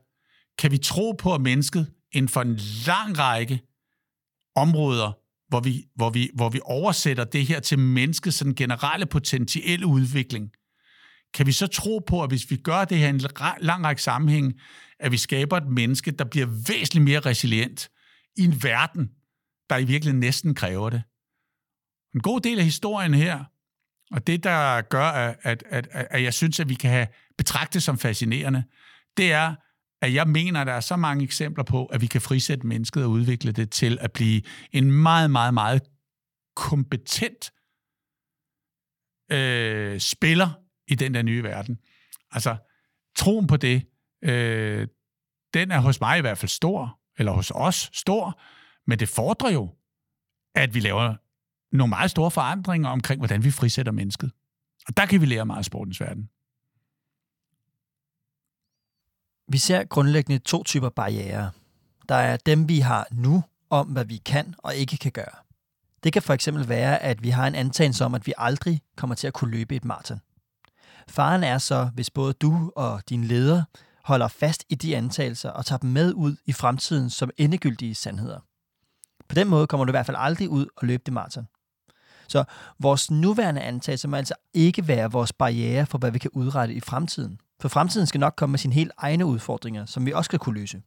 kan 0.57 0.71
vi 0.71 0.77
tro 0.77 1.11
på, 1.11 1.33
at 1.33 1.41
mennesket 1.41 1.93
inden 2.11 2.29
for 2.29 2.41
en 2.41 2.59
lang 2.87 3.19
række 3.19 3.61
områder, 4.55 5.11
hvor 5.49 5.59
vi, 5.59 5.85
hvor 5.95 6.09
vi, 6.09 6.29
hvor 6.33 6.49
vi 6.49 6.59
oversætter 6.63 7.23
det 7.23 7.47
her 7.47 7.59
til 7.59 7.79
menneskets 7.79 8.37
sådan 8.37 8.55
generelle 8.55 9.05
potentielle 9.05 9.85
udvikling, 9.85 10.51
kan 11.33 11.45
vi 11.45 11.51
så 11.51 11.67
tro 11.67 11.99
på, 11.99 12.23
at 12.23 12.29
hvis 12.29 12.51
vi 12.51 12.55
gør 12.55 12.85
det 12.85 12.97
her 12.97 13.07
i 13.07 13.09
en 13.09 13.21
lang 13.59 13.85
række 13.85 14.01
sammenhæng, 14.01 14.53
at 15.01 15.11
vi 15.11 15.17
skaber 15.17 15.57
et 15.57 15.67
menneske, 15.67 16.11
der 16.11 16.25
bliver 16.25 16.45
væsentligt 16.67 17.03
mere 17.03 17.19
resilient 17.19 17.89
i 18.35 18.43
en 18.43 18.63
verden, 18.63 19.11
der 19.69 19.77
i 19.77 19.83
virkeligheden 19.83 20.19
næsten 20.19 20.55
kræver 20.55 20.89
det. 20.89 21.03
En 22.15 22.21
god 22.21 22.41
del 22.41 22.59
af 22.59 22.65
historien 22.65 23.13
her, 23.13 23.43
og 24.11 24.27
det, 24.27 24.43
der 24.43 24.81
gør, 24.81 25.05
at, 25.05 25.37
at, 25.41 25.63
at, 25.69 25.87
at 25.91 26.23
jeg 26.23 26.33
synes, 26.33 26.59
at 26.59 26.69
vi 26.69 26.73
kan 26.73 26.89
have 26.89 27.07
betragtet 27.37 27.83
som 27.83 27.97
fascinerende, 27.97 28.63
det 29.17 29.31
er, 29.31 29.55
at 30.01 30.13
jeg 30.13 30.27
mener, 30.27 30.61
at 30.61 30.67
der 30.67 30.73
er 30.73 30.79
så 30.79 30.95
mange 30.95 31.23
eksempler 31.23 31.63
på, 31.63 31.85
at 31.85 32.01
vi 32.01 32.05
kan 32.05 32.21
frisætte 32.21 32.67
mennesket 32.67 33.03
og 33.03 33.09
udvikle 33.09 33.51
det 33.51 33.69
til 33.69 33.97
at 34.01 34.11
blive 34.11 34.41
en 34.71 34.91
meget, 34.91 35.31
meget, 35.31 35.53
meget 35.53 35.81
kompetent 36.55 37.51
øh, 39.31 39.99
spiller 39.99 40.49
i 40.87 40.95
den 40.95 41.13
der 41.13 41.21
nye 41.21 41.43
verden. 41.43 41.77
Altså, 42.31 42.57
troen 43.15 43.47
på 43.47 43.57
det, 43.57 43.90
øh, 44.21 44.87
den 45.53 45.71
er 45.71 45.79
hos 45.79 46.01
mig 46.01 46.17
i 46.17 46.21
hvert 46.21 46.37
fald 46.37 46.49
stor, 46.49 46.99
eller 47.17 47.31
hos 47.31 47.51
os 47.55 47.89
stor, 47.93 48.39
men 48.87 48.99
det 48.99 49.09
fordrer 49.09 49.51
jo, 49.51 49.69
at 50.55 50.73
vi 50.73 50.79
laver 50.79 51.15
nogle 51.75 51.89
meget 51.89 52.11
store 52.11 52.31
forandringer 52.31 52.89
omkring, 52.89 53.19
hvordan 53.19 53.43
vi 53.43 53.51
frisætter 53.51 53.91
mennesket. 53.91 54.31
Og 54.87 54.97
der 54.97 55.05
kan 55.05 55.21
vi 55.21 55.25
lære 55.25 55.45
meget 55.45 55.57
af 55.57 55.65
sportens 55.65 56.01
verden. 56.01 56.29
Vi 59.51 59.57
ser 59.57 59.83
grundlæggende 59.83 60.39
to 60.39 60.63
typer 60.63 60.89
barriere. 60.89 61.51
Der 62.09 62.15
er 62.15 62.37
dem, 62.37 62.69
vi 62.69 62.79
har 62.79 63.07
nu, 63.11 63.43
om 63.69 63.87
hvad 63.87 64.05
vi 64.05 64.17
kan 64.17 64.55
og 64.57 64.75
ikke 64.75 64.97
kan 64.97 65.11
gøre. 65.11 65.35
Det 66.03 66.13
kan 66.13 66.21
for 66.21 66.33
eksempel 66.33 66.69
være, 66.69 67.01
at 67.01 67.23
vi 67.23 67.29
har 67.29 67.47
en 67.47 67.55
antagelse 67.55 68.05
om, 68.05 68.15
at 68.15 68.27
vi 68.27 68.33
aldrig 68.37 68.81
kommer 68.95 69.15
til 69.15 69.27
at 69.27 69.33
kunne 69.33 69.51
løbe 69.51 69.75
et 69.75 69.85
maraton. 69.85 70.21
Faren 71.07 71.43
er 71.43 71.57
så, 71.57 71.89
hvis 71.93 72.09
både 72.09 72.33
du 72.33 72.71
og 72.75 73.01
din 73.09 73.23
leder 73.23 73.63
holder 74.11 74.27
fast 74.27 74.65
i 74.69 74.75
de 74.75 74.97
antagelser 74.97 75.49
og 75.49 75.65
tager 75.65 75.77
dem 75.77 75.89
med 75.89 76.13
ud 76.13 76.35
i 76.45 76.53
fremtiden 76.53 77.09
som 77.09 77.29
endegyldige 77.37 77.95
sandheder. 77.95 78.39
På 79.29 79.35
den 79.35 79.47
måde 79.47 79.67
kommer 79.67 79.85
du 79.85 79.89
i 79.89 79.97
hvert 79.97 80.05
fald 80.05 80.17
aldrig 80.19 80.49
ud 80.49 80.65
og 80.77 80.87
løbe 80.87 81.03
det 81.05 81.13
maraton. 81.13 81.47
Så 82.27 82.43
vores 82.79 83.11
nuværende 83.11 83.61
antagelser 83.61 84.07
må 84.07 84.15
altså 84.15 84.33
ikke 84.53 84.87
være 84.87 85.11
vores 85.11 85.33
barriere 85.33 85.85
for, 85.85 85.97
hvad 85.97 86.11
vi 86.11 86.19
kan 86.19 86.31
udrette 86.33 86.73
i 86.73 86.79
fremtiden. 86.79 87.39
For 87.61 87.69
fremtiden 87.69 88.07
skal 88.07 88.19
nok 88.19 88.33
komme 88.37 88.51
med 88.51 88.59
sine 88.59 88.73
helt 88.73 88.91
egne 88.97 89.25
udfordringer, 89.25 89.85
som 89.85 90.05
vi 90.05 90.13
også 90.13 90.27
skal 90.27 90.39
kunne 90.39 90.59
løse. 90.59 90.81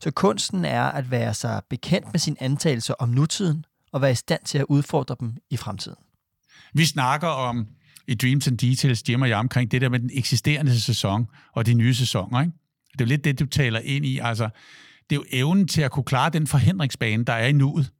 Så 0.00 0.10
kunsten 0.10 0.64
er 0.64 0.84
at 0.84 1.10
være 1.10 1.34
sig 1.34 1.62
bekendt 1.70 2.12
med 2.12 2.20
sine 2.20 2.42
antagelser 2.42 2.94
om 2.98 3.08
nutiden, 3.08 3.64
og 3.92 4.02
være 4.02 4.10
i 4.10 4.14
stand 4.14 4.44
til 4.44 4.58
at 4.58 4.66
udfordre 4.68 5.16
dem 5.20 5.36
i 5.50 5.56
fremtiden. 5.56 5.98
Vi 6.74 6.84
snakker 6.84 7.28
om 7.28 7.68
i 8.08 8.14
Dreams 8.14 8.48
and 8.48 8.58
Details, 8.58 9.08
Jim 9.08 9.22
og 9.22 9.28
jeg, 9.28 9.38
omkring 9.38 9.70
det 9.70 9.80
der 9.80 9.88
med 9.88 10.00
den 10.00 10.10
eksisterende 10.12 10.80
sæson 10.80 11.26
og 11.52 11.66
de 11.66 11.74
nye 11.74 11.94
sæsoner. 11.94 12.40
Ikke? 12.40 12.52
Det 12.92 13.00
er 13.00 13.04
jo 13.04 13.08
lidt 13.08 13.24
det, 13.24 13.38
du 13.38 13.46
taler 13.46 13.80
ind 13.80 14.06
i. 14.06 14.18
Altså, 14.18 14.48
det 15.10 15.16
er 15.16 15.20
jo 15.20 15.24
evnen 15.30 15.68
til 15.68 15.82
at 15.82 15.90
kunne 15.90 16.04
klare 16.04 16.30
den 16.30 16.46
forhindringsbane, 16.46 17.24
der 17.24 17.32
er 17.32 17.46
i 17.46 17.52
nuet, 17.52 17.92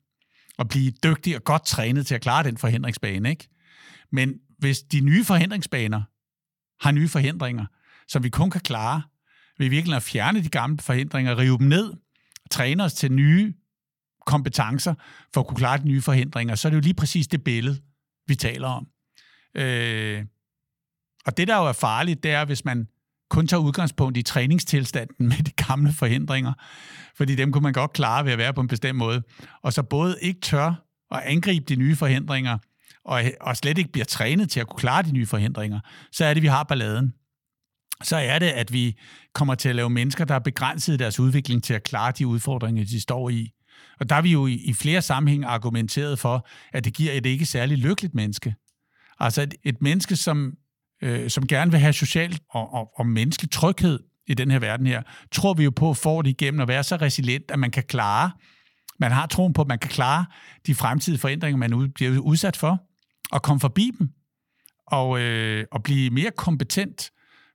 og 0.59 0.69
blive 0.69 0.91
dygtig 0.91 1.37
og 1.37 1.45
godt 1.45 1.67
trænet 1.67 2.07
til 2.07 2.15
at 2.15 2.21
klare 2.21 2.45
den 2.45 2.57
forhindringsbane. 2.57 3.31
Ikke? 3.31 3.49
Men 4.13 4.35
hvis 4.59 4.83
de 4.83 5.01
nye 5.01 5.25
forhindringsbaner 5.25 6.03
har 6.85 6.91
nye 6.91 7.09
forhindringer, 7.09 7.67
som 8.09 8.25
vi 8.25 8.29
kun 8.29 8.51
kan 8.51 8.61
klare 8.61 9.03
ved 9.59 9.69
virkelig 9.69 9.97
at 9.97 10.03
fjerne 10.03 10.43
de 10.43 10.49
gamle 10.49 10.79
forhindringer, 10.79 11.39
rive 11.39 11.59
dem 11.59 11.67
ned, 11.67 11.93
træne 12.51 12.85
os 12.85 12.95
til 12.95 13.13
nye 13.13 13.55
kompetencer 14.27 14.95
for 15.35 15.41
at 15.41 15.47
kunne 15.47 15.57
klare 15.57 15.79
de 15.79 15.89
nye 15.89 16.03
forhindringer, 16.03 16.55
så 16.55 16.69
er 16.69 16.71
det 16.71 16.77
jo 16.77 16.81
lige 16.81 16.95
præcis 16.95 17.27
det 17.27 17.45
billede, 17.45 17.81
vi 18.27 18.35
taler 18.35 18.69
om. 18.69 18.89
Øh, 19.59 20.25
og 21.27 21.37
det, 21.37 21.49
der 21.49 21.57
jo 21.57 21.67
er 21.67 21.73
farligt, 21.73 22.23
det 22.23 22.31
er, 22.31 22.45
hvis 22.45 22.65
man 22.65 22.89
kun 23.31 23.47
tager 23.47 23.61
udgangspunkt 23.61 24.17
i 24.17 24.23
træningstilstanden 24.23 25.29
med 25.29 25.37
de 25.37 25.51
gamle 25.51 25.93
forhindringer, 25.93 26.53
fordi 27.17 27.35
dem 27.35 27.53
kunne 27.53 27.63
man 27.63 27.73
godt 27.73 27.93
klare 27.93 28.25
ved 28.25 28.33
at 28.33 28.39
være 28.39 28.55
på 28.55 28.61
en 28.61 28.69
bestemt 28.69 28.99
måde, 28.99 29.23
og 29.63 29.73
så 29.73 29.83
både 29.83 30.17
ikke 30.21 30.41
tør 30.41 30.85
at 31.11 31.21
angribe 31.25 31.65
de 31.69 31.77
nye 31.77 31.97
forhindringer, 31.97 32.59
og, 33.05 33.23
og 33.41 33.57
slet 33.57 33.79
ikke 33.79 33.93
bliver 33.93 34.05
trænet 34.05 34.51
til 34.51 34.61
at 34.61 34.67
kunne 34.67 34.81
klare 34.81 35.03
de 35.03 35.13
nye 35.13 35.27
forhindringer, 35.27 35.81
så 36.13 36.25
er 36.25 36.35
det, 36.35 36.43
vi 36.43 36.49
har 36.49 36.63
balladen. 36.63 37.15
Så 38.03 38.17
er 38.17 38.39
det, 38.39 38.47
at 38.47 38.73
vi 38.73 38.99
kommer 39.35 39.55
til 39.55 39.69
at 39.69 39.77
lave 39.77 39.91
mennesker, 39.91 40.25
der 40.25 40.35
er 40.35 40.39
begrænset 40.39 40.95
i 40.95 40.97
deres 40.97 41.21
udvikling 41.21 41.65
til 41.65 41.75
at 41.75 41.83
klare 41.83 42.13
de 42.13 42.27
udfordringer, 42.27 42.85
de 42.85 43.01
står 43.01 43.31
i. 43.31 43.51
Og 44.01 44.09
der 44.09 44.15
har 44.15 44.23
vi 44.23 44.33
jo 44.33 44.47
i, 44.47 44.55
i 44.55 44.75
flere 44.75 45.03
sammenhænge 45.03 45.47
argumenteret 45.47 46.19
for, 46.19 46.47
at 46.73 46.85
det 46.85 46.95
giver 46.95 47.13
et 47.13 47.27
ikke 47.27 47.47
særligt 47.47 47.81
lykkeligt 47.81 48.15
menneske. 48.15 48.55
Altså 49.21 49.43
et, 49.43 49.55
et 49.64 49.83
menneske, 49.83 50.16
som, 50.16 50.53
øh, 51.03 51.31
som 51.31 51.47
gerne 51.47 51.71
vil 51.71 51.81
have 51.81 51.93
social 51.93 52.39
og, 52.51 52.75
og, 52.75 52.91
og 52.95 53.07
menneskelig 53.07 53.51
tryghed 53.51 54.01
i 54.27 54.35
den 54.35 54.51
her 54.51 54.59
verden 54.59 54.87
her, 54.87 55.03
tror 55.33 55.55
vi 55.55 55.64
jo 55.64 55.71
på 55.71 55.91
at 55.91 55.97
få 55.97 56.23
det 56.23 56.31
igennem 56.31 56.61
at 56.61 56.69
være 56.69 56.85
så 56.85 56.97
resilient, 56.97 57.51
at 57.51 57.59
man 57.59 57.71
kan 57.71 57.83
klare, 57.83 58.31
man 59.01 59.12
har 59.12 59.27
troen 59.27 59.53
på, 59.53 59.62
at 59.62 59.69
man 59.69 59.79
kan 59.79 59.91
klare 59.91 60.27
de 60.66 60.75
fremtidige 60.75 61.21
forandringer, 61.21 61.59
man 61.59 61.93
bliver 61.93 62.19
udsat 62.19 62.57
for, 62.57 62.83
og 63.33 63.43
komme 63.43 63.61
forbi 63.61 63.91
dem, 63.99 64.09
og, 64.87 65.21
øh, 65.21 65.64
og 65.73 65.83
blive 65.83 66.11
mere 66.11 66.31
kompetent, 66.37 67.11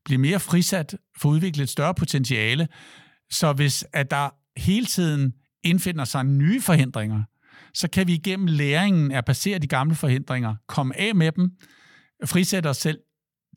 blive 0.06 0.18
mere 0.18 0.40
frisat, 0.40 0.96
få 1.18 1.28
udviklet 1.28 1.64
et 1.64 1.70
større 1.70 1.94
potentiale. 1.94 2.68
Så 3.32 3.54
hvis 3.54 3.86
at 3.94 4.12
der 4.12 4.30
hele 4.58 4.86
tiden 4.86 5.34
indfinder 5.64 6.06
sig 6.06 6.26
nye 6.26 6.62
forhindringer, 6.62 7.24
så 7.74 7.88
kan 7.88 8.08
vi 8.08 8.14
igennem 8.14 8.48
læringen 8.48 9.12
af 9.12 9.18
at 9.18 9.26
passere 9.26 9.60
de 9.60 9.68
gamle 9.68 9.96
forhindringer, 9.96 10.56
komme 10.68 11.00
af 11.00 11.16
med 11.16 11.32
dem, 11.32 11.52
frisætte 12.26 12.68
os 12.68 12.78
selv 12.78 13.00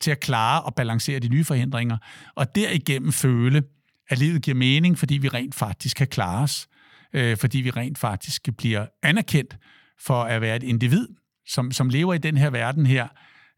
til 0.00 0.10
at 0.10 0.20
klare 0.20 0.62
og 0.62 0.74
balancere 0.74 1.18
de 1.18 1.28
nye 1.28 1.44
forhindringer, 1.44 1.96
og 2.34 2.54
derigennem 2.54 3.12
føle, 3.12 3.62
at 4.08 4.18
livet 4.18 4.42
giver 4.42 4.54
mening, 4.54 4.98
fordi 4.98 5.14
vi 5.14 5.28
rent 5.28 5.54
faktisk 5.54 5.96
kan 5.96 6.06
klare 6.06 6.42
os, 6.42 6.68
øh, 7.12 7.36
fordi 7.36 7.58
vi 7.58 7.70
rent 7.70 7.98
faktisk 7.98 8.48
bliver 8.58 8.86
anerkendt 9.02 9.56
for 10.00 10.22
at 10.22 10.40
være 10.40 10.56
et 10.56 10.62
individ, 10.62 11.08
som, 11.46 11.72
som 11.72 11.88
lever 11.88 12.14
i 12.14 12.18
den 12.18 12.36
her 12.36 12.50
verden 12.50 12.86
her, 12.86 13.08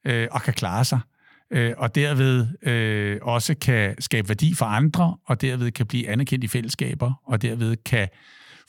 øh, 0.05 0.29
og 0.31 0.43
kan 0.43 0.55
klare 0.55 0.85
sig, 0.85 1.01
øh, 1.51 1.75
og 1.77 1.95
derved 1.95 2.47
øh, 2.69 3.19
også 3.23 3.55
kan 3.55 3.95
skabe 3.99 4.29
værdi 4.29 4.55
for 4.55 4.65
andre, 4.65 5.17
og 5.27 5.41
derved 5.41 5.71
kan 5.71 5.87
blive 5.87 6.09
anerkendt 6.09 6.45
i 6.45 6.49
fællesskaber, 6.49 7.23
og 7.27 7.43
derved 7.43 7.77
kan 7.85 8.09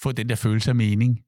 få 0.01 0.11
den 0.11 0.29
der 0.29 0.35
følelse 0.35 0.71
af 0.71 0.75
mening. 0.75 1.19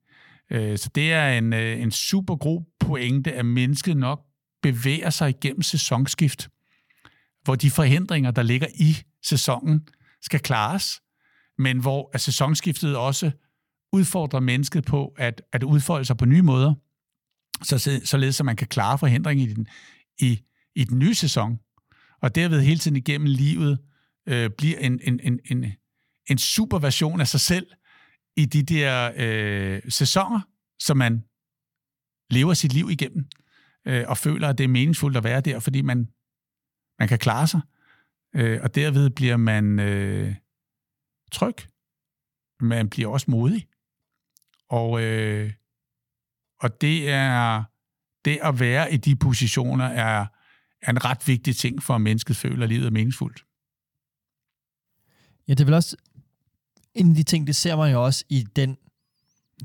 Øh, 0.52 0.78
så 0.78 0.90
det 0.94 1.12
er 1.12 1.28
en, 1.28 1.52
øh, 1.52 1.80
en 1.80 1.90
super 1.90 2.36
god 2.36 2.62
pointe, 2.80 3.32
at 3.32 3.46
mennesket 3.46 3.96
nok 3.96 4.20
bevæger 4.62 5.10
sig 5.10 5.28
igennem 5.28 5.62
sæsonskift, 5.62 6.48
hvor 7.44 7.54
de 7.54 7.70
forhindringer, 7.70 8.30
der 8.30 8.42
ligger 8.42 8.66
i 8.74 8.96
sæsonen, 9.22 9.88
skal 10.22 10.40
klares, 10.40 11.00
men 11.58 11.78
hvor 11.78 12.10
at 12.14 12.20
sæsonskiftet 12.20 12.96
også 12.96 13.30
udfordrer 13.92 14.40
mennesket 14.40 14.84
på 14.84 15.14
at, 15.18 15.42
at 15.52 15.62
udfolde 15.62 16.04
sig 16.04 16.16
på 16.16 16.24
nye 16.24 16.42
måder, 16.42 16.74
så, 17.62 18.00
således 18.04 18.40
at 18.40 18.46
man 18.46 18.56
kan 18.56 18.66
klare 18.66 18.98
forhindringen 18.98 19.48
i 19.48 19.54
den, 19.54 19.66
i, 20.20 20.40
i 20.74 20.84
den 20.84 20.98
nye 20.98 21.14
sæson, 21.14 21.58
og 22.22 22.34
derved 22.34 22.60
hele 22.60 22.78
tiden 22.78 22.96
igennem 22.96 23.26
livet 23.26 23.78
øh, 24.28 24.50
bliver 24.50 24.78
en, 24.78 25.00
en, 25.02 25.20
en, 25.22 25.40
en, 25.44 25.72
en 26.30 26.38
super 26.38 26.78
version 26.78 27.20
af 27.20 27.28
sig 27.28 27.40
selv, 27.40 27.66
i 28.36 28.44
de 28.44 28.62
der 28.62 29.12
øh, 29.16 29.82
sæsoner, 29.88 30.40
som 30.80 30.96
man 30.96 31.24
lever 32.30 32.54
sit 32.54 32.72
liv 32.72 32.90
igennem, 32.90 33.26
øh, 33.86 34.04
og 34.08 34.18
føler, 34.18 34.48
at 34.48 34.58
det 34.58 34.64
er 34.64 34.68
meningsfuldt 34.68 35.16
at 35.16 35.24
være 35.24 35.40
der, 35.40 35.60
fordi 35.60 35.82
man, 35.82 36.08
man 36.98 37.08
kan 37.08 37.18
klare 37.18 37.46
sig. 37.46 37.60
øh, 38.34 38.60
og 38.62 38.74
derved 38.74 39.10
bliver 39.10 39.36
man 39.36 39.78
øh, 39.78 40.34
tryg. 41.32 41.54
Man 42.60 42.90
bliver 42.90 43.08
også 43.08 43.30
modig. 43.30 43.68
Og, 44.68 45.02
øh, 45.02 45.52
og 46.60 46.80
det 46.80 47.10
er 47.10 47.64
det 48.24 48.38
at 48.42 48.60
være 48.60 48.92
i 48.92 48.96
de 48.96 49.16
positioner 49.16 49.84
er, 49.84 50.26
er 50.82 50.90
en 50.90 51.04
ret 51.04 51.28
vigtig 51.28 51.56
ting 51.56 51.82
for, 51.82 51.94
at 51.94 52.00
mennesket 52.00 52.36
føler, 52.36 52.62
at 52.62 52.68
livet 52.68 52.86
er 52.86 52.90
meningsfuldt. 52.90 53.44
Ja, 55.48 55.54
det 55.54 55.60
er 55.60 55.64
vel 55.64 55.74
også 55.74 55.96
en 56.94 57.08
af 57.08 57.14
de 57.14 57.22
ting, 57.22 57.46
det 57.46 57.56
ser 57.56 57.76
man 57.76 57.92
jo 57.92 58.04
også 58.04 58.24
i 58.28 58.46
den 58.56 58.76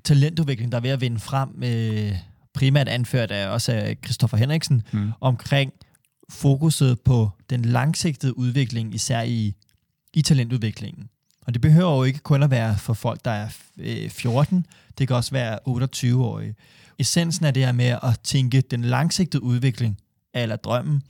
talentudvikling, 0.03 0.71
der 0.71 0.77
er 0.77 0.81
ved 0.81 0.89
at 0.89 1.01
vinde 1.01 1.19
frem, 1.19 1.63
øh, 1.63 2.15
primært 2.53 2.87
anført 2.87 3.31
af 3.31 3.47
også 3.47 3.71
af 3.71 3.97
Christoffer 4.05 4.37
Henriksen, 4.37 4.81
mm. 4.91 5.11
omkring 5.21 5.73
fokuset 6.29 6.99
på 7.01 7.29
den 7.49 7.65
langsigtede 7.65 8.37
udvikling, 8.37 8.95
især 8.95 9.21
i, 9.21 9.53
i 10.13 10.21
talentudviklingen. 10.21 11.09
Og 11.41 11.53
det 11.53 11.61
behøver 11.61 11.95
jo 11.95 12.03
ikke 12.03 12.19
kun 12.19 12.43
at 12.43 12.51
være 12.51 12.77
for 12.77 12.93
folk, 12.93 13.25
der 13.25 13.31
er 13.31 13.49
øh, 13.77 14.09
14, 14.09 14.65
det 14.97 15.07
kan 15.07 15.15
også 15.15 15.31
være 15.31 15.59
28-årige. 15.67 16.55
Essensen 16.99 17.45
er 17.45 17.51
det 17.51 17.65
her 17.65 17.71
med 17.71 17.97
at 18.03 18.19
tænke 18.23 18.61
den 18.61 18.81
langsigtede 18.81 19.43
udvikling, 19.43 19.97
eller 20.33 20.55
drømmen, 20.55 21.03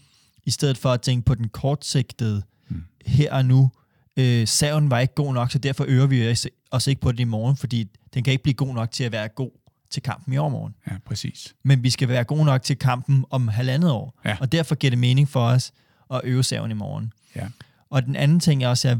i 0.45 0.51
stedet 0.51 0.77
for 0.77 0.91
at 0.91 1.01
tænke 1.01 1.25
på 1.25 1.35
den 1.35 1.49
kortsigtede 1.49 2.43
mm. 2.69 2.83
her 3.05 3.33
og 3.33 3.45
nu. 3.45 3.71
Øh, 4.17 4.47
saven 4.47 4.89
var 4.89 4.99
ikke 4.99 5.13
god 5.13 5.33
nok, 5.33 5.51
så 5.51 5.57
derfor 5.57 5.85
øver 5.87 6.07
vi 6.07 6.35
os 6.71 6.87
ikke 6.87 7.01
på 7.01 7.11
det 7.11 7.19
i 7.19 7.23
morgen, 7.23 7.57
fordi 7.57 7.89
den 8.13 8.23
kan 8.23 8.31
ikke 8.31 8.43
blive 8.43 8.53
god 8.53 8.73
nok 8.73 8.91
til 8.91 9.03
at 9.03 9.11
være 9.11 9.27
god 9.27 9.51
til 9.89 10.03
kampen 10.03 10.33
i 10.33 10.37
overmorgen. 10.37 10.75
Ja, 10.87 10.91
præcis. 11.05 11.55
Men 11.63 11.83
vi 11.83 11.89
skal 11.89 12.07
være 12.07 12.23
gode 12.23 12.45
nok 12.45 12.63
til 12.63 12.77
kampen 12.77 13.25
om 13.29 13.47
halvandet 13.47 13.91
år. 13.91 14.19
Ja. 14.25 14.37
Og 14.39 14.51
derfor 14.51 14.75
giver 14.75 14.91
det 14.91 14.99
mening 14.99 15.29
for 15.29 15.45
os 15.45 15.73
at 16.13 16.21
øve 16.23 16.43
saven 16.43 16.71
i 16.71 16.73
morgen. 16.73 17.13
Ja. 17.35 17.47
Og 17.89 18.05
den 18.05 18.15
anden 18.15 18.39
ting, 18.39 18.61
jeg 18.61 18.69
også 18.69 18.87
jeg 18.87 18.97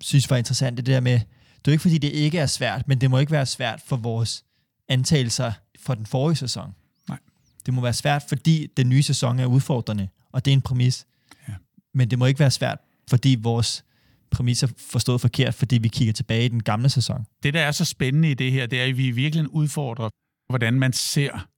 synes 0.00 0.30
var 0.30 0.36
interessant, 0.36 0.76
det 0.76 0.86
der 0.86 1.00
med, 1.00 1.20
det 1.64 1.68
er 1.68 1.72
ikke 1.72 1.82
fordi, 1.82 1.98
det 1.98 2.08
ikke 2.08 2.38
er 2.38 2.46
svært, 2.46 2.88
men 2.88 3.00
det 3.00 3.10
må 3.10 3.18
ikke 3.18 3.32
være 3.32 3.46
svært 3.46 3.80
for 3.86 3.96
vores 3.96 4.44
antagelser 4.88 5.52
for 5.80 5.94
den 5.94 6.06
forrige 6.06 6.36
sæson. 6.36 6.74
Nej. 7.08 7.18
Det 7.66 7.74
må 7.74 7.80
være 7.80 7.92
svært, 7.92 8.22
fordi 8.28 8.66
den 8.76 8.88
nye 8.88 9.02
sæson 9.02 9.38
er 9.38 9.46
udfordrende, 9.46 10.08
og 10.32 10.44
det 10.44 10.50
er 10.50 10.52
en 10.52 10.62
præmis. 10.62 11.06
Ja. 11.48 11.54
Men 11.94 12.10
det 12.10 12.18
må 12.18 12.26
ikke 12.26 12.40
være 12.40 12.50
svært, 12.50 12.78
fordi 13.10 13.36
vores 13.40 13.84
præmisser 14.30 14.68
forstået 14.78 15.20
forkert, 15.20 15.54
fordi 15.54 15.78
vi 15.78 15.88
kigger 15.88 16.12
tilbage 16.12 16.44
i 16.44 16.48
den 16.48 16.62
gamle 16.62 16.88
sæson. 16.88 17.24
Det, 17.42 17.54
der 17.54 17.60
er 17.60 17.72
så 17.72 17.84
spændende 17.84 18.30
i 18.30 18.34
det 18.34 18.52
her, 18.52 18.66
det 18.66 18.80
er, 18.80 18.84
at 18.84 18.96
vi 18.96 19.10
virkelig 19.10 19.54
udfordrer, 19.54 20.08
hvordan 20.48 20.74
man 20.78 20.92
ser 20.92 21.48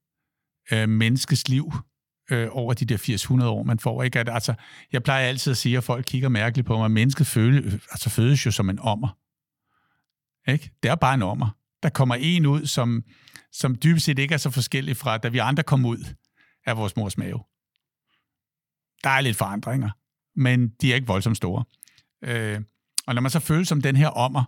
øh, 0.72 0.88
menneskets 0.88 1.48
liv 1.48 1.72
øh, 2.30 2.48
over 2.50 2.74
de 2.74 2.84
der 2.84 2.96
80-100 3.42 3.44
år, 3.44 3.62
man 3.62 3.78
får. 3.78 4.02
Ikke? 4.02 4.20
At, 4.20 4.28
altså, 4.28 4.54
jeg 4.92 5.02
plejer 5.02 5.28
altid 5.28 5.50
at 5.50 5.56
sige, 5.56 5.76
at 5.76 5.84
folk 5.84 6.04
kigger 6.04 6.28
mærkeligt 6.28 6.66
på 6.66 6.76
mig, 6.76 6.84
at 6.84 6.90
mennesket 6.90 7.26
føle, 7.26 7.80
altså, 7.90 8.10
fødes 8.10 8.46
jo 8.46 8.50
som 8.50 8.70
en 8.70 8.78
ommer. 8.78 9.18
Ikke? 10.50 10.70
Det 10.82 10.90
er 10.90 10.94
bare 10.94 11.14
en 11.14 11.22
ommer. 11.22 11.56
Der 11.82 11.88
kommer 11.88 12.14
en 12.14 12.46
ud, 12.46 12.66
som, 12.66 13.04
som 13.52 13.76
dybest 13.76 14.06
set 14.06 14.18
ikke 14.18 14.34
er 14.34 14.38
så 14.38 14.50
forskellig 14.50 14.96
fra, 14.96 15.18
da 15.18 15.28
vi 15.28 15.38
andre 15.38 15.62
kom 15.62 15.84
ud 15.84 16.14
af 16.66 16.76
vores 16.76 16.96
mors 16.96 17.18
mave. 17.18 17.38
Der 19.04 19.10
er 19.10 19.20
lidt 19.20 19.36
forandringer, 19.36 19.90
men 20.36 20.68
de 20.68 20.90
er 20.90 20.94
ikke 20.94 21.06
voldsomt 21.06 21.36
store. 21.36 21.64
Øh, 22.24 22.60
og 23.06 23.14
når 23.14 23.22
man 23.22 23.30
så 23.30 23.40
føles 23.40 23.68
som 23.68 23.82
den 23.82 23.96
her 23.96 24.08
ommer, 24.08 24.44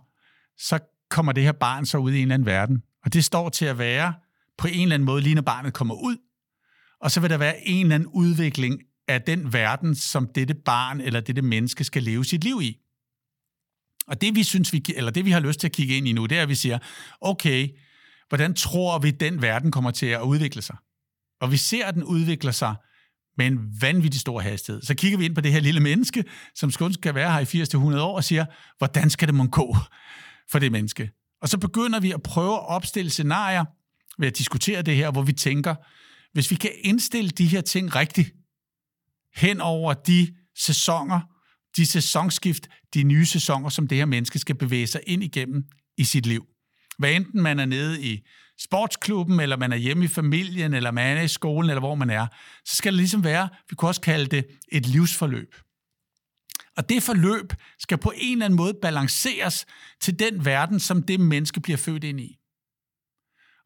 så 0.57 0.79
kommer 1.09 1.31
det 1.31 1.43
her 1.43 1.51
barn 1.51 1.85
så 1.85 1.97
ud 1.97 2.11
i 2.11 2.15
en 2.15 2.21
eller 2.21 2.33
anden 2.33 2.45
verden. 2.45 2.83
Og 3.05 3.13
det 3.13 3.25
står 3.25 3.49
til 3.49 3.65
at 3.65 3.77
være 3.77 4.13
på 4.57 4.67
en 4.67 4.81
eller 4.81 4.93
anden 4.93 5.05
måde, 5.05 5.21
lige 5.21 5.35
når 5.35 5.41
barnet 5.41 5.73
kommer 5.73 5.95
ud. 5.95 6.17
Og 7.01 7.11
så 7.11 7.19
vil 7.19 7.29
der 7.29 7.37
være 7.37 7.67
en 7.67 7.85
eller 7.85 7.95
anden 7.95 8.09
udvikling 8.09 8.81
af 9.07 9.21
den 9.21 9.53
verden, 9.53 9.95
som 9.95 10.27
dette 10.35 10.53
barn 10.53 11.01
eller 11.01 11.19
dette 11.19 11.41
menneske 11.41 11.83
skal 11.83 12.03
leve 12.03 12.25
sit 12.25 12.43
liv 12.43 12.59
i. 12.61 12.77
Og 14.07 14.21
det 14.21 14.35
vi 14.35 14.43
synes 14.43 14.73
vi, 14.73 14.83
eller 14.95 15.11
det 15.11 15.25
vi 15.25 15.31
har 15.31 15.39
lyst 15.39 15.59
til 15.59 15.67
at 15.67 15.71
kigge 15.71 15.97
ind 15.97 16.07
i 16.07 16.11
nu, 16.11 16.25
det 16.25 16.37
er, 16.37 16.41
at 16.41 16.49
vi 16.49 16.55
siger, 16.55 16.79
okay, 17.21 17.69
hvordan 18.29 18.53
tror 18.53 18.99
vi, 18.99 19.11
den 19.11 19.41
verden 19.41 19.71
kommer 19.71 19.91
til 19.91 20.05
at 20.05 20.21
udvikle 20.21 20.61
sig? 20.61 20.75
Og 21.41 21.51
vi 21.51 21.57
ser, 21.57 21.85
at 21.85 21.93
den 21.93 22.03
udvikler 22.03 22.51
sig 22.51 22.75
med 23.37 23.47
en 23.47 23.59
vanvittig 23.81 24.21
stor 24.21 24.39
hastighed. 24.39 24.81
Så 24.81 24.95
kigger 24.95 25.17
vi 25.17 25.25
ind 25.25 25.35
på 25.35 25.41
det 25.41 25.51
her 25.51 25.59
lille 25.59 25.79
menneske, 25.79 26.23
som 26.55 26.71
kun 26.71 26.93
skal 26.93 27.15
være 27.15 27.33
her 27.33 27.39
i 27.39 27.63
80-100 27.95 27.99
år, 27.99 28.15
og 28.15 28.23
siger, 28.23 28.45
hvordan 28.77 29.09
skal 29.09 29.27
det 29.27 29.35
må 29.35 29.45
gå 29.45 29.75
for 30.51 30.59
det 30.59 30.71
menneske? 30.71 31.11
Og 31.41 31.49
så 31.49 31.57
begynder 31.57 31.99
vi 31.99 32.11
at 32.11 32.23
prøve 32.23 32.53
at 32.53 32.67
opstille 32.67 33.11
scenarier 33.11 33.65
ved 34.19 34.27
at 34.27 34.37
diskutere 34.37 34.81
det 34.81 34.95
her, 34.95 35.11
hvor 35.11 35.21
vi 35.21 35.33
tænker, 35.33 35.75
hvis 36.33 36.51
vi 36.51 36.55
kan 36.55 36.71
indstille 36.83 37.29
de 37.29 37.47
her 37.47 37.61
ting 37.61 37.95
rigtigt 37.95 38.31
hen 39.35 39.61
over 39.61 39.93
de 39.93 40.35
sæsoner, 40.57 41.19
de 41.77 41.85
sæsonskift, 41.85 42.67
de 42.93 43.03
nye 43.03 43.25
sæsoner, 43.25 43.69
som 43.69 43.87
det 43.87 43.97
her 43.97 44.05
menneske 44.05 44.39
skal 44.39 44.55
bevæge 44.55 44.87
sig 44.87 45.01
ind 45.07 45.23
igennem 45.23 45.63
i 45.97 46.03
sit 46.03 46.25
liv. 46.25 46.45
Hvad 47.01 47.11
enten 47.11 47.41
man 47.41 47.59
er 47.59 47.65
nede 47.65 48.01
i 48.01 48.27
sportsklubben, 48.59 49.39
eller 49.39 49.57
man 49.57 49.71
er 49.71 49.77
hjemme 49.77 50.05
i 50.05 50.07
familien, 50.07 50.73
eller 50.73 50.91
man 50.91 51.17
er 51.17 51.21
i 51.21 51.27
skolen, 51.27 51.69
eller 51.69 51.79
hvor 51.79 51.95
man 51.95 52.09
er, 52.09 52.27
så 52.65 52.75
skal 52.75 52.91
det 52.93 52.97
ligesom 52.97 53.23
være, 53.23 53.49
vi 53.69 53.75
kunne 53.75 53.89
også 53.89 54.01
kalde 54.01 54.25
det 54.25 54.47
et 54.71 54.85
livsforløb. 54.85 55.55
Og 56.77 56.89
det 56.89 57.03
forløb 57.03 57.53
skal 57.79 57.97
på 57.97 58.13
en 58.15 58.31
eller 58.31 58.45
anden 58.45 58.57
måde 58.57 58.73
balanceres 58.81 59.65
til 60.01 60.19
den 60.19 60.45
verden, 60.45 60.79
som 60.79 61.03
det 61.03 61.19
menneske 61.19 61.59
bliver 61.61 61.77
født 61.77 62.03
ind 62.03 62.19
i. 62.19 62.37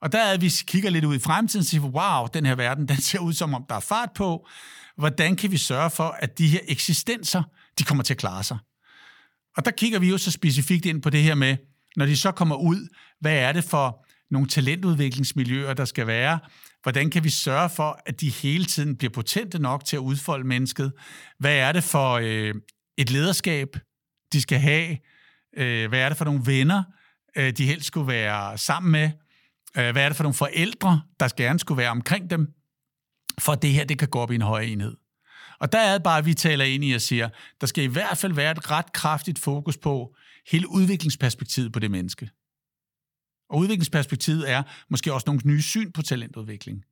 Og 0.02 0.12
der 0.12 0.20
er, 0.20 0.38
vi 0.38 0.52
kigger 0.68 0.90
lidt 0.90 1.06
ud 1.06 1.16
i 1.16 1.20
fremtiden 1.20 1.62
og 1.62 1.66
siger, 1.66 1.82
wow, 1.82 2.28
den 2.34 2.46
her 2.46 2.56
verden, 2.56 2.88
den 2.88 3.02
ser 3.02 3.20
ud 3.20 3.34
som 3.34 3.54
om, 3.54 3.66
der 3.70 3.76
er 3.76 3.80
fart 3.80 4.10
på. 4.16 4.48
Hvordan 4.98 5.36
kan 5.36 5.52
vi 5.52 5.58
sørge 5.58 5.90
for, 5.90 6.18
at 6.20 6.38
de 6.38 6.48
her 6.48 6.60
eksistenser, 6.68 7.44
de 7.80 7.84
kommer 7.84 8.04
til 8.04 8.14
at 8.14 8.18
klare 8.18 8.44
sig? 8.44 8.58
Og 9.58 9.66
der 9.66 9.72
kigger 9.72 10.00
vi 10.00 10.10
jo 10.10 10.18
så 10.18 10.32
specifikt 10.32 10.86
ind 10.86 11.02
på 11.02 11.10
det 11.10 11.24
her 11.24 11.36
med, 11.36 11.58
når 11.98 12.06
de 12.06 12.18
så 12.18 12.32
kommer 12.32 12.56
ud, 12.56 12.88
hvad 13.20 13.38
er 13.38 13.52
det 13.52 13.64
for 13.64 14.06
nogle 14.32 14.48
talentudviklingsmiljøer, 14.48 15.74
der 15.74 15.86
skal 15.86 16.08
være? 16.08 16.40
Hvordan 16.84 17.10
kan 17.10 17.24
vi 17.24 17.30
sørge 17.30 17.70
for, 17.70 18.00
at 18.06 18.22
de 18.22 18.30
hele 18.30 18.66
tiden 18.66 18.98
bliver 18.98 19.12
potente 19.12 19.60
nok 19.60 19.86
til 19.86 19.96
at 19.96 20.00
udfolde 20.00 20.48
mennesket? 20.48 20.92
Hvad 21.40 21.56
er 21.56 21.72
det 21.72 21.84
for 21.84 22.12
øh, 22.14 22.54
et 22.98 23.12
lederskab, 23.12 23.68
de 24.34 24.42
skal 24.42 24.60
have? 24.60 24.98
Øh, 25.58 25.90
hvad 25.90 26.00
er 26.00 26.10
det 26.10 26.18
for 26.18 26.26
nogle 26.26 26.42
venner, 26.46 26.84
øh, 27.38 27.52
de 27.52 27.66
helst 27.66 27.88
skulle 27.88 28.08
være 28.08 28.58
sammen 28.58 28.92
med? 28.92 29.10
Øh, 29.78 29.92
hvad 29.92 30.04
er 30.04 30.10
det 30.10 30.16
for 30.16 30.24
nogle 30.24 30.34
forældre, 30.34 31.02
der 31.20 31.30
gerne 31.38 31.60
skulle 31.60 31.78
være 31.78 31.90
omkring 31.90 32.30
dem? 32.30 32.48
For 33.40 33.52
at 33.52 33.62
det 33.62 33.70
her, 33.70 33.86
det 33.86 34.00
kan 34.00 34.08
gå 34.08 34.20
op 34.20 34.32
i 34.32 34.36
en 34.36 34.42
højere 34.42 34.68
enhed. 34.68 34.96
Og 35.60 35.72
der 35.72 35.80
er 35.80 35.94
det 35.94 36.04
bare, 36.04 36.18
at 36.18 36.26
vi 36.26 36.34
taler 36.34 36.66
ind 36.66 36.84
i 36.84 36.94
og 36.94 37.02
siger, 37.02 37.30
der 37.62 37.68
skal 37.68 37.84
i 37.84 37.88
hvert 37.88 38.18
fald 38.18 38.34
være 38.34 38.52
et 38.52 38.72
ret 38.72 38.94
kraftigt 38.94 39.40
fokus 39.40 39.78
på 39.78 40.16
hele 40.52 40.70
udviklingsperspektivet 40.70 41.74
på 41.74 41.80
det 41.80 41.92
menneske. 41.92 42.30
Og 43.50 43.58
udviklingsperspektivet 43.58 44.52
er 44.52 44.64
måske 44.90 45.14
også 45.14 45.24
nogle 45.28 45.42
nye 45.46 45.62
syn 45.62 45.92
på 45.92 46.02
talentudvikling. 46.02 46.84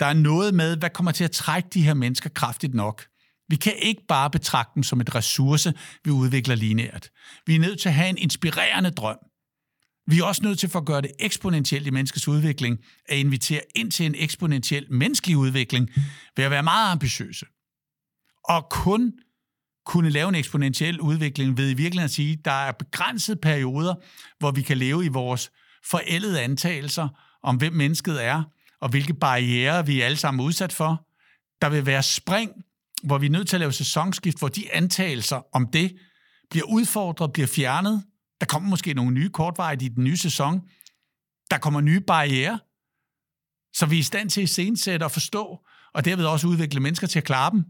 Der 0.00 0.06
er 0.06 0.12
noget 0.12 0.54
med, 0.54 0.76
hvad 0.76 0.90
kommer 0.90 1.12
til 1.12 1.24
at 1.24 1.30
trække 1.30 1.68
de 1.74 1.82
her 1.82 1.94
mennesker 1.94 2.30
kraftigt 2.30 2.74
nok. 2.74 3.06
Vi 3.48 3.56
kan 3.56 3.74
ikke 3.76 4.02
bare 4.08 4.30
betragte 4.30 4.72
dem 4.74 4.82
som 4.82 5.00
et 5.00 5.14
ressource, 5.14 5.74
vi 6.04 6.10
udvikler 6.10 6.54
lineært. 6.54 7.10
Vi 7.46 7.54
er 7.54 7.58
nødt 7.58 7.80
til 7.80 7.88
at 7.88 7.94
have 7.94 8.08
en 8.08 8.18
inspirerende 8.18 8.90
drøm. 8.90 9.18
Vi 10.06 10.18
er 10.18 10.24
også 10.24 10.42
nødt 10.44 10.58
til 10.58 10.68
for 10.68 10.78
at 10.78 10.86
gøre 10.86 11.00
det 11.00 11.12
eksponentielt 11.18 11.86
i 11.86 11.90
menneskets 11.90 12.28
udvikling, 12.28 12.78
at 13.08 13.18
invitere 13.18 13.60
ind 13.74 13.90
til 13.90 14.06
en 14.06 14.14
eksponentiel 14.14 14.92
menneskelig 14.92 15.36
udvikling 15.36 15.90
ved 16.36 16.44
at 16.44 16.50
være 16.50 16.62
meget 16.62 16.92
ambitiøse. 16.92 17.46
Og 18.44 18.66
kun 18.70 19.12
kunne 19.88 20.10
lave 20.10 20.28
en 20.28 20.34
eksponentiel 20.34 21.00
udvikling 21.00 21.56
ved 21.56 21.70
i 21.70 21.74
virkeligheden 21.74 22.04
at 22.04 22.10
sige, 22.10 22.32
at 22.32 22.44
der 22.44 22.50
er 22.50 22.72
begrænsede 22.72 23.36
perioder, 23.36 23.94
hvor 24.38 24.50
vi 24.50 24.62
kan 24.62 24.78
leve 24.78 25.04
i 25.04 25.08
vores 25.08 25.50
forældede 25.84 26.42
antagelser 26.42 27.08
om, 27.42 27.56
hvem 27.56 27.72
mennesket 27.72 28.24
er, 28.24 28.42
og 28.80 28.88
hvilke 28.88 29.14
barriere 29.14 29.86
vi 29.86 30.00
er 30.00 30.04
alle 30.04 30.16
sammen 30.16 30.46
udsat 30.46 30.72
for. 30.72 31.06
Der 31.62 31.68
vil 31.68 31.86
være 31.86 32.02
spring, 32.02 32.50
hvor 33.02 33.18
vi 33.18 33.26
er 33.26 33.30
nødt 33.30 33.48
til 33.48 33.56
at 33.56 33.60
lave 33.60 33.72
sæsonskift, 33.72 34.38
hvor 34.38 34.48
de 34.48 34.74
antagelser 34.74 35.40
om 35.52 35.66
det 35.66 35.96
bliver 36.50 36.66
udfordret, 36.66 37.32
bliver 37.32 37.46
fjernet. 37.46 38.02
Der 38.40 38.46
kommer 38.46 38.68
måske 38.68 38.94
nogle 38.94 39.12
nye 39.14 39.28
kortveje 39.28 39.76
i 39.80 39.88
den 39.88 40.04
nye 40.04 40.16
sæson. 40.16 40.60
Der 41.50 41.58
kommer 41.58 41.80
nye 41.80 42.00
barriere, 42.00 42.58
så 43.74 43.86
vi 43.86 43.96
er 43.96 44.00
i 44.00 44.02
stand 44.02 44.30
til 44.30 44.40
at 44.40 44.44
iscenesætte 44.44 45.04
og 45.04 45.10
forstå, 45.10 45.58
og 45.94 46.04
derved 46.04 46.24
også 46.24 46.46
udvikle 46.46 46.80
mennesker 46.80 47.06
til 47.06 47.18
at 47.18 47.24
klare 47.24 47.50
dem. 47.50 47.64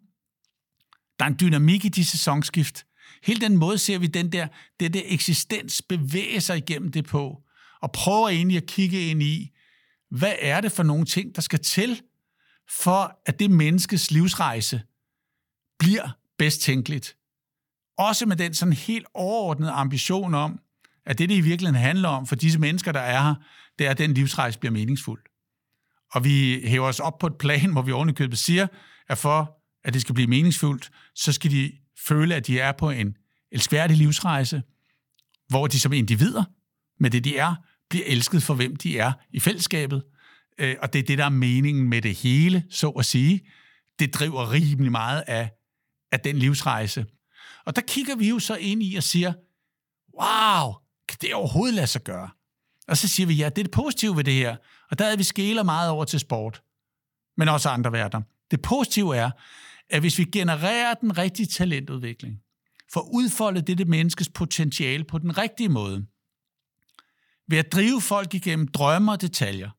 Der 1.19 1.25
er 1.25 1.29
en 1.29 1.37
dynamik 1.41 1.85
i 1.85 1.89
de 1.89 2.05
sæsonskift. 2.05 2.87
Hele 3.23 3.41
den 3.41 3.57
måde 3.57 3.79
ser 3.79 3.99
vi 3.99 4.07
den 4.07 4.33
der, 4.33 4.49
det 4.81 4.95
der 4.95 5.03
eksistens 5.05 5.83
bevæge 5.83 6.41
sig 6.41 6.57
igennem 6.57 6.93
det 6.93 7.05
på 7.05 7.43
og 7.83 7.93
prøver 7.93 8.29
egentlig 8.29 8.57
at 8.57 8.67
kigge 8.67 9.11
ind 9.11 9.23
i, 9.23 9.51
hvad 10.11 10.35
er 10.39 10.61
det 10.61 10.73
for 10.73 10.83
nogle 10.83 11.05
ting, 11.05 11.37
der 11.37 11.43
skal 11.43 11.59
til, 11.59 12.03
for 12.71 13.21
at 13.27 13.39
det 13.39 13.51
menneskes 13.51 14.11
livsrejse 14.11 14.83
bliver 15.79 16.17
bedst 16.39 16.61
tænkeligt. 16.61 17.17
Også 17.99 18.27
med 18.27 18.37
den 18.37 18.55
sådan 18.55 18.73
helt 18.73 19.07
overordnede 19.15 19.71
ambition 19.71 20.35
om, 20.35 20.61
at 21.07 21.19
det, 21.19 21.29
det 21.29 21.35
i 21.35 21.41
virkeligheden 21.41 21.83
handler 21.83 22.09
om 22.09 22.27
for 22.27 22.37
disse 22.37 22.59
mennesker, 22.59 22.93
der 22.93 23.01
er 23.01 23.23
her, 23.23 23.35
det 23.79 23.87
er, 23.87 23.91
at 23.91 23.99
den 23.99 24.15
livsrejse 24.15 24.59
bliver 24.59 24.73
meningsfuld. 24.73 25.23
Og 26.13 26.25
vi 26.25 26.61
hæver 26.65 26.89
os 26.89 27.01
op 27.01 27.19
på 27.19 27.27
et 27.27 27.39
plan, 27.39 27.73
hvor 27.73 27.83
vi 27.83 27.93
ovenikøbet 27.93 28.39
siger, 28.39 28.67
at 29.09 29.19
for 29.19 29.58
at 29.89 29.95
det 29.95 30.03
skal 30.03 30.15
blive 30.15 30.29
meningsfuldt, 30.29 30.91
så 31.15 31.33
skal 31.33 31.51
de 31.51 31.73
føle, 31.99 32.35
at 32.35 32.47
de 32.47 32.61
er 32.61 32.73
på 32.73 32.91
en 32.91 33.17
elskværdig 33.53 33.97
livsrejse, 33.97 34.63
hvor 35.49 35.67
de 35.67 35.81
som 35.81 35.93
individer, 35.93 36.45
med 37.01 37.11
det 37.11 37.25
de 37.25 37.37
er, 37.37 37.55
bliver 37.91 38.05
elsket 38.07 38.43
for 38.43 38.55
hvem 38.55 38.77
de 38.77 38.99
er 38.99 39.13
i 39.31 39.41
fællesskabet. 39.41 40.03
Øh, 40.59 40.77
og 40.83 40.93
det 40.93 40.99
er 40.99 41.03
det, 41.03 41.19
der 41.19 41.25
er 41.25 41.29
meningen 41.29 41.89
med 41.89 42.03
det 42.03 42.15
hele, 42.15 42.65
så 42.71 42.89
at 42.89 43.07
sige. 43.07 43.41
Det 43.99 44.15
driver 44.15 44.53
rimelig 44.53 44.93
meget 44.93 45.25
af, 45.27 45.51
af 46.13 46.21
den 46.21 46.39
livsrejse. 46.39 47.07
Og 47.67 47.77
der 47.77 47.83
kigger 47.83 48.17
vi 48.17 48.29
jo 48.29 48.39
så 48.39 48.57
ind 48.57 48.83
i 48.83 48.97
og 48.97 49.03
siger, 49.03 49.33
wow, 50.21 50.75
kan 51.09 51.19
det 51.21 51.35
overhovedet 51.35 51.75
lade 51.75 51.87
sig 51.87 52.05
gøre? 52.05 52.31
Og 52.89 52.97
så 52.97 53.09
siger 53.09 53.27
vi, 53.27 53.35
ja, 53.35 53.49
det 53.49 53.59
er 53.59 53.65
det 53.65 53.71
positive 53.71 54.17
ved 54.17 54.25
det 54.25 54.35
her. 54.35 54.57
Og 54.91 54.99
der 54.99 55.05
er 55.05 55.17
vi 55.17 55.23
skæler 55.23 55.63
meget 55.63 55.91
over 55.91 56.05
til 56.05 56.21
sport, 56.21 56.63
men 57.37 57.49
også 57.49 57.69
andre 57.69 57.93
verdener. 57.93 58.23
Det 58.51 58.63
positive 58.63 59.17
er, 59.17 59.31
at 59.91 60.01
hvis 60.01 60.19
vi 60.19 60.25
genererer 60.25 60.95
den 60.95 61.19
rigtige 61.19 61.47
talentudvikling, 61.47 62.43
for 62.93 63.01
udfolde 63.01 63.63
dette 63.63 63.85
menneskes 63.85 64.29
potentiale 64.29 65.05
på 65.05 65.19
den 65.19 65.39
rigtige 65.39 65.69
måde, 65.69 66.07
ved 67.49 67.59
at 67.59 67.73
drive 67.73 68.01
folk 68.01 68.35
igennem 68.35 68.69
drømme 68.69 69.13
og 69.13 69.21
detaljer, 69.21 69.71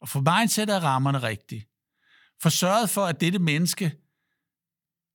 og 0.00 0.08
få 0.08 0.20
mindsetet 0.20 0.74
af 0.74 0.82
rammerne 0.82 1.22
rigtigt, 1.22 1.68
for 2.42 2.48
sørget 2.48 2.90
for, 2.90 3.04
at 3.04 3.20
dette 3.20 3.38
menneske 3.38 3.92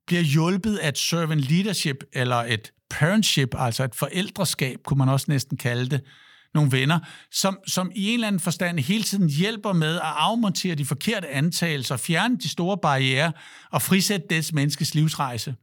bliver 0.07 0.21
hjulpet 0.21 0.77
af 0.77 0.89
et 0.89 0.97
servant 0.97 1.41
leadership, 1.41 2.03
eller 2.13 2.35
et 2.35 2.73
parentship, 2.89 3.55
altså 3.57 3.83
et 3.83 3.95
forældreskab, 3.95 4.83
kunne 4.83 4.97
man 4.97 5.09
også 5.09 5.25
næsten 5.29 5.57
kalde 5.57 5.89
det, 5.89 6.05
nogle 6.53 6.71
venner, 6.71 6.99
som, 7.31 7.59
som 7.67 7.91
i 7.95 8.07
en 8.07 8.13
eller 8.13 8.27
anden 8.27 8.39
forstand 8.39 8.79
hele 8.79 9.03
tiden 9.03 9.29
hjælper 9.29 9.73
med 9.73 9.95
at 9.95 10.01
afmontere 10.03 10.75
de 10.75 10.85
forkerte 10.85 11.27
antagelser, 11.27 11.97
fjerne 11.97 12.37
de 12.37 12.49
store 12.49 12.77
barriere 12.77 13.31
og 13.71 13.81
frisætte 13.81 14.27
dets 14.29 14.53
menneskes 14.53 14.95
livsrejse 14.95 15.55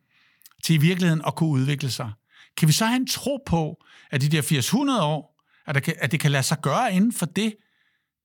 til 0.64 0.74
i 0.74 0.78
virkeligheden 0.78 1.22
at 1.26 1.34
kunne 1.34 1.51
udvikle 1.51 1.91
sig. 1.91 2.12
Kan 2.57 2.68
vi 2.68 2.72
så 2.72 2.87
have 2.87 2.97
en 2.97 3.07
tro 3.07 3.39
på, 3.47 3.84
at 4.11 4.20
de 4.20 4.28
der 4.28 4.39
800 4.39 5.03
år, 5.03 5.43
at, 5.66 5.74
der 5.74 5.80
kan, 5.80 5.95
at 5.99 6.12
det 6.12 6.20
kan 6.20 6.30
lade 6.30 6.43
sig 6.43 6.59
gøre 6.62 6.95
inden 6.95 7.12
for 7.12 7.26
det 7.26 7.55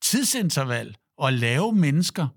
tidsinterval 0.04 0.96
og 1.18 1.34
lave 1.34 1.76
mennesker, 1.76 2.28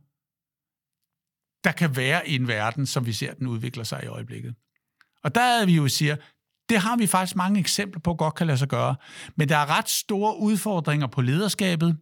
der 1.64 1.72
kan 1.72 1.96
være 1.96 2.28
i 2.28 2.34
en 2.34 2.48
verden, 2.48 2.86
som 2.86 3.06
vi 3.06 3.12
ser, 3.12 3.34
den 3.34 3.46
udvikler 3.46 3.84
sig 3.84 4.04
i 4.04 4.06
øjeblikket. 4.06 4.54
Og 5.22 5.34
der 5.34 5.40
er 5.40 5.66
vi 5.66 5.76
jo 5.76 5.88
siger, 5.88 6.16
det 6.68 6.78
har 6.78 6.96
vi 6.96 7.06
faktisk 7.06 7.36
mange 7.36 7.60
eksempler 7.60 8.00
på, 8.00 8.14
godt 8.14 8.34
kan 8.34 8.46
lade 8.46 8.58
sig 8.58 8.68
gøre. 8.68 8.96
Men 9.36 9.48
der 9.48 9.56
er 9.56 9.78
ret 9.78 9.88
store 9.88 10.38
udfordringer 10.38 11.06
på 11.06 11.20
lederskabet, 11.20 11.96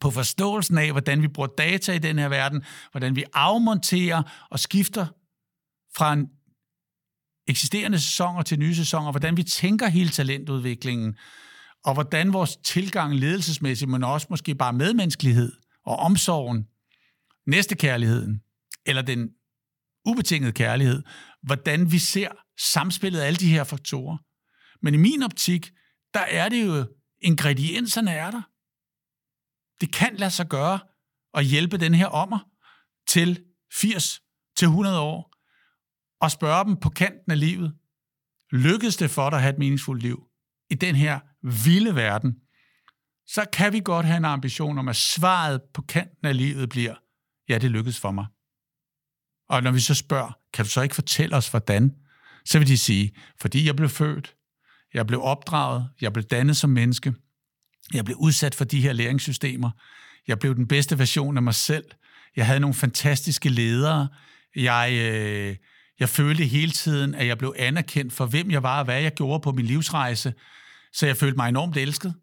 på 0.00 0.10
forståelsen 0.10 0.78
af, 0.78 0.90
hvordan 0.90 1.22
vi 1.22 1.28
bruger 1.28 1.48
data 1.58 1.92
i 1.92 1.98
den 1.98 2.18
her 2.18 2.28
verden, 2.28 2.64
hvordan 2.90 3.16
vi 3.16 3.24
afmonterer 3.34 4.46
og 4.50 4.60
skifter 4.60 5.06
fra 5.96 6.12
en 6.12 6.28
eksisterende 7.48 8.00
sæsoner 8.00 8.42
til 8.42 8.58
nye 8.58 8.74
sæsoner, 8.74 9.10
hvordan 9.10 9.36
vi 9.36 9.42
tænker 9.42 9.88
hele 9.88 10.10
talentudviklingen, 10.10 11.16
og 11.84 11.94
hvordan 11.94 12.32
vores 12.32 12.56
tilgang 12.56 13.14
ledelsesmæssigt, 13.14 13.90
men 13.90 14.04
også 14.04 14.26
måske 14.30 14.54
bare 14.54 14.72
medmenneskelighed 14.72 15.52
og 15.86 15.96
omsorgen, 15.96 16.66
næstekærligheden, 17.46 18.40
eller 18.86 19.02
den 19.02 19.28
ubetingede 20.06 20.52
kærlighed, 20.52 21.02
hvordan 21.44 21.92
vi 21.92 21.98
ser 21.98 22.28
samspillet 22.72 23.20
af 23.20 23.26
alle 23.26 23.36
de 23.36 23.52
her 23.52 23.64
faktorer. 23.64 24.18
Men 24.82 24.94
i 24.94 24.96
min 24.96 25.22
optik, 25.22 25.72
der 26.14 26.20
er 26.20 26.48
det 26.48 26.66
jo, 26.66 26.86
ingredienserne 27.22 28.10
er 28.10 28.30
der. 28.30 28.42
Det 29.80 29.92
kan 29.92 30.16
lade 30.16 30.30
sig 30.30 30.48
gøre 30.48 30.78
at 31.34 31.44
hjælpe 31.44 31.78
den 31.78 31.94
her 31.94 32.06
ommer 32.06 32.38
til 33.08 33.44
80 33.80 34.20
til 34.56 34.66
100 34.66 35.00
år 35.00 35.34
og 36.20 36.30
spørge 36.30 36.64
dem 36.64 36.76
på 36.76 36.88
kanten 36.90 37.32
af 37.32 37.40
livet, 37.40 37.74
lykkedes 38.52 38.96
det 38.96 39.10
for 39.10 39.30
dig 39.30 39.36
at 39.36 39.42
have 39.42 39.52
et 39.52 39.58
meningsfuldt 39.58 40.02
liv 40.02 40.24
i 40.70 40.74
den 40.74 40.94
her 40.94 41.20
vilde 41.64 41.94
verden, 41.94 42.34
så 43.26 43.44
kan 43.52 43.72
vi 43.72 43.80
godt 43.84 44.06
have 44.06 44.16
en 44.16 44.24
ambition 44.24 44.78
om, 44.78 44.88
at 44.88 44.96
svaret 44.96 45.62
på 45.74 45.82
kanten 45.82 46.26
af 46.26 46.36
livet 46.36 46.68
bliver, 46.68 46.94
ja, 47.48 47.58
det 47.58 47.70
lykkedes 47.70 48.00
for 48.00 48.10
mig. 48.10 48.26
Og 49.48 49.62
når 49.62 49.70
vi 49.70 49.80
så 49.80 49.94
spørger, 49.94 50.38
kan 50.52 50.64
du 50.64 50.70
så 50.70 50.82
ikke 50.82 50.94
fortælle 50.94 51.36
os, 51.36 51.48
hvordan? 51.48 51.94
Så 52.44 52.58
vil 52.58 52.68
de 52.68 52.78
sige, 52.78 53.12
fordi 53.40 53.66
jeg 53.66 53.76
blev 53.76 53.88
født, 53.88 54.34
jeg 54.94 55.06
blev 55.06 55.22
opdraget, 55.22 55.88
jeg 56.00 56.12
blev 56.12 56.24
dannet 56.24 56.56
som 56.56 56.70
menneske, 56.70 57.14
jeg 57.94 58.04
blev 58.04 58.16
udsat 58.16 58.54
for 58.54 58.64
de 58.64 58.80
her 58.80 58.92
læringssystemer, 58.92 59.70
jeg 60.28 60.38
blev 60.38 60.54
den 60.54 60.68
bedste 60.68 60.98
version 60.98 61.36
af 61.36 61.42
mig 61.42 61.54
selv, 61.54 61.84
jeg 62.36 62.46
havde 62.46 62.60
nogle 62.60 62.74
fantastiske 62.74 63.48
ledere, 63.48 64.08
jeg, 64.56 64.92
øh, 64.92 65.56
jeg 66.00 66.08
følte 66.08 66.44
hele 66.44 66.72
tiden, 66.72 67.14
at 67.14 67.26
jeg 67.26 67.38
blev 67.38 67.54
anerkendt 67.58 68.12
for, 68.12 68.26
hvem 68.26 68.50
jeg 68.50 68.62
var 68.62 68.78
og 68.78 68.84
hvad 68.84 69.02
jeg 69.02 69.14
gjorde 69.14 69.40
på 69.40 69.52
min 69.52 69.66
livsrejse, 69.66 70.34
så 70.92 71.06
jeg 71.06 71.16
følte 71.16 71.36
mig 71.36 71.48
enormt 71.48 71.76
elsket. 71.76 72.14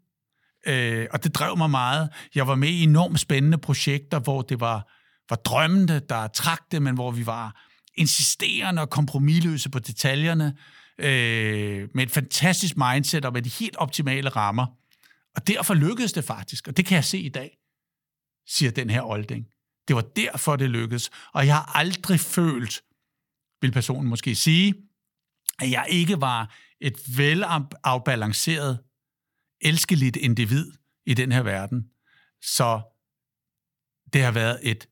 Øh, 0.67 1.07
og 1.11 1.23
det 1.23 1.35
drev 1.35 1.57
mig 1.57 1.69
meget. 1.69 2.09
Jeg 2.35 2.47
var 2.47 2.55
med 2.55 2.69
i 2.69 2.83
enormt 2.83 3.19
spændende 3.19 3.57
projekter, 3.57 4.19
hvor 4.19 4.41
det 4.41 4.59
var, 4.59 4.87
var 5.29 5.35
drømmende, 5.35 5.99
der 6.09 6.27
trak 6.27 6.61
det, 6.71 6.81
men 6.81 6.95
hvor 6.95 7.11
vi 7.11 7.25
var 7.25 7.67
insisterende 7.97 8.81
og 8.81 8.89
kompromilløse 8.89 9.69
på 9.69 9.79
detaljerne, 9.79 10.57
øh, 10.97 11.89
med 11.95 12.03
et 12.03 12.11
fantastisk 12.11 12.77
mindset 12.77 13.25
og 13.25 13.33
med 13.33 13.41
de 13.41 13.49
helt 13.49 13.75
optimale 13.75 14.29
rammer. 14.29 14.65
Og 15.35 15.47
derfor 15.47 15.73
lykkedes 15.73 16.13
det 16.13 16.23
faktisk, 16.23 16.67
og 16.67 16.77
det 16.77 16.85
kan 16.85 16.95
jeg 16.95 17.05
se 17.05 17.19
i 17.19 17.29
dag, 17.29 17.57
siger 18.47 18.71
den 18.71 18.89
her 18.89 19.01
olding. 19.01 19.45
Det 19.87 19.95
var 19.95 20.01
derfor, 20.01 20.55
det 20.55 20.69
lykkedes. 20.69 21.09
Og 21.33 21.47
jeg 21.47 21.55
har 21.55 21.77
aldrig 21.77 22.19
følt, 22.19 22.81
vil 23.61 23.71
personen 23.71 24.09
måske 24.09 24.35
sige, 24.35 24.73
at 25.59 25.71
jeg 25.71 25.85
ikke 25.89 26.21
var 26.21 26.55
et 26.81 27.17
velafbalanceret, 27.17 28.79
elskeligt 29.61 30.15
individ 30.15 30.71
i 31.05 31.13
den 31.13 31.31
her 31.31 31.43
verden. 31.43 31.83
Så 32.41 32.81
det 34.13 34.23
har 34.23 34.31
været 34.31 34.59
et 34.63 34.87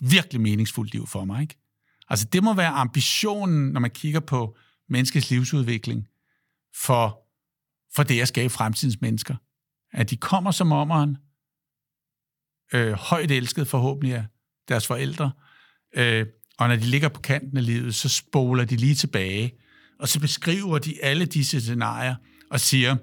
virkelig 0.00 0.40
meningsfuldt 0.40 0.92
liv 0.92 1.06
for 1.06 1.24
mig. 1.24 1.42
Ikke? 1.42 1.56
Altså 2.08 2.26
det 2.32 2.44
må 2.44 2.54
være 2.54 2.68
ambitionen, 2.68 3.72
når 3.72 3.80
man 3.80 3.90
kigger 3.90 4.20
på 4.20 4.56
menneskets 4.88 5.30
livsudvikling, 5.30 6.08
for, 6.76 7.20
for 7.94 8.02
det 8.02 8.20
at 8.20 8.28
skabe 8.28 8.50
fremtidens 8.50 9.00
mennesker. 9.00 9.36
At 9.92 10.10
de 10.10 10.16
kommer 10.16 10.50
som 10.50 10.72
ommeren, 10.72 11.16
øh, 12.74 12.92
højt 12.92 13.30
elsket 13.30 13.68
forhåbentlig 13.68 14.14
af 14.14 14.24
deres 14.68 14.86
forældre, 14.86 15.32
øh, 15.96 16.26
og 16.58 16.68
når 16.68 16.76
de 16.76 16.84
ligger 16.84 17.08
på 17.08 17.20
kanten 17.20 17.56
af 17.56 17.66
livet, 17.66 17.94
så 17.94 18.08
spoler 18.08 18.64
de 18.64 18.76
lige 18.76 18.94
tilbage, 18.94 19.52
og 19.98 20.08
så 20.08 20.20
beskriver 20.20 20.78
de 20.78 21.04
alle 21.04 21.26
disse 21.26 21.60
scenarier 21.60 22.14
og 22.50 22.60
siger, 22.60 22.96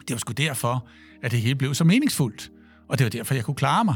det 0.00 0.10
var 0.10 0.16
sgu 0.16 0.32
derfor, 0.32 0.88
at 1.22 1.30
det 1.30 1.40
hele 1.40 1.54
blev 1.54 1.74
så 1.74 1.84
meningsfuldt, 1.84 2.50
og 2.88 2.98
det 2.98 3.04
var 3.04 3.10
derfor, 3.10 3.34
jeg 3.34 3.44
kunne 3.44 3.54
klare 3.54 3.84
mig. 3.84 3.94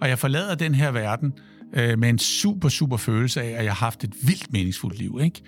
Og 0.00 0.08
jeg 0.08 0.18
forlader 0.18 0.54
den 0.54 0.74
her 0.74 0.90
verden 0.90 1.32
øh, 1.74 1.98
med 1.98 2.08
en 2.08 2.18
super, 2.18 2.68
super 2.68 2.96
følelse 2.96 3.42
af, 3.42 3.48
at 3.48 3.64
jeg 3.64 3.72
har 3.72 3.86
haft 3.86 4.04
et 4.04 4.14
vildt 4.22 4.52
meningsfuldt 4.52 4.98
liv. 4.98 5.18
Ikke? 5.22 5.42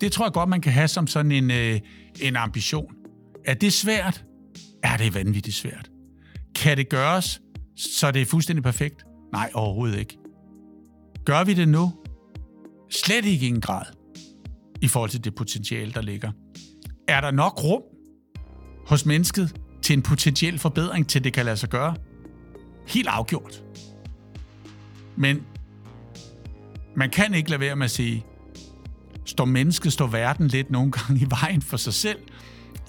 Det 0.00 0.12
tror 0.12 0.26
jeg 0.26 0.32
godt, 0.32 0.48
man 0.48 0.60
kan 0.60 0.72
have 0.72 0.88
som 0.88 1.06
sådan 1.06 1.32
en, 1.32 1.50
øh, 1.50 1.80
en 2.20 2.36
ambition. 2.36 2.94
Er 3.44 3.54
det 3.54 3.72
svært? 3.72 4.24
Er 4.82 4.96
det 4.96 5.14
vanvittigt 5.14 5.56
svært? 5.56 5.90
Kan 6.54 6.76
det 6.76 6.88
gøres, 6.88 7.40
så 7.76 8.10
det 8.10 8.22
er 8.22 8.26
fuldstændig 8.26 8.62
perfekt? 8.62 9.04
Nej, 9.32 9.50
overhovedet 9.54 9.98
ikke. 9.98 10.18
Gør 11.24 11.44
vi 11.44 11.54
det 11.54 11.68
nu? 11.68 11.92
Slet 12.90 13.24
ikke 13.24 13.46
i 13.46 13.48
en 13.48 13.60
grad 13.60 13.84
i 14.82 14.88
forhold 14.88 15.10
til 15.10 15.24
det 15.24 15.34
potentiale, 15.34 15.92
der 15.92 16.02
ligger. 16.02 16.32
Er 17.08 17.20
der 17.20 17.30
nok 17.30 17.64
rum 17.64 17.82
hos 18.86 19.06
mennesket 19.06 19.56
til 19.82 19.96
en 19.96 20.02
potentiel 20.02 20.58
forbedring, 20.58 21.08
til 21.08 21.24
det 21.24 21.32
kan 21.32 21.44
lade 21.44 21.56
sig 21.56 21.68
gøre? 21.68 21.94
Helt 22.86 23.08
afgjort. 23.08 23.62
Men 25.16 25.42
man 26.96 27.10
kan 27.10 27.34
ikke 27.34 27.50
lade 27.50 27.60
være 27.60 27.76
med 27.76 27.84
at 27.84 27.90
sige, 27.90 28.24
står 29.24 29.44
mennesket, 29.44 29.92
står 29.92 30.06
verden 30.06 30.48
lidt 30.48 30.70
nogle 30.70 30.92
gange 30.92 31.20
i 31.20 31.26
vejen 31.30 31.62
for 31.62 31.76
sig 31.76 31.94
selv, 31.94 32.18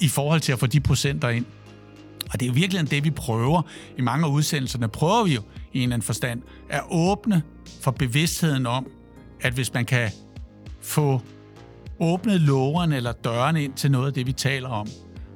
i 0.02 0.08
forhold 0.08 0.41
til 0.41 0.52
at 0.52 0.60
få 0.60 0.68
de 0.68 0.80
procenter 0.80 1.30
ind. 1.30 1.46
Og 2.34 2.39
det 2.39 2.41
er 2.41 2.48
jo 2.48 2.54
virkelig 2.54 2.91
det, 2.91 3.04
vi 3.04 3.10
prøver. 3.10 3.62
I 3.98 4.02
mange 4.02 4.26
af 4.26 4.30
udsendelserne 4.30 4.88
prøver 4.88 5.24
vi 5.24 5.34
jo 5.34 5.41
i 5.74 5.78
en 5.78 5.84
eller 5.84 5.96
anden 5.96 6.06
forstand 6.06 6.41
at 6.70 6.82
åbne 6.91 7.41
for 7.82 7.91
bevidstheden 7.91 8.66
om, 8.66 8.88
at 9.41 9.54
hvis 9.54 9.74
man 9.74 9.86
kan 9.86 10.12
få 10.82 11.22
åbnet 12.00 12.41
lågerne 12.41 12.96
eller 12.96 13.12
dørene 13.12 13.64
ind 13.64 13.74
til 13.74 13.91
noget 13.91 14.08
af 14.08 14.14
det, 14.14 14.28
vi 14.28 14.32
taler 14.32 14.70
om, 14.70 14.88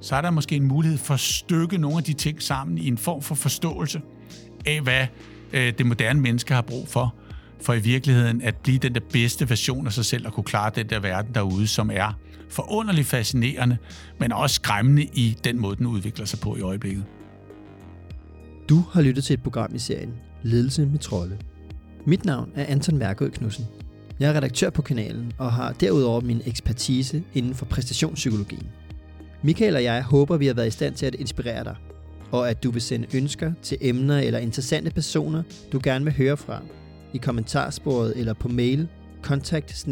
så 0.02 0.16
er 0.16 0.22
der 0.22 0.32
måske 0.32 0.56
en 0.56 0.68
mulighed 0.68 0.98
for 0.98 1.14
at 1.14 1.20
stykke 1.20 1.78
nogle 1.78 1.98
af 1.98 2.04
de 2.04 2.14
ting 2.14 2.42
sammen 2.42 2.78
i 2.78 2.88
en 2.88 2.98
form 2.98 3.22
for 3.22 3.36
forståelse 3.36 4.02
af, 4.68 4.82
hvad 4.82 5.06
øh, 5.54 5.74
det 5.78 5.86
moderne 5.86 6.22
menneske 6.22 6.54
har 6.54 6.62
brug 6.62 6.88
for, 6.88 7.16
for 7.62 7.74
i 7.74 7.80
virkeligheden 7.80 8.42
at 8.42 8.56
blive 8.56 8.78
den 8.78 8.94
der 8.94 9.02
bedste 9.14 9.50
version 9.50 9.88
af 9.88 9.94
sig 9.94 10.06
selv 10.06 10.28
og 10.28 10.34
kunne 10.34 10.44
klare 10.44 10.72
den 10.76 10.90
der 10.90 11.00
verden 11.00 11.34
derude, 11.34 11.68
som 11.68 11.92
er 11.94 12.20
forunderligt 12.50 13.08
fascinerende, 13.08 13.78
men 14.20 14.32
også 14.32 14.54
skræmmende 14.54 15.04
i 15.04 15.38
den 15.44 15.60
måde, 15.60 15.76
den 15.76 15.86
udvikler 15.86 16.26
sig 16.26 16.40
på 16.40 16.56
i 16.56 16.62
øjeblikket. 16.62 17.04
Du 18.70 18.84
har 18.92 19.02
lyttet 19.02 19.24
til 19.24 19.34
et 19.34 19.44
program 19.44 19.76
i 19.76 19.80
serien 19.80 20.14
Ledelse 20.44 20.86
med 20.86 21.00
trolde. 21.00 21.38
Mit 22.06 22.26
navn 22.26 22.52
er 22.56 22.66
Anton 22.66 22.98
Mærkød 22.98 23.32
Knudsen. 23.32 23.66
Jeg 24.20 24.30
er 24.30 24.34
redaktør 24.34 24.70
på 24.70 24.82
kanalen 24.82 25.34
og 25.38 25.54
har 25.54 25.74
derudover 25.74 26.22
min 26.22 26.42
ekspertise 26.46 27.24
inden 27.34 27.56
for 27.56 27.66
præstationspsykologien. 27.66 28.68
Michael 29.42 29.76
og 29.76 29.84
jeg 29.84 30.04
håber, 30.04 30.38
vi 30.38 30.48
har 30.48 30.54
været 30.54 30.68
i 30.68 30.72
stand 30.72 30.96
til 30.96 31.06
at 31.06 31.16
inspirere 31.16 31.64
dig, 31.64 31.76
og 32.32 32.50
at 32.50 32.64
du 32.64 32.72
vil 32.72 32.82
sende 32.82 33.18
ønsker 33.18 33.54
til 33.62 33.78
emner 33.82 34.20
eller 34.20 34.40
interessante 34.40 34.92
personer, 34.92 35.44
du 35.72 35.80
gerne 35.84 36.06
vil 36.06 36.14
høre 36.14 36.38
fra, 36.38 36.64
i 37.14 37.18
kommentarsporet 37.18 38.18
eller 38.18 38.34
på 38.34 38.48
mail 38.48 38.88
kontakt 39.24 39.88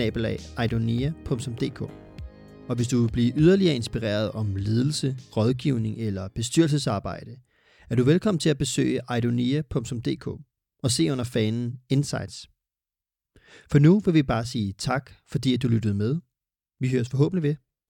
Og 2.67 2.75
hvis 2.75 2.87
du 2.87 3.01
vil 3.01 3.11
blive 3.11 3.33
yderligere 3.37 3.75
inspireret 3.75 4.31
om 4.31 4.55
ledelse, 4.55 5.17
rådgivning 5.37 5.97
eller 5.97 6.27
bestyrelsesarbejde, 6.35 7.31
er 7.89 7.95
du 7.95 8.03
velkommen 8.03 8.39
til 8.39 8.49
at 8.49 8.57
besøge 8.57 9.01
idonia.dk 9.17 10.27
og 10.83 10.91
se 10.91 11.11
under 11.11 11.23
fanen 11.23 11.79
Insights. 11.89 12.49
For 13.71 13.79
nu 13.79 13.99
vil 13.99 14.13
vi 14.13 14.23
bare 14.23 14.45
sige 14.45 14.73
tak, 14.77 15.11
fordi 15.27 15.53
at 15.53 15.61
du 15.61 15.67
lyttede 15.67 15.93
med. 15.93 16.19
Vi 16.79 16.89
høres 16.89 17.09
forhåbentlig 17.09 17.43
ved 17.43 17.55